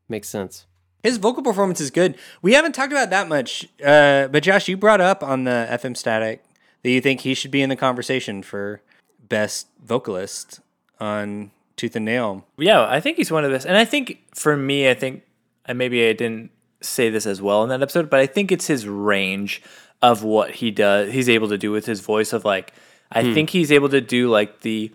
[0.07, 0.65] makes sense.
[1.03, 2.17] His vocal performance is good.
[2.41, 5.95] We haven't talked about that much, uh, but Josh, you brought up on the FM
[5.95, 6.43] Static
[6.83, 8.81] that you think he should be in the conversation for
[9.29, 10.59] best vocalist
[10.99, 12.45] on Tooth and Nail.
[12.57, 13.65] Yeah, I think he's one of the best.
[13.65, 15.23] And I think for me, I think
[15.65, 16.51] and maybe I didn't
[16.81, 19.61] say this as well in that episode, but I think it's his range
[20.01, 21.11] of what he does.
[21.11, 22.73] He's able to do with his voice of like
[23.11, 24.91] I think he's able to do like the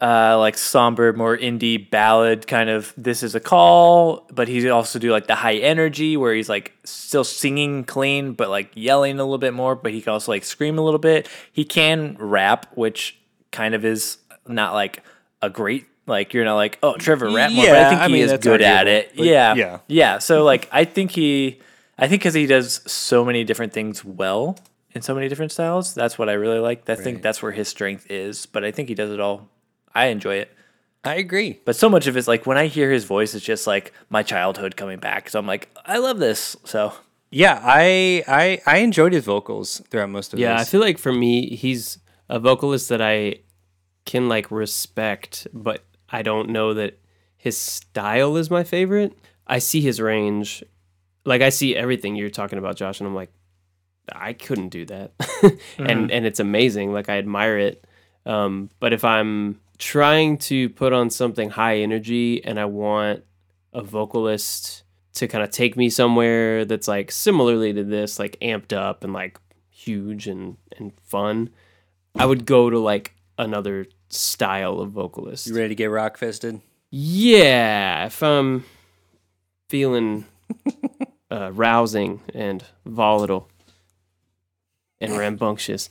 [0.00, 4.98] uh like somber, more indie ballad kind of this is a call, but he also
[4.98, 9.24] do like the high energy where he's like still singing clean but like yelling a
[9.24, 11.28] little bit more, but he can also like scream a little bit.
[11.52, 13.18] He can rap, which
[13.50, 15.02] kind of is not like
[15.42, 18.12] a great like you're not like oh Trevor rap more, but I think I he
[18.14, 19.12] mean, is good at it.
[19.16, 19.78] but yeah, yeah.
[19.88, 20.18] yeah.
[20.18, 21.60] So like I think he,
[21.98, 24.58] I think because he does so many different things well
[24.92, 25.94] in so many different styles.
[25.94, 26.88] That's what I really like.
[26.88, 28.46] I think that's where his strength is.
[28.46, 29.48] But I think he does it all.
[29.94, 30.50] I enjoy it.
[31.04, 31.60] I agree.
[31.64, 34.22] But so much of it's like when I hear his voice, it's just like my
[34.22, 35.28] childhood coming back.
[35.30, 36.56] So I'm like, I love this.
[36.64, 36.92] So
[37.30, 40.70] Yeah, I I I enjoyed his vocals throughout most of Yeah, I this.
[40.70, 41.98] feel like for me, he's
[42.28, 43.40] a vocalist that I
[44.04, 46.98] can like respect, but I don't know that
[47.36, 49.16] his style is my favorite.
[49.46, 50.64] I see his range.
[51.28, 53.30] Like I see everything you're talking about, Josh, and I'm like,
[54.10, 55.12] I couldn't do that.
[55.78, 56.92] and and it's amazing.
[56.92, 57.84] Like I admire it.
[58.24, 63.24] Um, but if I'm trying to put on something high energy and I want
[63.72, 64.82] a vocalist
[65.14, 69.12] to kind of take me somewhere that's like similarly to this, like amped up and
[69.12, 69.38] like
[69.70, 71.50] huge and and fun,
[72.14, 75.46] I would go to like another style of vocalist.
[75.46, 76.60] you ready to get rock fisted?
[76.90, 78.64] Yeah, if I'm
[79.68, 80.24] feeling
[81.30, 83.48] uh, rousing and volatile
[85.00, 85.88] and rambunctious,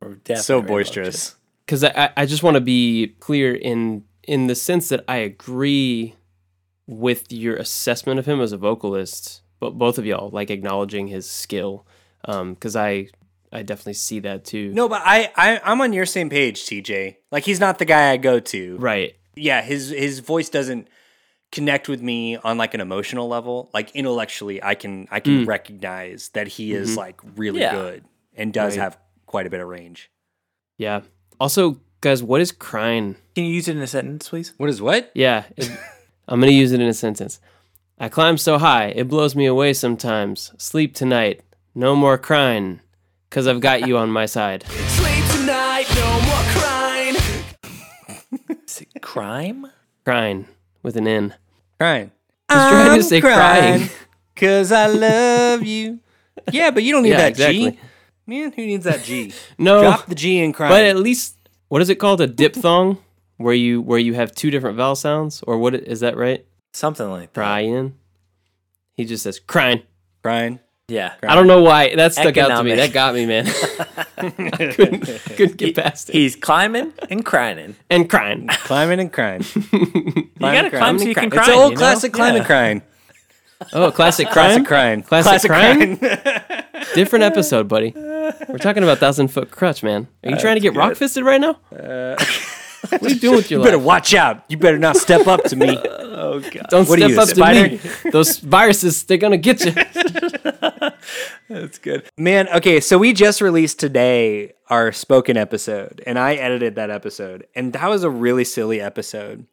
[0.00, 1.36] or So boisterous.
[1.64, 5.16] because I, I- I just want to be clear in in the sense that I
[5.18, 6.14] agree
[6.86, 11.28] with your assessment of him as a vocalist, but both of y'all like acknowledging his
[11.28, 11.86] skill,
[12.26, 13.08] because I
[13.52, 14.72] I definitely see that too.
[14.72, 17.16] No, but I, I I'm on your same page, TJ.
[17.30, 18.76] Like he's not the guy I go to.
[18.78, 19.14] right?
[19.36, 20.88] Yeah, his his voice doesn't
[21.50, 23.70] connect with me on like an emotional level.
[23.72, 25.48] Like intellectually, I can I can hmm.
[25.48, 26.98] recognize that he is mm-hmm.
[26.98, 27.72] like really Yeah.
[27.72, 28.04] good
[28.36, 28.84] and does Right.
[28.84, 30.10] have quite a bit of range.
[30.76, 31.02] Yeah.
[31.40, 33.16] Also, guys, what is crying?
[33.34, 34.52] Can you use it in a sentence, please?
[34.56, 35.10] What is what?
[35.14, 35.70] Yeah, it-
[36.28, 37.40] I'm gonna use it in a sentence.
[37.98, 40.52] I climb so high, it blows me away sometimes.
[40.56, 41.40] Sleep tonight,
[41.74, 42.80] no more crying,
[43.30, 44.64] cause I've got you on my side.
[44.68, 47.16] Sleep tonight, no more crying.
[48.64, 49.66] Is it crime?
[50.04, 50.46] Crying
[50.82, 51.34] with an N.
[51.78, 52.10] Crying.
[52.50, 53.88] was trying to say crying.
[54.36, 55.98] Cause I love you.
[56.52, 57.70] Yeah, but you don't need Yeah, that exactly.
[57.72, 57.78] G.
[58.26, 59.32] Man, who needs that G?
[59.58, 60.68] No, Drop the G and cry.
[60.68, 61.36] but at least
[61.68, 62.20] what is it called?
[62.20, 62.98] A diphthong,
[63.36, 66.46] where you where you have two different vowel sounds, or what is that right?
[66.72, 67.40] Something like that.
[67.40, 67.94] Crying.
[68.94, 69.82] He just says crying.
[70.22, 70.60] crying.
[70.90, 71.14] Yeah.
[71.22, 72.74] I don't know why that stuck out to me.
[72.74, 73.46] That got me, man.
[73.46, 73.52] I
[74.74, 75.02] couldn't,
[75.36, 76.14] couldn't get past it.
[76.14, 77.76] He's climbing and crying.
[77.90, 78.48] and crying.
[78.64, 79.44] Climbing and crying.
[80.40, 81.46] You gotta climb so you can It's cry.
[81.46, 81.78] an old you know?
[81.80, 82.46] classic climbing Yeah.
[82.46, 82.82] crying.
[83.72, 84.64] Oh, classic crying.
[84.64, 85.02] Classic crying.
[85.02, 85.96] Classic crying?
[85.98, 86.84] crying.
[86.94, 87.92] Different episode, buddy.
[87.96, 90.06] We're talking about thousand foot krutch, man.
[90.22, 91.58] Are you uh, trying to get rock fisted right now?
[91.76, 92.16] Uh,
[92.90, 93.86] what are you doing with your you better life?
[93.86, 94.44] watch out.
[94.48, 95.78] You better not step up to me.
[96.20, 96.66] Oh god.
[96.68, 97.68] Don't what step you, a up to
[98.04, 98.10] me.
[98.10, 99.70] Those viruses, they're gonna get you.
[101.48, 102.10] That's good.
[102.16, 107.46] Man, okay, so we just released today our spoken episode, and I edited that episode,
[107.54, 109.46] and that was a really silly episode.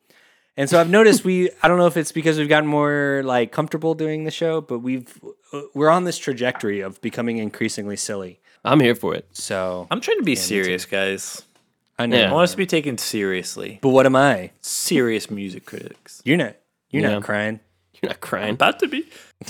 [0.57, 3.52] And so I've noticed we I don't know if it's because we've gotten more like
[3.52, 5.20] comfortable doing the show, but we've
[5.53, 8.40] uh, we're on this trajectory of becoming increasingly silly.
[8.64, 9.28] I'm here for it.
[9.34, 11.44] So I'm trying to be serious, guys.
[11.97, 12.17] I know.
[12.17, 12.30] Yeah.
[12.30, 13.80] I want us to be taken seriously.
[13.81, 14.51] But what am I?
[14.61, 16.22] Serious music critics.
[16.26, 16.55] You're not
[16.89, 17.11] you're Yeah.
[17.13, 17.59] not crying.
[18.01, 18.53] You're not crying.
[18.53, 19.07] About to be.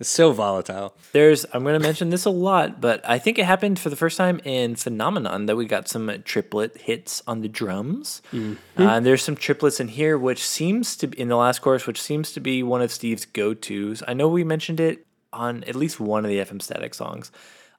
[0.00, 0.96] It's so volatile.
[1.12, 3.94] There's I'm going to mention this a lot, but I think it happened for the
[3.94, 8.20] first time in Phenomenon that we got some triplet hits on the drums.
[8.34, 11.86] Uh, and there's some triplets in here, which seems to be in the last chorus,
[11.86, 14.02] which seems to be one of Steve's go tos.
[14.08, 17.30] I know we mentioned it on at least one of the FM Static songs.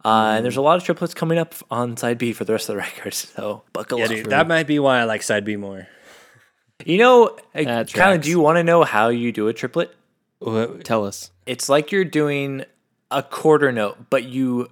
[0.05, 2.67] Uh, And there's a lot of triplets coming up on side B for the rest
[2.69, 4.11] of the record, so buckle Yeah, up.
[4.11, 5.87] dude, that might be why I like side B more.
[6.85, 8.21] You know, That kind of.
[8.21, 9.95] Do you want to know how you do a triplet?
[10.83, 11.31] Tell us.
[11.45, 12.65] It's like you're doing
[13.11, 14.69] a quarter note, but you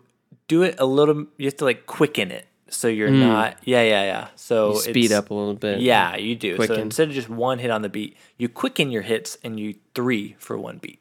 [0.50, 1.28] do it a little.
[1.38, 3.58] You have to like quicken it, so you're not.
[3.64, 4.28] Yeah, yeah, yeah.
[4.36, 5.80] So You speed it's- up a little bit.
[5.80, 6.58] Yeah, you do.
[6.66, 9.76] So instead of just one hit on the beat, you quicken your hits and you
[9.96, 11.00] three for one beat.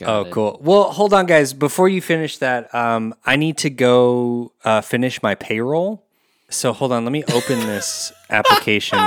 [0.00, 0.30] Got Oh, it.
[0.32, 0.58] cool.
[0.62, 1.52] Well, hold on, guys.
[1.52, 6.02] Before you finish that, um, I need to go uh, finish my payroll.
[6.50, 7.04] So hold on.
[7.04, 8.98] Let me open this application.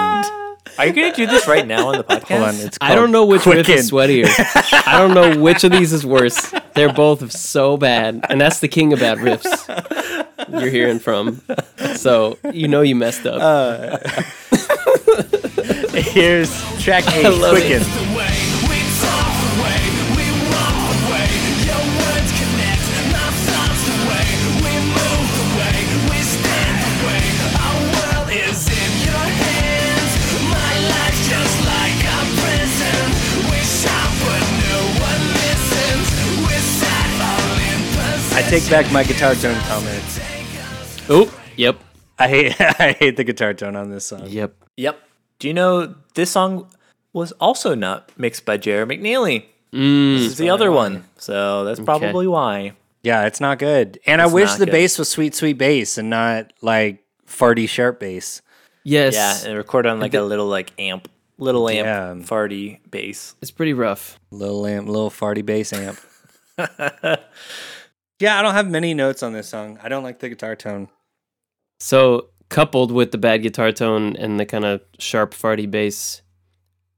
[0.77, 2.27] Are you gonna do this right now on the podcast?
[2.27, 2.55] Hold on.
[2.55, 3.79] It's I don't know which riff Quicken.
[3.79, 4.27] is sweatier.
[4.87, 6.53] I don't know which of these is worse.
[6.75, 9.67] They're both so bad, and that's the king of bad riffs
[10.49, 11.41] you're hearing from.
[11.95, 13.41] So you know you messed up.
[15.93, 16.49] Here's
[16.81, 17.23] track eight.
[17.27, 17.81] love it.
[38.33, 40.19] I take back my guitar tone comments.
[41.09, 41.79] oh, yep,
[42.17, 44.27] I hate I hate the guitar tone on this song.
[44.27, 44.55] yep.
[44.77, 44.99] Yep.
[45.39, 46.67] Do you know this song
[47.13, 48.85] was also not mixed by J.R.
[48.85, 49.45] McNeely?
[49.73, 50.17] Mm.
[50.17, 52.73] This is the other one, so that's probably why.
[53.03, 53.99] Yeah, it's not good.
[54.05, 54.71] And I wish the good.
[54.71, 58.41] bass was sweet, sweet bass and not like farty sharp bass.
[58.83, 62.13] Yes, Yeah, and recorded on like a little like amp, little amp, Yeah.
[62.27, 63.35] farty bass.
[63.41, 64.19] it's pretty rough.
[64.31, 65.99] Little amp, little farty bass amp.
[68.21, 69.79] yeah, I don't have many notes on this song.
[69.81, 70.89] I don't like the guitar tone.
[71.79, 76.21] So coupled with the bad guitar tone and the kind of sharp farty bass,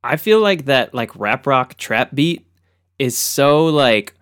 [0.04, 2.46] I feel like that like rap rock trap beat
[3.00, 4.14] is so like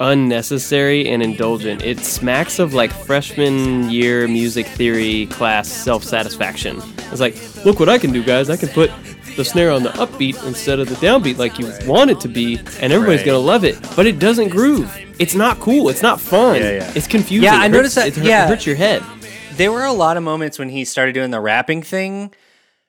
[0.00, 1.82] unnecessary and indulgent.
[1.82, 6.82] It smacks of like freshman year music theory class self satisfaction.
[7.10, 8.50] It's like, look what I can do, guys.
[8.50, 8.90] I can put
[9.36, 12.56] the snare on the upbeat instead of the downbeat like you want it to be,
[12.80, 13.26] and everybody's Right.
[13.26, 13.76] gonna love it.
[13.96, 14.94] But it doesn't groove.
[15.18, 15.88] It's not cool.
[15.88, 16.56] It's not fun.
[16.56, 16.92] Yeah, yeah.
[16.94, 17.44] It's confusing.
[17.44, 18.46] Yeah, I It noticed hurts- that- It hurt- yeah.
[18.48, 19.02] hurts your head.
[19.56, 22.32] There were a lot of moments when he started doing the rapping thing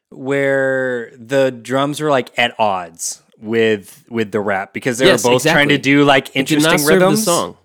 [0.10, 5.32] where the drums were like at odds with with the rap because they Yes, were
[5.32, 7.58] both trying to do like It did interesting not serve the song.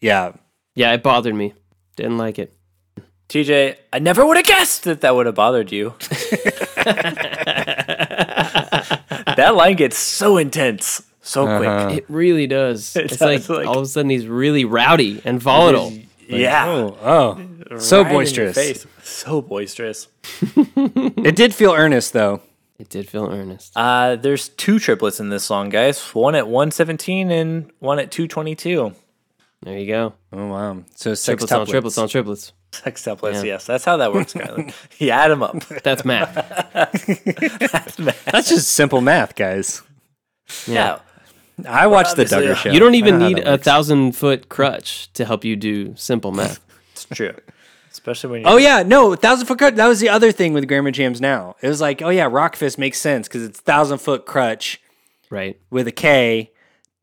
[0.00, 0.32] Yeah.
[0.74, 1.54] Yeah, it bothered me.
[1.96, 2.52] Didn't like it.
[3.28, 5.94] TJ, I never would have guessed that that would have bothered you.
[9.42, 11.98] that line gets so intense so quick.
[11.98, 12.94] It really does.
[12.96, 15.92] It it's like, does, like- all of a sudden he's really rowdy and volatile.
[16.28, 16.66] yeah.
[16.66, 17.78] Oh, oh.
[17.78, 18.54] so Right in your boisterous.
[18.56, 18.86] face.
[19.02, 20.08] So boisterous.
[20.54, 22.42] It did feel earnest though.
[22.78, 23.72] It did feel earnest.
[23.74, 25.98] Uh, there's two triplets in this song, guys.
[26.14, 28.92] One at 117 and one at 222.
[29.62, 30.12] There you go.
[30.32, 30.84] Oh wow.
[30.94, 32.52] So six Triplets on triplets on triplets.
[32.72, 33.42] Sex templates, Yeah.
[33.42, 33.64] yes.
[33.66, 34.72] That's how that works, Skyler.
[34.98, 35.58] you add them up.
[35.82, 36.34] That's math.
[36.74, 38.24] That's math.
[38.26, 39.82] That's just simple math, guys.
[40.66, 40.98] Yeah.
[41.66, 42.70] I watched the Obviously, Duggar uh, show.
[42.72, 43.64] You don't even need a works.
[43.64, 46.60] thousand foot crutch to help you do simple math.
[46.92, 47.34] It's true.
[47.92, 49.76] Especially when you Oh yeah, no, thousand foot krutch.
[49.76, 51.20] That was the other thing with Grammar Jams.
[51.20, 54.78] Now it was like, oh yeah, Rawkfist makes sense because it's thousand foot krutch
[55.30, 55.58] right.
[55.70, 56.52] with a K,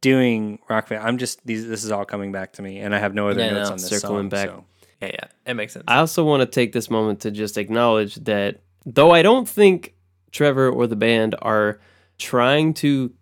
[0.02, 1.04] doing Rawkfist.
[1.04, 1.68] I'm just these.
[1.68, 3.74] This is all coming back to me, and I have no other Yeah, notes no,
[3.74, 4.48] on this circling song, back.
[4.50, 4.66] so.
[5.04, 5.26] Yeah, yeah.
[5.52, 5.86] It makes sense.
[5.88, 9.94] I also want to take this moment to just acknowledge that though I don't think
[10.32, 11.80] Trevor or the band are
[12.18, 13.14] trying to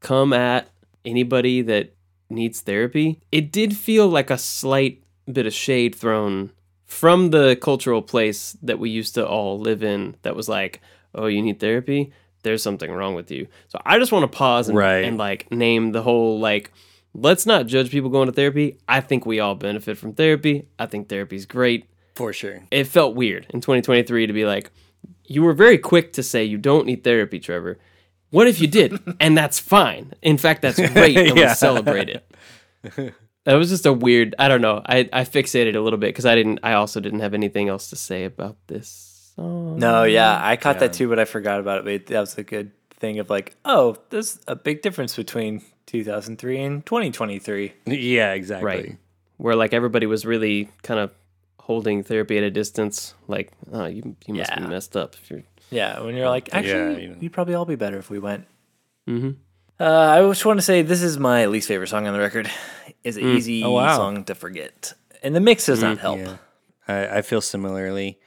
[0.00, 0.68] come at
[1.04, 1.94] anybody that
[2.30, 6.50] needs therapy, it did feel like a slight bit of shade thrown
[6.84, 10.80] from the cultural place that we used to all live in that was like,
[11.14, 12.12] oh, you need therapy?
[12.42, 13.46] There's something wrong with you.
[13.68, 15.04] So I just want to pause and, Right.
[15.04, 16.70] and like name the whole like
[17.14, 18.78] let's not judge people going to therapy.
[18.88, 20.68] I think we all benefit from therapy.
[20.78, 21.86] I think therapy's great.
[22.14, 22.62] for sure.
[22.70, 24.70] It felt weird in 2023 to be like,
[25.24, 27.78] you were very quick to say you don't need therapy, Trevor.
[28.30, 28.98] What if you did?
[29.20, 30.12] and that's fine.
[30.22, 31.16] In fact, that's great.
[31.16, 31.46] And Yeah.
[31.48, 33.14] let's celebrate it.
[33.44, 34.34] That was just a weird.
[34.38, 34.82] I don't know.
[34.84, 36.60] I, I fixated a little bit because I didn't.
[36.62, 39.78] I also didn't have anything else to say about this song.
[39.78, 40.38] no, yeah.
[40.42, 41.84] I caught that too, but I forgot about it.
[41.84, 46.60] But that was a good thing of like, oh, there's a big difference between 2003
[46.60, 47.72] and 2023.
[47.86, 48.64] Yeah, exactly.
[48.66, 48.96] right
[49.38, 51.12] where like everybody was really kind of
[51.60, 53.14] holding therapy at a distance.
[53.28, 57.02] Like, oh, you you must be messed up if you're Yeah, when you're like, actually,
[57.02, 57.16] you know.
[57.20, 58.46] we'd probably all be better if we went.
[59.08, 59.30] Mm-hmm.
[59.80, 62.50] Uh, I just want to say this is my least favorite song on the record.
[63.04, 63.96] It's an easy Oh, wow.
[63.96, 64.92] song to forget,
[65.22, 66.18] and the mix does not help.
[66.18, 66.36] Yeah,
[66.88, 68.18] I, I feel similarly.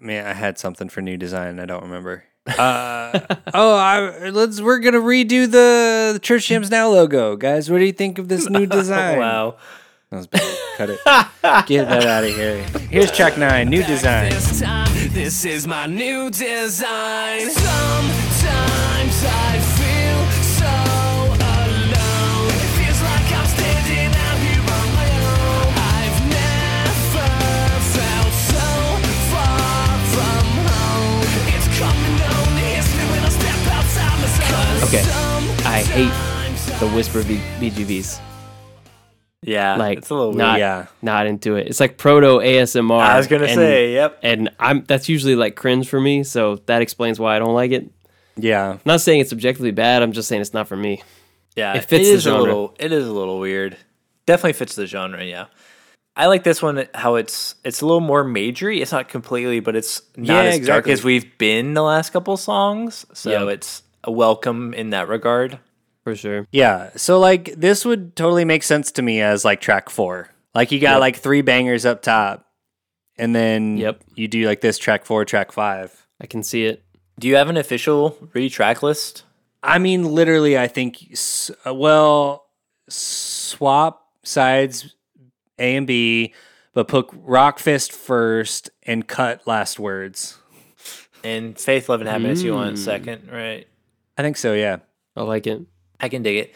[0.00, 1.58] Man, I had something for new design.
[1.58, 2.24] I don't remember.
[2.46, 3.20] Uh,
[3.54, 4.60] oh, I, let's.
[4.60, 7.70] We're gonna redo the, the Church Jams Now logo, guys.
[7.70, 9.18] What do you think of this new design?
[9.18, 9.56] wow.
[10.10, 10.58] that was bad.
[10.76, 10.98] Cut it.
[11.66, 12.62] Get that out of here.
[12.90, 14.30] Here's track nine, new design.
[14.30, 17.48] This time, this is my new design.
[17.48, 19.53] Sometimes I
[34.84, 35.02] Okay.
[35.66, 38.20] I hate the whisper B- BGVs.
[39.42, 40.38] Yeah, Like it's a little weird.
[40.38, 40.86] not Yeah.
[41.02, 41.66] not into it.
[41.68, 43.00] It's like proto ASMR.
[43.00, 44.18] I was gonna and- say, yep.
[44.22, 47.70] and I'm that's usually like cringe for me, so that explains why I don't like
[47.72, 47.90] it.
[48.36, 48.70] Yeah.
[48.72, 50.02] I'm not saying it's objectively bad.
[50.02, 51.02] I'm just saying it's not for me.
[51.56, 52.42] Yeah, It fits the is a genre.
[52.42, 52.74] little.
[52.78, 53.76] It is a little weird.
[54.26, 55.22] Definitely fits the genre.
[55.24, 55.46] Yeah,
[56.16, 56.86] I like this one.
[56.94, 58.80] How it's it's a little more majory.
[58.82, 62.36] It's not completely, but it's not Yeah, as dark as we've been the last couple
[62.38, 63.04] songs.
[63.12, 63.48] So Yep.
[63.54, 65.58] it's a welcome in that regard.
[66.04, 66.46] For sure.
[66.52, 66.90] Yeah.
[66.96, 70.30] So like this would totally make sense to me as like track four.
[70.54, 71.00] Like you got Yep.
[71.00, 72.46] like three bangers up top,
[73.16, 74.02] and then Yep.
[74.14, 76.06] you do like this track four, track five.
[76.20, 76.82] I can see it.
[77.18, 79.24] Do you have an official retrack list?
[79.62, 80.98] I mean, literally, I think.
[81.66, 82.46] uh, Well,
[82.88, 84.94] swap sides
[85.58, 86.34] A and B,
[86.72, 90.38] but put Rawkfist first and cut last words.
[91.22, 92.56] And Faith, Love, and Happiness you Mm.
[92.56, 93.66] want second, right?
[94.16, 94.52] I think so.
[94.54, 94.78] Yeah.
[95.16, 95.62] I like it.
[96.00, 96.54] I can dig it.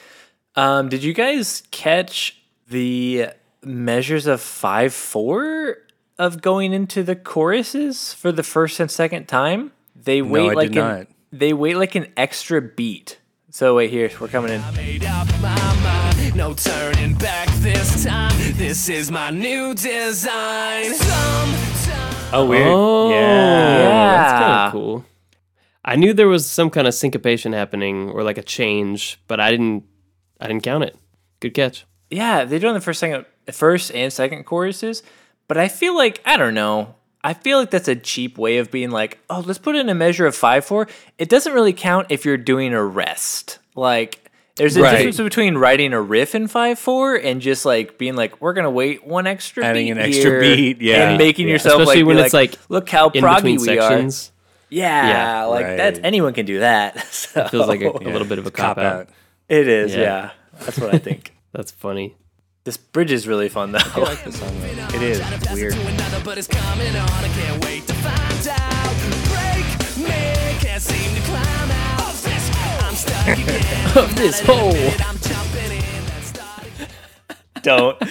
[0.55, 3.29] Um, did you guys catch the
[3.63, 5.77] measures of five four
[6.19, 9.73] of going into the choruses for the first and second time?
[9.95, 11.07] They wait I like did an, not.
[11.33, 13.19] they wait like an extra beat.
[13.51, 14.61] So wait here, we're coming in.
[14.75, 18.33] Made up my mind, no turning back this time.
[18.57, 20.93] This is my new design.
[20.95, 22.67] Sometimes Oh, weird.
[22.69, 23.89] Oh, yeah.
[23.89, 25.05] that's kind of cool.
[25.89, 29.51] I knew there was some kind of syncopation happening or like a change, but I
[29.51, 29.85] didn't.
[30.41, 30.95] I didn't count it.
[31.41, 31.87] Good catch.
[32.11, 35.03] Yeah, they're doing the first second, first and second choruses,
[35.49, 36.95] but I feel like I don't know.
[37.25, 39.95] I feel like that's a cheap way of being like, oh, let's put in a
[39.95, 40.89] measure of five four.
[41.19, 43.59] It doesn't really count if you're doing a rest.
[43.75, 44.97] Like, there's a Right.
[44.99, 48.71] difference between writing a riff in five four and just like being like, we're gonna
[48.71, 51.09] wait one extra Adding beat an extra here," beat, yeah.
[51.11, 51.55] and making Yeah.
[51.55, 54.38] yourself Especially like, when be it's, like, look how In proggy we sections, are.
[54.71, 55.45] Yeah, Yeah.
[55.45, 55.77] like Right.
[55.77, 56.97] that's anyone can do that.
[57.13, 58.97] So feels like a, a little bit of a cop, Cop out.
[59.01, 59.09] out.
[59.49, 59.95] it is.
[59.95, 60.31] Yeah.
[60.61, 61.35] That's what I think.
[61.53, 62.17] That's funny.
[62.65, 63.79] this bridge is really fun though.
[63.79, 65.73] It is It's weird.
[65.75, 67.09] to another, but it's coming on.
[67.09, 68.95] I can't wait to find out.
[69.33, 72.51] Break me, can't seem to climb out of this.
[72.85, 73.97] I'm stuck again.
[74.05, 74.75] Of this hole.
[75.07, 76.05] I'm jumping in.
[76.07, 76.73] That's starting.
[77.63, 78.03] don't,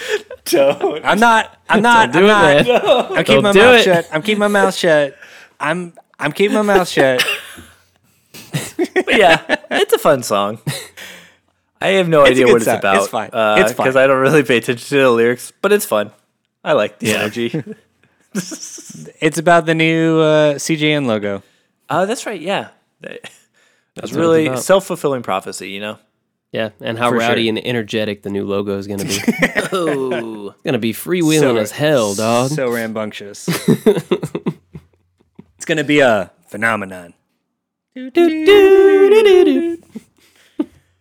[0.44, 1.04] don't.
[1.04, 1.56] I'm not.
[1.68, 2.12] I'm not.
[2.12, 3.10] Don't do I'm it, not.
[3.10, 3.18] man.
[3.18, 3.84] I'm keeping my Don't do mouth it.
[3.84, 4.08] shut.
[4.12, 5.16] I'm keeping my mouth shut.
[5.60, 5.92] I'm.
[6.18, 7.24] I'm keeping my mouth shut.
[8.76, 10.60] But yeah, it's a fun song.
[11.80, 12.96] I have no It's idea good what it's about.
[12.96, 13.30] It's fine.
[13.32, 13.84] It's fine.
[13.84, 16.10] because I don't really pay attention to the lyrics, but it's fun.
[16.64, 17.62] I like the energy.
[19.20, 21.42] It's about the new uh, CJN logo.
[21.88, 22.40] Oh, that's right.
[22.40, 22.68] Yeah,
[23.00, 25.70] that's, what really self fulfilling prophecy.
[25.70, 25.98] You know.
[26.52, 27.48] Yeah, and how For rowdy sure.
[27.50, 29.18] and energetic the new logo is going to be.
[29.70, 32.50] Oh, it's going to be freewheeling as hell, dog.
[32.50, 33.48] So rambunctious.
[35.68, 37.12] It's gonna be a phenomenon.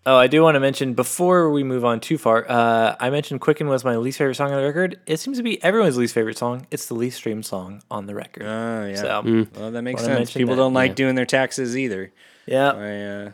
[0.05, 2.45] oh, I do want to mention before we move on too far.
[2.49, 4.99] Uh, I mentioned "Quicken" was my least favorite song on the record.
[5.05, 6.67] It seems to be everyone's least favorite song.
[6.69, 8.43] It's the least streamed song on the record.
[8.43, 8.95] Oh yeah.
[8.95, 10.33] So Well, that makes sense.
[10.33, 10.95] People that, don't like yeah.
[10.95, 12.11] doing their taxes either.
[12.45, 13.31] yeah, I, uh...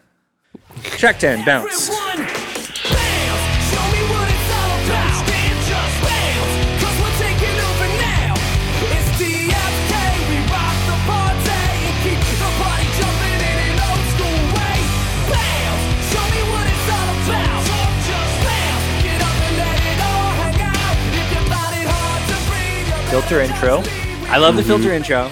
[0.83, 1.89] Track ten, bounce.
[1.89, 2.52] Everyone,
[23.13, 23.83] Filter intro.
[23.83, 24.69] just leave I love the mm-hmm.
[24.71, 25.29] filter intro,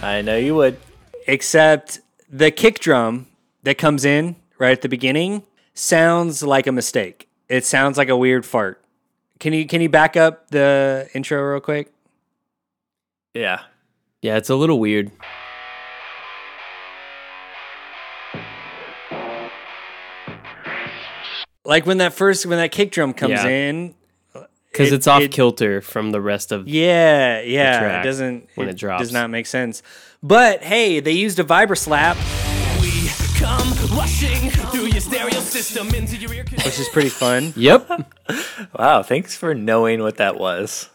[0.00, 0.78] I know you would.
[1.26, 1.98] except
[2.30, 3.26] the kick drum
[3.64, 5.42] that comes in right at the beginning
[5.74, 7.28] sounds like a mistake.
[7.48, 8.80] It sounds like a weird fart.
[9.40, 11.92] Can you can you back up the intro real quick?
[13.34, 13.62] Yeah.
[14.22, 15.10] Yeah, it's a little weird.
[21.64, 23.48] Like when that first when that kick drum comes Yeah.
[23.48, 23.95] in,
[24.76, 26.68] Because It- it's off it- kilter from the rest of.
[26.68, 29.02] yeah, yeah, track it doesn't when it drops.
[29.02, 29.82] does not make sense.
[30.22, 32.16] But hey, they used a vibra slap,
[32.80, 33.08] We
[33.38, 37.52] come rushing through your stereo system into your ear which is pretty fun.
[37.56, 38.12] Yep.
[38.78, 39.02] Wow.
[39.02, 40.90] Thanks for knowing what that was.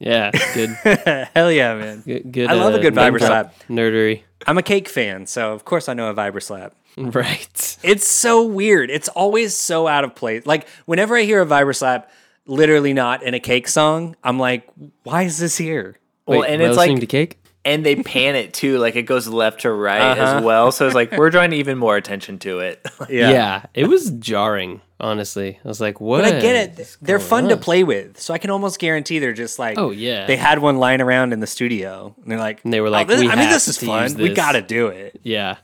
[0.00, 0.70] Yeah, good.
[1.34, 2.02] Hell yeah, man!
[2.04, 3.54] good, good I love a uh, good name vibra slap.
[3.70, 4.22] Nerdery.
[4.46, 6.74] I'm a cake fan, so of course I know a vibra slap.
[6.96, 7.78] Right.
[7.82, 8.90] It's so weird.
[8.90, 10.44] It's always so out of place.
[10.46, 12.10] Like whenever I hear a vibra slap,
[12.46, 14.68] literally not in a cake song, I'm like,
[15.02, 15.96] why is this here?
[16.26, 17.38] Well, Wait, and it's like to cake.
[17.66, 20.36] and they pan it too, like it goes left to right Uh-huh.
[20.38, 20.72] as well.
[20.72, 22.84] So it's like we're drawing even more attention to it.
[23.10, 23.30] Yeah.
[23.30, 24.80] yeah, it was jarring.
[25.00, 26.96] Honestly, I was like, "What?" But I get it.
[27.02, 29.90] They're going fun to play with, so I can almost guarantee they're just like, Oh,
[29.90, 30.24] yeah.
[30.26, 32.90] they had one lying around in the studio, and they're like, And they were "Oh,
[32.92, 34.04] like, this- "We I mean, this is fun.
[34.04, 35.56] use We got to do it." Yeah,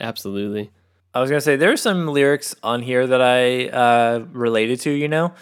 [0.00, 0.70] absolutely.
[1.14, 4.90] I was gonna say there are some lyrics on here that I uh, related to.
[4.90, 5.32] You know,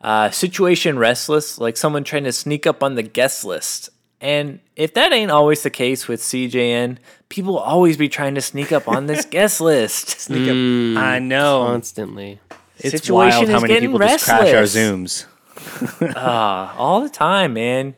[0.00, 3.90] uh, situation restless, like someone trying to sneak up on the guest list.
[4.20, 6.98] And if that ain't always the case with CJN,
[7.30, 10.20] people always be trying to sneak up on this guest list.
[10.20, 11.02] Sneak up.
[11.02, 11.64] I know.
[11.66, 12.40] Constantly.
[12.78, 14.74] It's Situation wild how is many getting people just crash our restless.
[14.76, 15.26] Zooms.
[16.16, 17.94] Ah, all the time, man.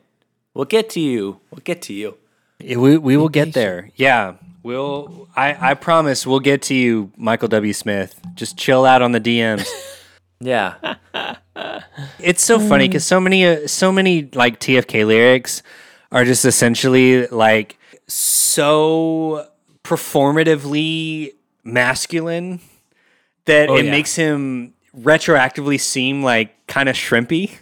[0.54, 1.38] We'll get to you.
[1.50, 2.16] We'll get to you.
[2.58, 3.90] Yeah, we we will get there.
[3.94, 4.34] Yeah,
[4.64, 5.28] we'll.
[5.36, 7.72] I I promise we'll get to you, Michael W.
[7.72, 8.20] Smith.
[8.34, 9.68] Just chill out on the DMs.
[10.44, 10.96] Yeah.
[12.18, 15.62] It's so funny because so many uh, so many like TFK lyrics
[16.10, 19.46] are just essentially like so
[19.84, 21.32] performatively
[21.64, 22.60] masculine
[23.46, 23.90] that Oh, it yeah.
[23.90, 27.52] makes him retroactively seem like kind of shrimpy.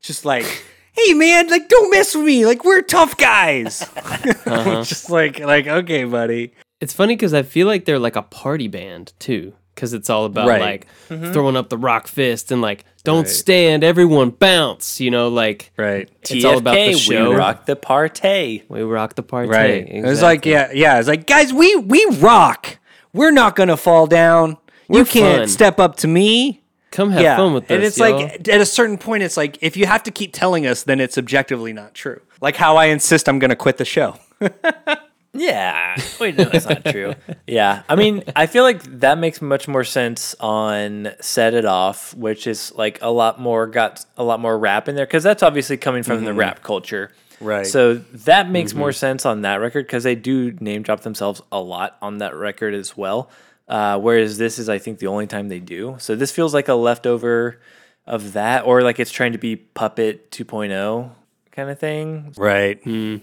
[0.00, 0.44] Just like,
[0.92, 2.46] hey man, like don't mess with me.
[2.46, 3.80] Like we're tough guys.
[4.44, 6.52] just like like okay, buddy.
[6.80, 10.24] It's funny because I feel like they're like a party band too, because it's all
[10.24, 10.60] about Right.
[10.60, 11.32] like mm-hmm.
[11.32, 15.00] throwing up the rock fist and like don't stand, everyone bounce.
[15.00, 16.10] You know, like Right.
[16.22, 17.30] it's all about the show.
[17.30, 18.64] We rock the party.
[18.68, 19.48] We rock the party.
[19.48, 19.86] Right.
[19.88, 20.98] It was like, yeah, yeah.
[20.98, 22.78] It's like, guys, we we rock.
[23.12, 24.56] We're not gonna fall down.
[24.88, 25.48] you We're can't fun.
[25.48, 26.62] step up to me.
[26.90, 27.36] come have yeah.
[27.36, 27.70] fun with us.
[27.70, 28.18] and it's y'all.
[28.18, 30.98] like at a certain point, it's like if you have to keep telling us, then
[30.98, 32.20] it's objectively not true.
[32.40, 34.16] Like how I insist I'm gonna quit the show.
[35.38, 35.96] Yeah.
[36.20, 37.14] Wait, no, that's not true.
[37.46, 37.82] Yeah.
[37.88, 42.46] I mean, I feel like that makes much more sense on Set It Off, which
[42.46, 45.76] is like a lot more, got a lot more rap in there because that's obviously
[45.76, 46.40] coming from the mm-hmm.
[46.40, 47.12] rap culture.
[47.40, 47.66] Right.
[47.66, 48.96] So that makes more mm-hmm.
[48.96, 52.74] sense on that record because they do name drop themselves a lot on that record
[52.74, 53.30] as well.
[53.68, 55.96] Uh, whereas this is, I think, the only time they do.
[55.98, 57.60] So this feels like a leftover
[58.06, 61.10] of that, or like it's trying to be Puppet 2.0
[61.50, 62.32] kind of thing.
[62.36, 62.82] Right.
[62.82, 63.16] Hmm.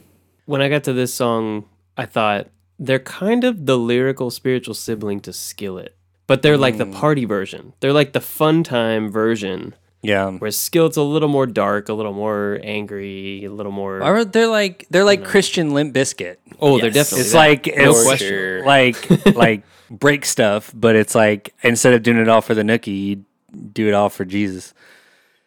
[0.45, 1.65] when I got to this song,
[1.97, 2.47] I thought
[2.79, 5.95] they're kind of the lyrical spiritual sibling to Skillet,
[6.27, 6.93] but they're like the mm.
[6.93, 7.73] party version.
[7.79, 10.31] They're like the fun time version, Yeah.
[10.31, 14.01] whereas Skillet's a little more dark, a little more angry, a little more.
[14.01, 16.37] Or they're like they're like Christian Limp Bizkit.
[16.59, 17.21] oh, they're definitely.
[17.21, 17.37] It's that.
[17.37, 18.65] like it's question.
[18.65, 23.05] like like break stuff, but it's like instead of doing it all for the nookie,
[23.05, 23.25] you
[23.71, 24.73] do it all for Jesus.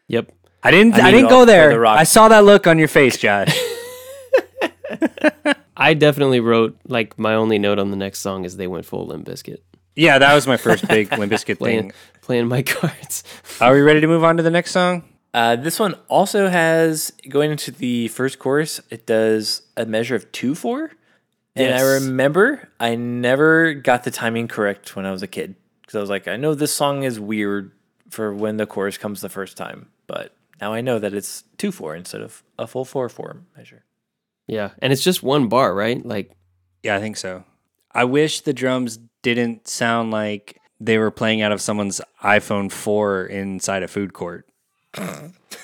[0.09, 0.32] Yep.
[0.62, 0.94] I didn't.
[0.94, 1.78] I, I didn't go there.
[1.78, 1.89] the.
[1.89, 3.56] I saw that look on your face, Josh.
[5.77, 9.07] I definitely wrote like my only note on the next song is they went full
[9.07, 9.59] Limp Bizkit.
[9.94, 11.93] yeah, that was my first big Limp Bizkit Playing thing.
[12.23, 13.24] playing my cards.
[13.61, 15.05] Are we ready to move on to the next song?
[15.35, 18.81] Uh, this one also has going into the first chorus.
[18.90, 20.93] It does a measure of two four,
[21.55, 25.94] and I remember I never got the timing correct when I was a kid because
[25.94, 27.73] I was like, I know this song is weird
[28.09, 31.70] for when the chorus comes the first time, but now I know that it's two
[31.70, 33.85] four instead of a full four four measure.
[34.47, 36.05] Yeah, and it's just one bar, right?
[36.05, 36.32] Like
[36.82, 37.44] Yeah, I think so.
[37.93, 43.27] I wish the drums didn't sound like they were playing out of someone's iPhone 4
[43.27, 44.47] inside a food court.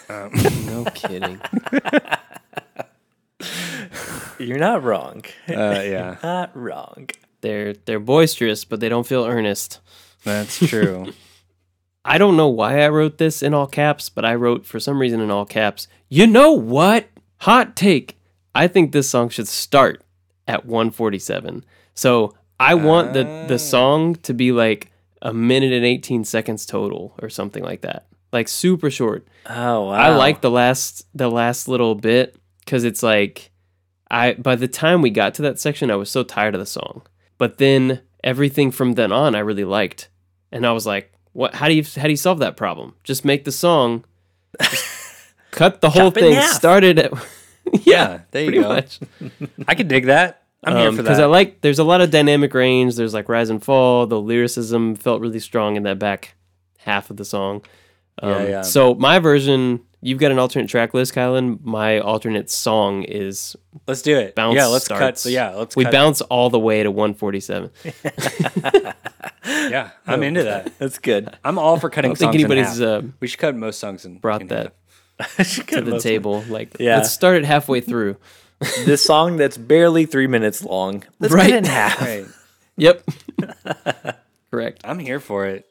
[0.08, 1.40] no kidding.
[4.38, 5.22] You're not wrong.
[5.48, 7.10] Uh, yeah, not wrong.
[7.40, 9.80] They're they're boisterous, but they don't feel earnest.
[10.24, 11.12] that's true.
[12.04, 14.98] I don't know why I wrote this in all caps, but I wrote for some
[14.98, 15.86] reason in all caps.
[16.08, 17.08] You know what?
[17.38, 18.18] Hot take.
[18.54, 20.02] I think this song should start
[20.46, 21.64] at 147.
[21.94, 27.14] So I want the the song to be like a minute and 18 seconds total
[27.20, 28.06] or something like that.
[28.32, 29.26] Like super short.
[29.46, 29.92] Oh wow!
[29.92, 33.50] I like the last the last little bit because it's like
[34.10, 36.66] I by the time we got to that section, I was so tired of the
[36.66, 37.02] song.
[37.38, 40.08] But then everything from then on, I really liked,
[40.50, 41.56] and I was like, "What?
[41.56, 42.94] How do you how do you solve that problem?
[43.04, 44.04] Just make the song,
[45.50, 47.12] cut the whole Chop thing, started at
[47.72, 48.68] yeah, Yeah, there you go.
[48.68, 49.00] much.
[49.68, 50.42] I could dig that.
[50.64, 51.02] I'm here for that.
[51.02, 52.94] Because I like there's a lot of dynamic range.
[52.96, 54.06] There's like rise and fall.
[54.06, 56.34] The lyricism felt really strong in that back
[56.78, 57.64] half of the song.
[58.22, 58.62] Um, Yeah, yeah.
[58.62, 61.60] So my version, you've got an alternate track list, Kylan.
[61.64, 63.56] My alternate song is
[63.88, 64.34] let's do it.
[64.36, 64.54] bounce.
[64.54, 65.00] yeah, let's starts.
[65.00, 65.18] cut.
[65.18, 65.74] So yeah, let's.
[65.74, 67.70] we bounce all the way to 147.
[69.44, 70.78] Yeah, I'm into that.
[70.78, 71.36] That's good.
[71.44, 74.20] I'm all for I cutting don't think anybody's uh, we should cut most songs and
[74.20, 74.74] brought that.
[75.36, 76.44] to the table.
[76.48, 76.96] Like, Yeah.
[76.96, 78.16] let's start it halfway through.
[78.84, 81.04] this song that's barely three minutes long.
[81.18, 81.50] Let's Right.
[81.50, 82.00] cut in half.
[82.00, 82.26] Right.
[82.76, 83.02] Yep.
[84.50, 84.80] Correct.
[84.84, 85.66] I'm here for it.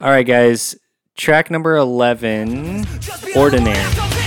[0.00, 0.74] All right, guys.
[1.18, 2.86] Track number 11,
[3.36, 4.17] Ordinary.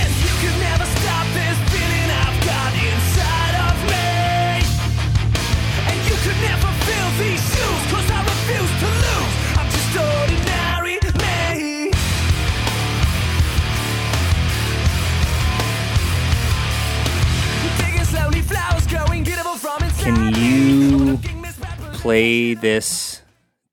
[22.12, 23.22] Play this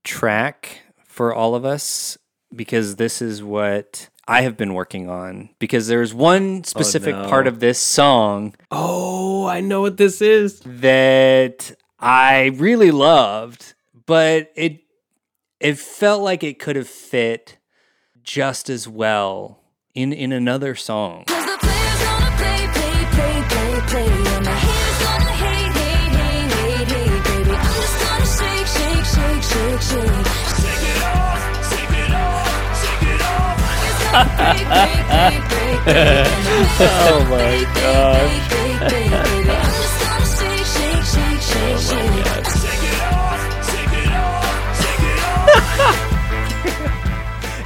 [0.06, 2.18] track for all of us
[2.56, 5.49] because this is what I have been working on.
[5.60, 7.28] Because there's one oh, specific no.
[7.28, 10.61] part of this song Oh, I know what this is.
[10.61, 13.74] that I really loved,
[14.06, 14.84] but it
[15.60, 17.57] it felt like it could have fit
[18.24, 19.60] just as well
[19.94, 21.26] in in another song.
[29.81, 32.60] Shake it off.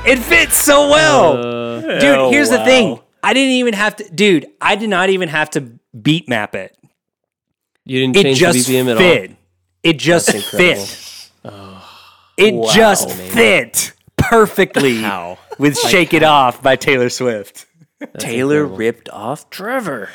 [0.05, 1.37] It fits so well.
[1.37, 2.99] Uh, Dude, Oh, here's the thing.
[3.23, 5.61] I didn't even have to dude, I did not even have to
[5.99, 6.75] beat map it.
[7.85, 9.31] you didn't It change just the BPM at fit.
[9.81, 11.12] It just fit.
[12.37, 13.29] It Wow, just man.
[13.29, 15.37] fit perfectly How?
[15.57, 17.65] with Shake It Off by Taylor Swift.
[17.99, 18.77] That's Taylor incredible.
[18.77, 20.09] ripped off Trevor.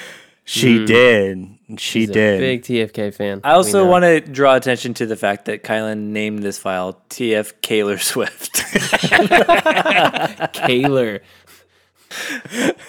[0.45, 0.85] She hmm.
[0.87, 1.59] did.
[1.79, 2.41] She He's a did.
[2.41, 3.43] big TFK fan.
[3.45, 7.61] I also want to draw attention to the fact that Kylan named this file TF
[7.61, 8.55] Kaler Swift.
[10.55, 11.21] Kaler.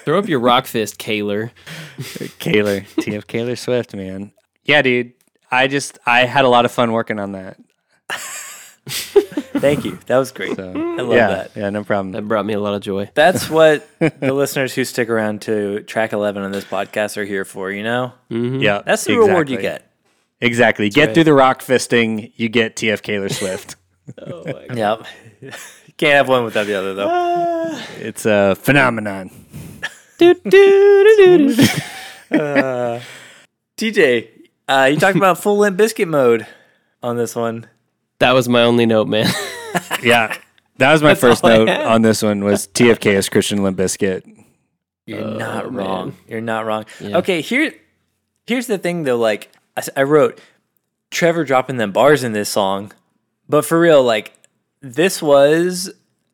[0.05, 1.51] Throw up your rock fist, Kaler.
[2.39, 2.81] Kaler.
[2.81, 4.31] TF Kaler Swift, man.
[4.63, 5.11] Yeah, dude.
[5.51, 7.57] I just I had a lot of fun working on that.
[9.59, 9.99] Thank you.
[10.05, 10.55] That was great.
[10.55, 11.51] So I love yeah, that.
[11.55, 12.13] Yeah, no problem.
[12.13, 13.09] That brought me a lot of joy.
[13.13, 17.45] That's what the listeners who stick around to track 11 on this podcast are here
[17.45, 18.13] for, you know?
[18.29, 18.81] Yeah.
[18.85, 19.91] That's the reward you get.
[20.41, 20.89] Exactly.
[20.89, 21.13] get right.
[21.13, 23.75] through the rock fisting, you get TF Kaler Swift.
[24.17, 25.05] Oh my god.
[25.41, 25.53] Yep.
[25.97, 27.79] Can't have one without the other, though.
[27.99, 29.29] it's a phenomenon.
[33.77, 34.29] TJ,
[34.67, 36.47] uh, you talked about full Limp Bizkit mode
[37.03, 37.67] on this one.
[38.19, 39.27] That was my only note, man.
[40.01, 40.35] Yeah.
[40.77, 41.85] That was my first all I note had.
[41.85, 44.23] on this one was TFK as Christian Limp Bizkit.
[45.05, 45.73] You're Oh, not man.
[45.85, 46.17] wrong.
[46.27, 46.85] You're not wrong.
[46.99, 47.17] Yeah.
[47.17, 47.73] Okay, here,
[48.47, 49.17] here's the thing though.
[49.17, 50.39] Like I, s- I wrote,
[51.11, 52.91] Trevor dropping them bars in this song,
[53.47, 54.31] but for real, like
[54.81, 55.91] this was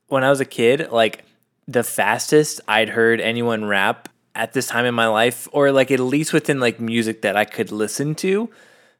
[0.07, 1.23] when I was a kid, like
[1.67, 5.99] the fastest I'd heard anyone rap at this time in my life, or like at
[5.99, 8.49] least within like music that I could listen to.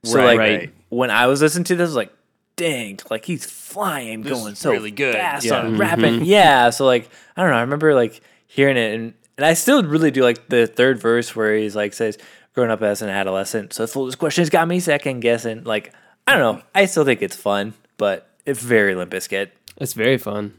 [0.04, 0.74] So Right, like right.
[0.90, 2.12] when I was listening to this, I was like,
[2.56, 5.16] dang, like he's flying, going so really good.
[5.16, 5.60] fast Yeah.
[5.60, 5.82] on mm-hmm.
[5.82, 6.14] rapping.
[6.16, 6.24] Mm-hmm.
[6.24, 6.70] Yeah.
[6.70, 7.58] So like I don't know.
[7.58, 11.36] I remember like hearing it and and I still really do like the third verse
[11.36, 12.18] where he's like says,
[12.54, 15.64] growing up as an adolescent, so foolish questions got me second guessing.
[15.64, 15.94] Like,
[16.26, 16.64] I don't know.
[16.74, 19.52] I still think it's fun, but it's very Limp Bizkit.
[19.78, 20.54] It's very fun.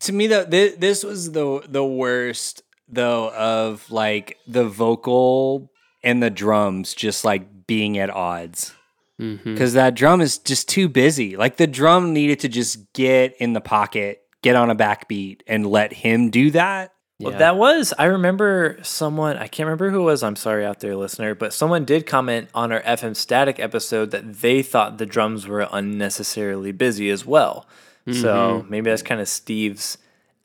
[0.00, 5.70] To me though, this, this was the the worst though of like the vocal
[6.02, 8.74] and the drums just like being at odds.
[9.20, 9.52] Mm-hmm.
[9.52, 11.36] Because that drum is just too busy.
[11.36, 15.66] Like the drum needed to just get in the pocket, get on a backbeat, and
[15.66, 16.92] let him do that.
[17.20, 17.28] Yeah.
[17.28, 20.80] Well, that was, I remember someone, I can't remember who it was, I'm sorry out
[20.80, 25.06] there, listener, but someone did comment on our FM Static episode that they thought the
[25.06, 27.66] drums were unnecessarily busy as well.
[28.10, 29.96] So maybe that's kind of Steve's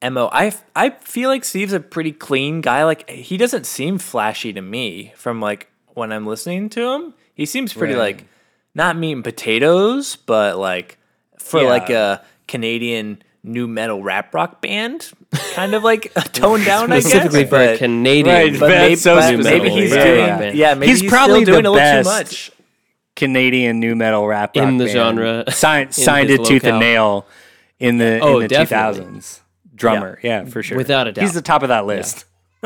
[0.02, 0.30] MO.
[0.32, 2.86] I, I feel like Steve's a pretty clean guy.
[2.86, 7.14] Like, he doesn't seem flashy to me from like when I'm listening to him.
[7.34, 8.18] He seems pretty Right.
[8.18, 8.26] like,
[8.76, 10.98] not meat and potatoes, but like
[11.38, 11.70] for Yeah.
[11.70, 15.12] like a Canadian nu metal rap rock band,
[15.54, 17.06] kind of like toned down, I guess.
[17.10, 18.36] Specifically for a Canadian.
[18.36, 19.64] Right, but That's maybe, so but specific.
[19.64, 20.52] maybe he's Yeah, doing, yeah.
[20.70, 22.52] yeah, maybe He's he's, probably still doing the a little best too much.
[23.16, 24.92] Canadian nu metal rap In the band.
[24.96, 27.26] genre, signed in signed his it tooth and nail
[27.80, 28.66] in the Oh, in the two definitely.
[29.02, 29.42] thousands.
[29.76, 30.44] Drummer, yeah.
[30.46, 31.22] for sure, Without a doubt.
[31.24, 32.26] He's the top of that list.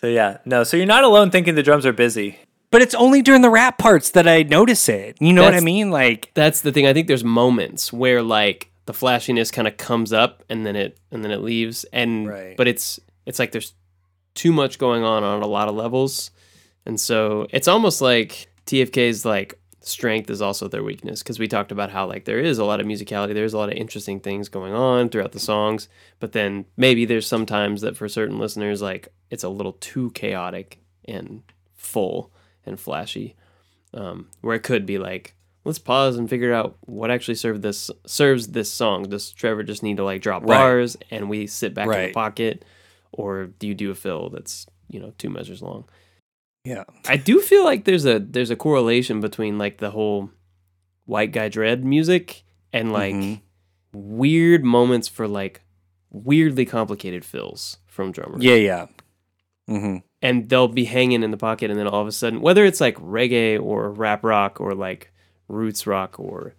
[0.00, 2.38] So yeah, no, so you're not alone thinking the drums are busy.
[2.70, 5.16] But it's only during the rap parts that I notice it.
[5.20, 5.90] You know what I mean?
[5.90, 6.86] Like, That's the thing.
[6.86, 10.98] I think there's moments where like the flashiness kind of comes up and then it
[11.10, 12.56] and then it leaves and Right.
[12.56, 13.74] but it's it's like there's
[14.34, 16.30] too much going on on a lot of levels.
[16.86, 21.72] And so it's almost like TFK's like strength is also their weakness because we talked
[21.72, 24.48] about how like there is a lot of musicality, there's a lot of interesting things
[24.50, 25.88] going on throughout the songs,
[26.20, 30.78] but then maybe there's sometimes that for certain listeners like it's a little too chaotic
[31.06, 31.42] and
[31.74, 32.30] full
[32.68, 33.34] and flashy.
[33.94, 35.34] Um, where it could be like
[35.64, 39.04] let's pause and figure out what actually served this serves this song.
[39.08, 40.48] Does Trevor just need to like drop Right.
[40.58, 42.06] bars and we sit back in Right.
[42.08, 42.64] the pocket,
[43.12, 45.84] or do you do a fill that's you know two measures long?
[46.64, 50.30] yeah, I do feel like there's a there's a correlation between like the whole
[51.06, 52.42] white guy dread music
[52.74, 53.40] and like Mhm.
[53.94, 55.62] weird moments for like
[56.10, 58.42] weirdly complicated fills from drummers.
[58.44, 58.86] yeah, yeah.
[59.66, 62.64] hmm and they'll be hanging in the pocket and then all of a sudden whether
[62.64, 65.12] it's like reggae or rap rock or like
[65.48, 66.54] roots rock or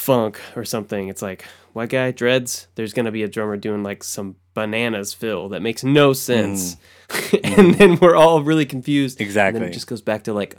[0.00, 1.08] funk or something.
[1.08, 2.66] It's like white guy dreads.
[2.74, 6.76] There's gonna be a drummer doing like some bananas fill that makes no sense,
[7.08, 7.40] mm.
[7.44, 7.78] and mm-hmm.
[7.78, 9.20] then we're all really confused.
[9.20, 9.58] Exactly.
[9.58, 10.56] And then it just goes back to like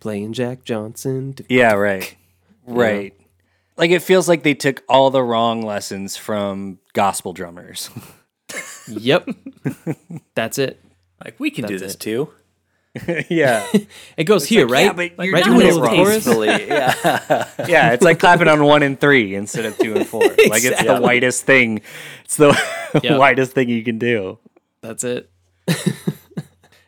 [0.00, 1.34] playing Jack Johnson.
[1.48, 2.14] Yeah, right.
[2.66, 3.14] Right.
[3.76, 7.90] Like it feels like they took all the wrong lessons from gospel drummers.
[8.88, 9.28] Yep,
[10.34, 10.80] that's it.
[11.24, 12.00] Like we can do this it.
[12.00, 12.30] too.
[13.28, 13.66] yeah.
[14.16, 14.84] It goes here, like, right?
[14.84, 15.96] yeah, but you're right doing it middle wrong.
[16.06, 17.48] Tastefully, yeah.
[17.68, 20.22] Yeah, it's like clapping on one and three instead of two and four.
[20.22, 21.82] Like it's the whitest thing.
[22.24, 22.58] It's the
[23.02, 23.18] Yeah.
[23.18, 24.38] whitest thing you can do.
[24.80, 25.30] That's it.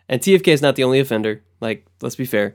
[0.08, 1.42] and TFK is not the only offender.
[1.60, 2.54] Like, let's be fair.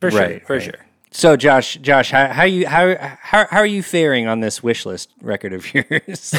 [0.00, 0.62] For sure, Right, for right.
[0.62, 0.86] sure.
[1.12, 4.84] So Josh, Josh, how, how you how, how how are you faring on this wish
[4.86, 6.34] list record of yours?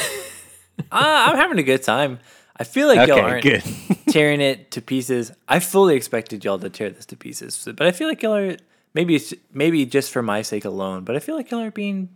[0.79, 2.19] Uh, I'm having a good time.
[2.61, 3.63] I feel like y'all aren't good.
[4.09, 5.31] tearing it to pieces.
[5.47, 8.57] I fully expected y'all to tear this to pieces, but I feel like y'all are
[8.93, 11.03] maybe it's maybe just for my sake alone.
[11.03, 12.09] But I feel like y'all are being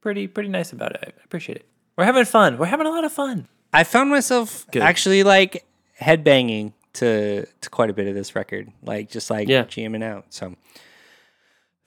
[0.00, 1.00] pretty pretty nice about it.
[1.18, 1.66] I appreciate it.
[1.96, 2.58] We're having fun.
[2.58, 3.46] We're having a lot of fun.
[3.72, 5.64] I found myself actually like
[6.00, 9.62] headbanging to to quite a bit of this record, like just like Yeah.
[9.64, 10.26] jamming out.
[10.30, 10.54] So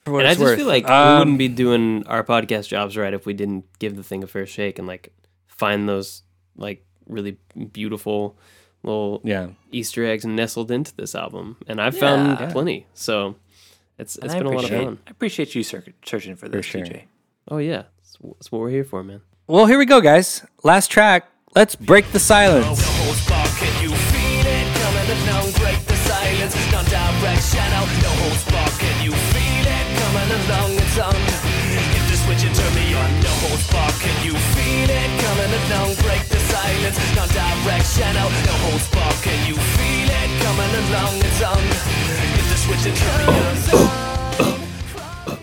[0.05, 0.57] for And I just worth.
[0.57, 3.95] feel like we Um, wouldn't be doing our podcast jobs right if we didn't give
[3.97, 5.11] the thing a fair shake and like
[5.47, 6.23] find those
[6.55, 7.37] like really
[7.71, 8.37] beautiful
[8.83, 9.49] little yeah.
[9.71, 11.57] Easter eggs nestled into this album.
[11.67, 12.51] And I've found Yeah.
[12.51, 12.87] plenty.
[12.93, 13.35] So
[13.97, 14.99] it's And it's I been a lot of fun.
[15.07, 16.81] I appreciate you searching for this, sure.
[16.81, 17.03] TJ.
[17.49, 19.21] Oh yeah, that's, that's what we're here for, man.
[19.47, 20.45] Well, here we go, guys.
[20.63, 21.29] Last track.
[21.55, 22.79] Let's break the silence.
[22.85, 23.13] whole
[36.91, 38.29] the silence, non-directional.
[38.29, 41.13] No whole spark, can you feel it coming along?
[41.19, 41.61] It's on.
[42.35, 43.55] Hit the switch and turn me on.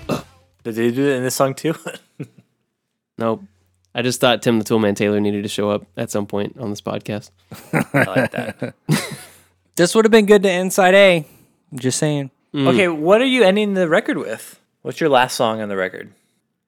[0.09, 0.25] Oh.
[0.65, 1.75] Did they do it in this song too?
[3.17, 3.45] Nope.
[3.95, 6.71] I just thought Tim the Toolman Taylor needed to show up at some point on
[6.71, 7.31] this podcast.
[7.73, 8.75] I like that.
[9.77, 11.27] This would have been good to Inside A.
[11.73, 12.31] I'm just saying.
[12.53, 12.69] Mm.
[12.69, 14.61] Okay, what are you ending the record with?
[14.83, 16.13] What's your last song on the record?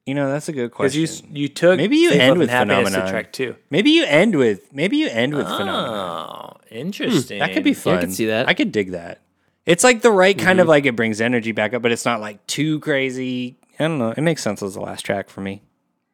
[0.07, 1.27] You know, that's a good Because question.
[1.35, 3.11] you you took Maybe you end with and Happiness to Phenomenon.
[3.11, 3.55] track two.
[3.69, 6.53] maybe you end with maybe you end with phenomenon.
[6.55, 7.39] Oh, interesting.
[7.39, 7.97] That could be fun.
[7.97, 8.47] I could see that.
[8.47, 9.19] I could dig that.
[9.65, 12.21] It's like the right kind of like it brings energy back up, but it's not
[12.21, 13.57] like too crazy.
[13.77, 14.11] I don't know.
[14.11, 15.61] It makes sense as the last track for me.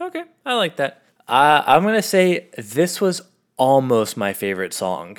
[0.01, 1.01] Okay, I like that.
[1.27, 3.21] Uh, I'm gonna say this was
[3.57, 5.17] almost my favorite song,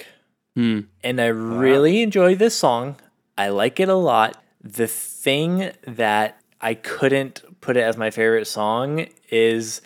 [0.57, 2.97] and I really enjoy this song.
[3.39, 4.43] I like it a lot.
[4.61, 9.81] The thing that I couldn't put it as my favorite song is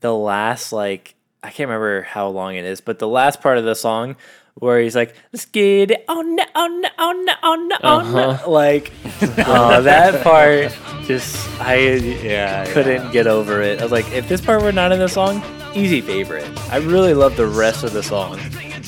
[0.00, 3.64] the last like I can't remember how long it is, but the last part of
[3.64, 4.16] the song
[4.54, 8.50] where he's like, "Let's get it on, on, on, on, on." Uh-huh.
[8.50, 8.92] Like,
[9.46, 10.76] oh, that part
[11.06, 13.80] just I Yeah, couldn't get over it.
[13.80, 15.42] I was like, if this part were not in the song,
[15.74, 16.46] easy favorite.
[16.70, 18.38] I really love the rest of the song.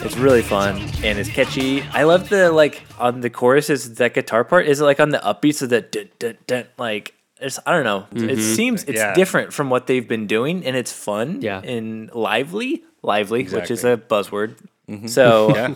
[0.04, 1.82] It's really fun and it's catchy.
[1.92, 4.66] I love the like on the chorus is that guitar part.
[4.66, 7.84] Is it like on the upbeats of the dun, dun, dun, like it's I don't
[7.84, 8.06] know.
[8.12, 8.40] It mm-hmm.
[8.54, 9.14] seems it's Yeah.
[9.14, 11.60] different from what they've been doing and it's fun Yeah.
[11.60, 14.56] and lively, lively, which is a buzzword.
[14.88, 15.06] Mm-hmm.
[15.08, 15.74] So Yeah.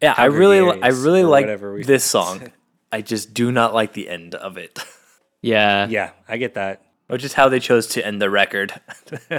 [0.00, 1.46] yeah, I really, I really like
[1.86, 2.52] this song.
[2.92, 4.78] I just do not like the end of it,
[5.42, 5.88] Yeah.
[5.88, 6.82] Yeah, I get that.
[7.08, 8.72] which is how they chose to end the record.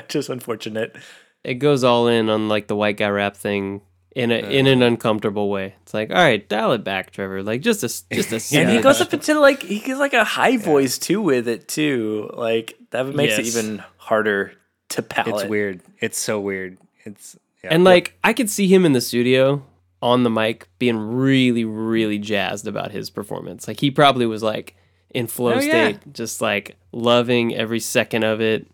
[0.09, 0.95] just unfortunate.
[1.43, 3.81] It goes all in on like the white guy rap thing
[4.15, 5.75] in a in an uncomfortable way.
[5.81, 7.41] It's like, all right, dial it back, Trevor.
[7.43, 10.13] Like just a s- just a And he goes up into like he gets like
[10.13, 12.29] a high voice too with it too.
[12.33, 13.39] Like that makes Yes.
[13.39, 14.53] it even harder
[14.89, 15.41] to palate.
[15.41, 15.81] It's weird.
[15.99, 16.77] It's so weird.
[17.05, 17.69] It's yeah.
[17.73, 19.63] And like I could see him in the studio
[20.01, 23.67] on the mic being really, really jazzed about his performance.
[23.67, 24.75] Like he probably was like
[25.11, 25.89] in flow Oh, yeah.
[25.89, 28.67] state, just like loving every second of it.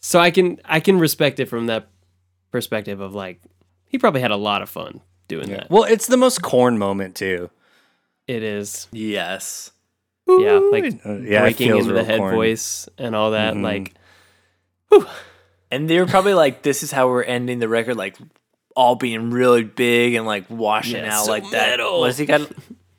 [0.00, 1.88] So I can I can respect it from that
[2.52, 3.40] perspective of like
[3.88, 5.70] he probably had a lot of fun doing that.
[5.70, 7.50] well, it's the most corn moment too.
[8.26, 8.88] It is.
[8.92, 9.70] Yes.
[10.26, 12.36] Yeah, like Uh, yeah, it breaking feels into the real head corny.
[12.36, 13.54] voice and all that.
[13.54, 13.62] Mhm.
[13.62, 13.94] Like
[15.70, 18.16] And they were probably like, "This is how we're ending the record," like
[18.74, 21.70] all being really big and like washing Yeah, out so like that.
[21.70, 22.00] metal.
[22.00, 22.48] Was he got?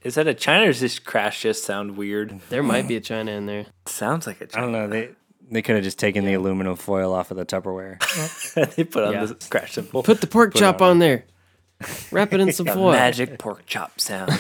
[0.03, 2.40] Is that a China or does this crash just sound weird?
[2.49, 3.66] there might be a China in there.
[3.88, 4.66] sounds like a I China.
[4.66, 4.88] don't know.
[4.88, 5.10] They
[5.50, 7.98] they could have just taken the aluminum foil off of the Tupperware.
[8.76, 9.26] they put on Yeah.
[9.26, 10.04] the crash cymbal.
[10.04, 11.26] Put the pork chop on there.
[12.12, 12.92] Wrap it in some foil.
[12.92, 14.32] magic pork chop sound.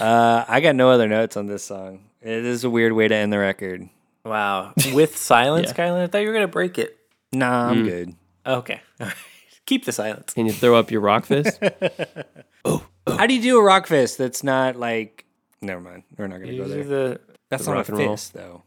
[0.00, 2.00] uh, I got no other notes on this song.
[2.22, 3.88] It is a weird way to end the record.
[4.24, 4.72] Wow.
[4.92, 5.86] With silence, Yeah.
[5.88, 6.96] Kylan, I thought you were gonna break it.
[7.32, 8.14] Nah, I'm good.
[8.46, 8.80] Okay.
[9.00, 9.16] All right.
[9.66, 10.34] Keep the silence.
[10.34, 11.58] Can you throw up your rock fist?
[13.06, 15.24] How do you do a rock fist that's not like?
[15.62, 16.02] Never mind.
[16.16, 16.84] We're not gonna go there.
[16.84, 18.16] the That's not rock a and roll.
[18.16, 18.62] fist, though.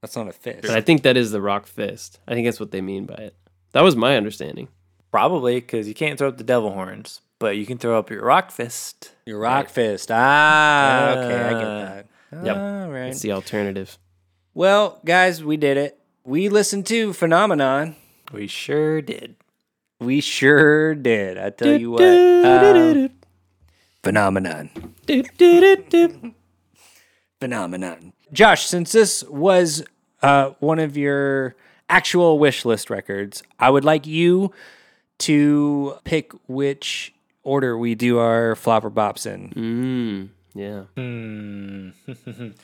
[0.00, 0.62] That's not a fist.
[0.62, 2.18] But I think that is the rock fist.
[2.26, 3.36] I think that's what they mean by it.
[3.72, 4.68] That was my understanding.
[5.10, 8.22] Probably because you can't throw up the devil horns, but you can throw up your
[8.24, 9.12] rock fist.
[9.26, 10.10] Your rock fist.
[10.12, 12.06] Ah, okay, I get Uh, that.
[12.44, 12.56] yep.
[12.56, 13.06] All right.
[13.08, 13.98] It's the alternative.
[14.54, 15.98] Well, guys, we did it.
[16.24, 17.96] We listened to Phenomenon.
[18.32, 19.36] We sure did.
[20.00, 21.38] We sure did.
[21.38, 22.02] I tell you what.
[22.02, 23.10] um,
[24.02, 24.70] phenomenon.
[27.40, 28.12] Phenomenon.
[28.32, 29.84] Josh, since this was
[30.22, 31.54] uh, one of your
[31.88, 34.52] actual wish list records, I would like you
[35.18, 37.12] to pick which
[37.42, 39.50] order we do our flopper bops in.
[39.50, 40.84] Mm, yeah.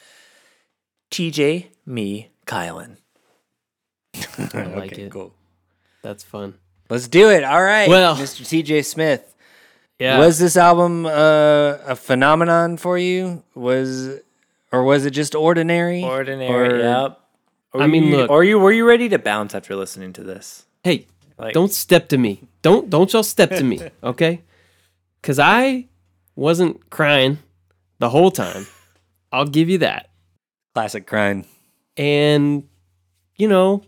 [1.10, 2.96] TJ, me, Kylan.
[4.14, 4.18] I
[4.54, 5.12] like Okay, it.
[5.12, 5.34] cool.
[6.02, 6.54] That's fun.
[6.88, 7.44] Let's do it.
[7.44, 7.88] All right.
[7.88, 8.42] Well- Mr.
[8.42, 9.26] TJ Smith.
[9.98, 10.18] Yeah.
[10.18, 13.42] Was this album uh, a phenomenon for you?
[13.54, 14.20] Was
[14.72, 16.02] or was it just ordinary?
[16.04, 16.74] Ordinary.
[16.74, 17.20] Or- yep.
[17.72, 20.22] Or I mean, you, look- Or you were you ready to bounce after listening to
[20.24, 20.66] this?
[20.82, 21.06] hey,
[21.38, 22.42] Like- don't step to me.
[22.62, 24.42] Don't don't y'all step to me, okay?
[25.22, 25.86] Cuz I
[26.36, 27.38] wasn't crying
[27.98, 28.66] the whole time.
[29.32, 30.10] I'll give you that.
[30.74, 31.46] Classic crying.
[31.96, 32.64] And
[33.36, 33.82] you know,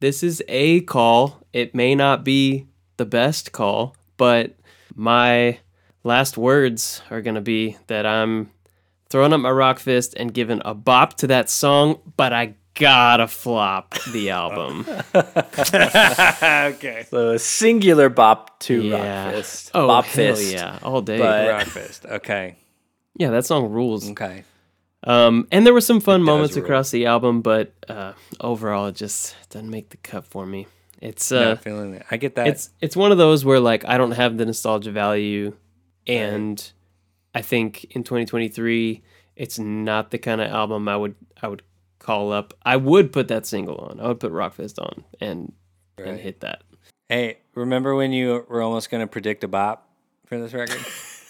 [0.00, 1.40] this is a call.
[1.52, 4.54] It may not be the best call, but
[4.94, 5.58] my
[6.04, 8.50] last words are going to be that I'm
[9.14, 13.28] throwing up my rock fist and giving a bop to that song, but I gotta
[13.28, 14.84] flop the album.
[15.14, 17.06] okay.
[17.08, 19.26] So a singular bop to yeah.
[19.26, 19.70] rock fist.
[19.72, 20.52] Oh, bop hell fist.
[20.52, 21.18] yeah, all day.
[21.18, 22.06] But- Rock fist.
[22.06, 22.56] Okay.
[23.16, 24.10] yeah, that song rules.
[24.10, 24.42] Okay.
[25.04, 29.36] Um, and there were some fun moments across the album, but uh, overall, it just
[29.48, 30.66] doesn't make the cut for me.
[31.00, 32.04] It's uh, Not feeling it.
[32.10, 32.48] I get that.
[32.48, 35.54] it's it's one of those where like I don't have the nostalgia value,
[36.04, 36.72] and
[37.34, 39.02] I think in 2023
[39.36, 41.62] it's not the kind of album I would I would
[41.98, 42.54] call up.
[42.62, 43.98] I would put that single on.
[44.00, 45.52] I would put Rock Rawkfist on and
[45.98, 46.62] and hit that.
[47.08, 49.88] hey, remember when you were almost going to predict a bop
[50.26, 50.80] for this record?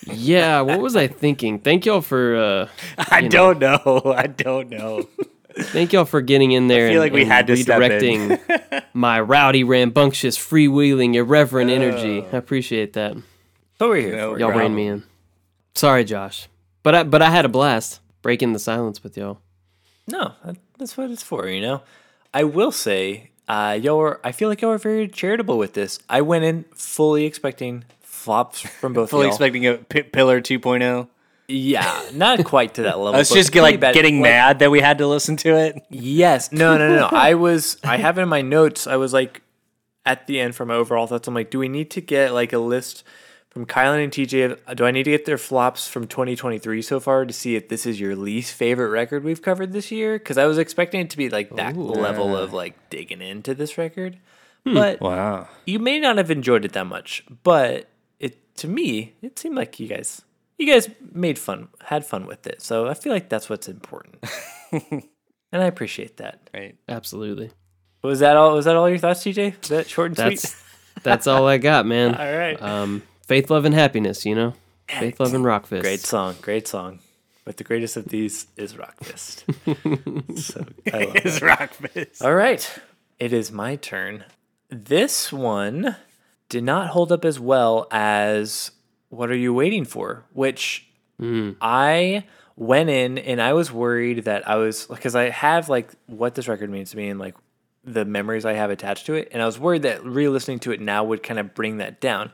[0.12, 1.60] Yeah, what was I thinking?
[1.60, 2.68] Thank y'all for uh,
[3.10, 4.02] I You don't know.
[4.14, 5.08] I don't know.
[5.56, 6.88] thank y'all for getting in there.
[6.88, 8.28] I feel and, like we and had to step in.
[8.28, 12.22] redirecting my rowdy, rambunctious, freewheeling, irreverent energy.
[12.22, 13.16] I appreciate that.
[13.78, 14.38] What we're here No for.
[14.40, 14.74] Y'all problem.
[14.74, 15.02] reined me in.
[15.74, 16.48] Sorry, Josh,
[16.82, 19.40] but I but I had a blast breaking the silence with y'all.
[20.06, 21.82] No, that, that's what it's for, you know.
[22.32, 24.20] I will say, uh, y'all were.
[24.22, 25.98] I feel like y'all were very charitable with this.
[26.08, 29.10] I went in fully expecting flops from both.
[29.10, 29.32] Fully y'all.
[29.32, 31.08] expecting a P- Pillar 2.0.
[31.46, 33.14] Yeah, not quite to that level.
[33.14, 33.94] I was just get, like bad.
[33.94, 35.84] getting Like, mad that we had to listen to it.
[35.90, 36.52] Yes.
[36.52, 37.08] No, no, no, no.
[37.12, 38.86] I was I have it in my notes.
[38.86, 39.42] I was like
[40.06, 41.28] at the end from overall thoughts.
[41.28, 43.04] I'm like, do we need to get like a list
[43.54, 44.76] from Kylan and TJ?
[44.76, 47.86] Do I need to get their flops from 2023 so far to see if this
[47.86, 50.18] is your least favorite record we've covered this year?
[50.18, 53.78] Because I was expecting it to be like that level of like digging into this
[53.78, 54.18] record.
[54.64, 55.48] But Wow.
[55.66, 59.78] you may not have enjoyed it that much, but it to me, it seemed like
[59.78, 60.22] you guys
[60.58, 62.60] you guys made fun, had fun with it.
[62.62, 64.24] So I feel like that's what's important.
[64.72, 65.02] and
[65.52, 66.48] I appreciate that.
[66.52, 66.76] Right.
[66.88, 67.50] Absolutely.
[68.02, 68.54] Was that all?
[68.54, 69.60] Was that all your thoughts, TJ?
[69.60, 70.62] Was that short and That's sweet?
[71.02, 72.14] that's all I got, man.
[72.16, 72.60] All right.
[72.60, 74.24] Um, faith, love, and happiness.
[74.24, 74.54] You know,
[74.88, 75.82] faith, love, and rock fist.
[75.82, 77.00] Great song, great song.
[77.44, 79.44] But the greatest of these is Rock Fist.
[80.36, 82.22] so I love It's rock fist.
[82.22, 82.78] All right,
[83.18, 84.24] it is my turn.
[84.70, 85.96] This one
[86.48, 88.70] did not hold up as well as
[89.10, 90.24] What Are You Waiting For?
[90.32, 90.88] Which
[91.18, 91.52] hmm.
[91.60, 92.24] I
[92.56, 96.48] went in and I was worried that I was because I have like what this
[96.48, 97.34] record means to me and like
[97.84, 100.80] the memories I have attached to it, and I was worried that re-listening to it
[100.80, 102.32] now would kind of bring that down.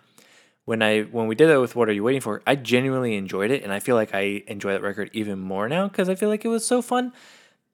[0.64, 3.50] When I when we did that with What Are You Waiting For, I genuinely enjoyed
[3.50, 6.28] it, and I feel like I enjoy that record even more now because I feel
[6.28, 7.12] like it was so fun.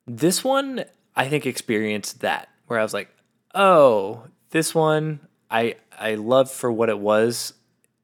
[0.07, 0.85] This one,
[1.15, 3.11] I think, experienced that where I was like,
[3.55, 7.55] "Oh, this one, I I love for what it was,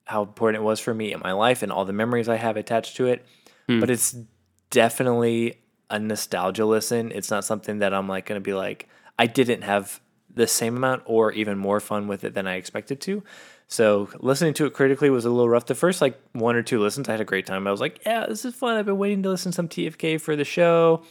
[0.05, 2.57] how important it was for me in my life, and all the memories I have
[2.57, 3.25] attached to it."
[3.69, 3.81] Hmm.
[3.81, 4.17] But it's
[4.71, 5.61] definitely
[5.93, 7.13] a nostalgia listen.
[7.13, 8.89] It's not something that I'm like going to be like,
[9.19, 10.01] I didn't have
[10.35, 13.23] the same amount or even more fun with it than I expected to.
[13.69, 15.67] So listening to it critically was a little rough.
[15.67, 17.67] The first like one or two listens, I had a great time.
[17.67, 18.77] I was like, yeah, this is fun.
[18.77, 21.03] I've been waiting to listen to some TFK for the show.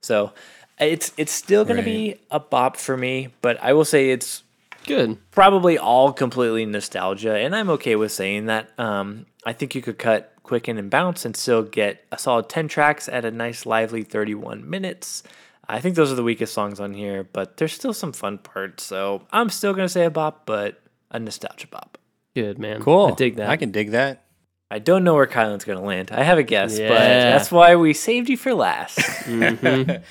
[0.00, 0.32] So
[0.80, 4.42] it's it's still going to be a bop for me, but I will say it's
[4.86, 5.18] Good.
[5.30, 8.70] probably all completely nostalgia, and I'm okay with saying that.
[8.78, 12.68] Um, I think you could cut Quicken and Bounce and still get a solid 10
[12.68, 15.22] tracks at a nice, lively 31 minutes.
[15.68, 18.84] I think those are the weakest songs on here, but there's still some fun parts.
[18.84, 20.80] So I'm still going to say a bop, but
[21.10, 21.97] a nostalgia bop.
[22.40, 22.80] Good man.
[22.82, 23.06] Cool.
[23.06, 23.50] I dig that.
[23.50, 24.24] I can dig that.
[24.70, 26.10] I don't know where Kylan's going to land.
[26.12, 29.00] I have a guess, but that's why we saved you for last.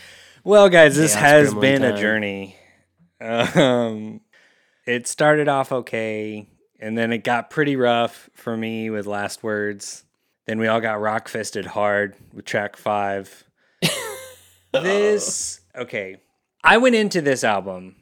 [0.48, 2.56] Well, guys, this Chaos has Gremlin been a journey.
[3.20, 4.22] Um,
[4.86, 6.48] it started off okay,
[6.80, 10.06] and then it got pretty rough for me with Last Words.
[10.46, 13.44] Then we all got rock fisted hard with track five.
[14.72, 16.16] this, okay.
[16.64, 17.98] I went into this album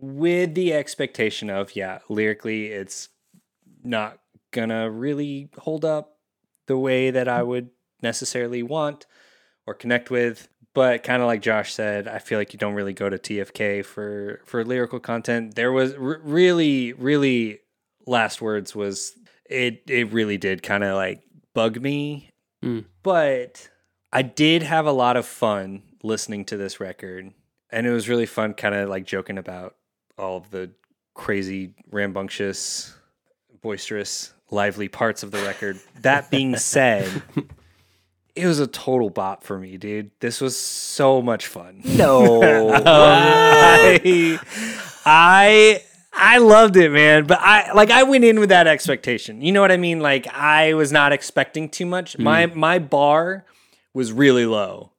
[0.00, 3.08] with the expectation of, yeah, lyrically, it's
[3.84, 4.18] not
[4.52, 6.16] gonna really hold up
[6.66, 7.70] the way that I would
[8.02, 9.06] necessarily want
[9.66, 10.48] or connect with.
[10.72, 13.84] But kind of like Josh said, I feel like you don't really go to TFK
[13.84, 15.54] for for lyrical content.
[15.56, 17.60] There was r- really, really
[18.06, 19.12] last words was
[19.48, 19.82] it.
[19.88, 21.22] It really did kind of like
[21.54, 22.30] bug me,
[22.64, 22.84] Mm.
[23.02, 23.68] but
[24.12, 27.32] I did have a lot of fun listening to this record,
[27.70, 29.74] and it was really fun, kind of like joking about
[30.16, 30.70] all of the
[31.14, 32.94] crazy, rambunctious,
[33.62, 35.78] boisterous, lively parts of the record.
[36.02, 37.22] That being said,
[38.34, 40.10] it was a total bop for me, dude.
[40.20, 41.82] This was so much fun.
[41.84, 42.72] no.
[42.74, 44.38] I,
[45.04, 45.82] I
[46.12, 47.24] I loved it, man.
[47.26, 49.42] But I like I went in with that expectation.
[49.42, 50.00] You know what I mean?
[50.00, 52.16] Like I was not expecting too much.
[52.16, 52.22] Mm.
[52.22, 53.44] My my bar
[53.94, 54.92] was really low.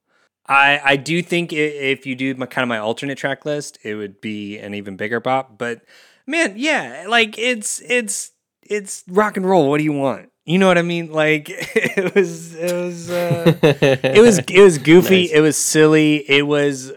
[0.48, 3.96] I I do think if you do my kind of my alternate track list, it
[3.96, 5.58] would be an even bigger bop.
[5.58, 5.82] But
[6.26, 8.32] man, yeah, like it's it's
[8.72, 9.70] it's rock and roll.
[9.70, 10.30] What do you want?
[10.46, 11.12] You know what I mean?
[11.12, 15.32] Like it was it was uh, it was it was goofy.
[15.32, 16.18] It was silly.
[16.30, 16.92] It was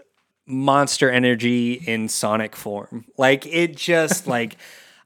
[0.47, 3.05] monster energy in sonic form.
[3.17, 4.57] Like it just like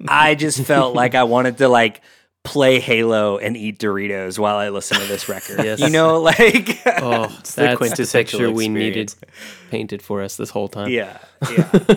[0.07, 2.01] I just felt like I wanted to like
[2.45, 5.59] play Halo and eat Doritos while I listen to this record.
[5.63, 5.79] Yes.
[5.81, 9.13] You know, like Oh, that's the, quintessential picture we needed
[9.69, 10.89] painted for us this whole time.
[10.89, 11.17] yeah,
[11.51, 11.95] yeah.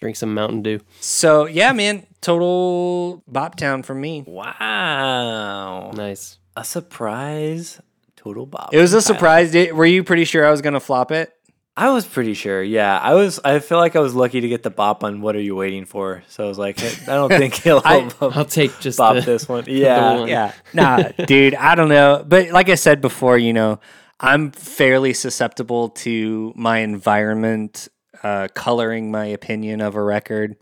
[0.00, 0.80] Drink some Mountain Dew.
[1.00, 4.24] So yeah, man, total bop town for me.
[4.26, 5.90] wow.
[5.94, 6.38] Nice.
[6.56, 7.80] A surprise
[8.16, 8.70] total bop.
[8.72, 9.50] It was a surprise.
[9.50, 11.32] Did- Were you pretty sure I was gonna flop it?
[11.76, 12.62] I was pretty sure.
[12.62, 13.40] Yeah, I was.
[13.44, 15.84] I feel like I was lucky to get the bop on "What Are You Waiting
[15.86, 19.22] For." So I was like, I don't think he'll I- I'll take just bop the,
[19.22, 19.64] this one.
[19.68, 20.28] Yeah, one.
[20.28, 20.52] Yeah.
[20.72, 22.24] Nah, dude, I don't know.
[22.26, 23.80] But like I said before, you know,
[24.20, 27.88] I'm fairly susceptible to my environment
[28.22, 30.54] uh, coloring my opinion of a record.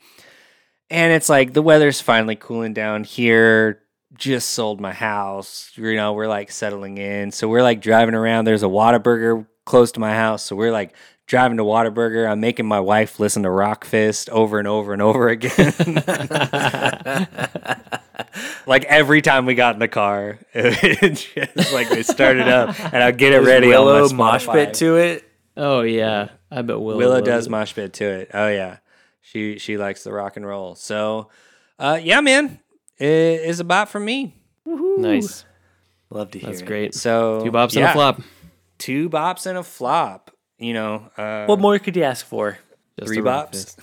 [0.93, 3.81] And it's like the weather's finally cooling down here.
[4.13, 5.73] Just sold my house.
[5.75, 7.31] You know, we're like settling in.
[7.31, 8.45] So we're like driving around.
[8.45, 10.43] There's a Whataburger close to my house.
[10.43, 10.95] So we're like
[11.27, 12.31] driving to Whataburger.
[12.31, 15.73] I'm making my wife listen to Rawkfist over and over and over again.
[18.67, 23.03] like every time we got in the car, it just like we started up and
[23.03, 23.69] I'd get it Does ready.
[23.69, 25.25] Willow on my mosh pit to it.
[25.57, 26.99] Oh yeah, I bet Willow.
[26.99, 27.51] Willow does it.
[27.51, 28.31] mosh pit to it.
[28.35, 28.77] Oh yeah,
[29.23, 30.75] she she likes the rock and roll.
[30.75, 31.31] So,
[31.79, 32.61] uh, yeah, man,
[32.99, 33.07] it
[33.41, 34.35] is a bop for me.
[34.67, 35.45] Nice.
[36.11, 36.51] Love to hear.
[36.51, 36.67] That's it.
[36.67, 36.95] great.
[36.95, 38.21] So Two bops and a flop.
[38.79, 40.31] two bops and a flop.
[40.59, 42.59] You know, uh, What more could you ask for?
[42.99, 43.77] Just three bops.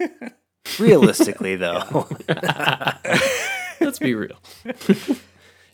[0.80, 2.06] Realistically, though,
[3.80, 4.36] Let's be real.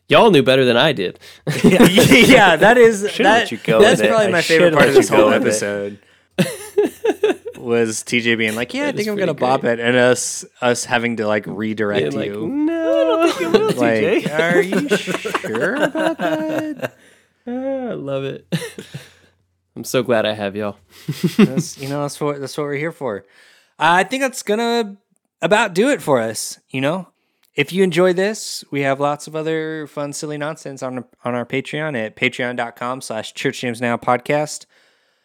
[0.08, 1.18] Y'all knew better than I did.
[1.64, 4.10] yeah, that is let that, you go that's with it.
[4.10, 5.98] probably I my favorite part of this whole episode.
[7.58, 10.84] was TJ being like, "Yeah, I think I'm gonna pretty bop it," and us us
[10.84, 12.48] having to like redirect Being like, you.
[12.48, 13.70] no.
[13.76, 16.96] Like, are you sure about that?
[17.46, 18.46] Ah, I love it.
[19.76, 20.78] I'm so glad I have y'all.
[21.36, 23.26] That's, you know, that's what that's what we're here for.
[23.78, 24.96] I think that's gonna
[25.42, 26.58] about do it for us.
[26.70, 27.08] You know,
[27.54, 31.44] if you enjoy this, we have lots of other fun, silly nonsense on on our
[31.44, 34.64] Patreon at patreon.com/slash Church Jams Now podcast.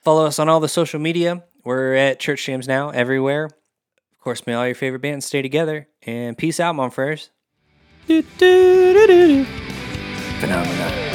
[0.01, 1.43] Follow us on all the social media.
[1.63, 3.45] We're at Church Jams Now everywhere.
[3.45, 5.87] Of course, may all your favorite bands stay together.
[6.03, 7.29] And peace out, Monfreres.
[10.39, 11.08] Phenomenal.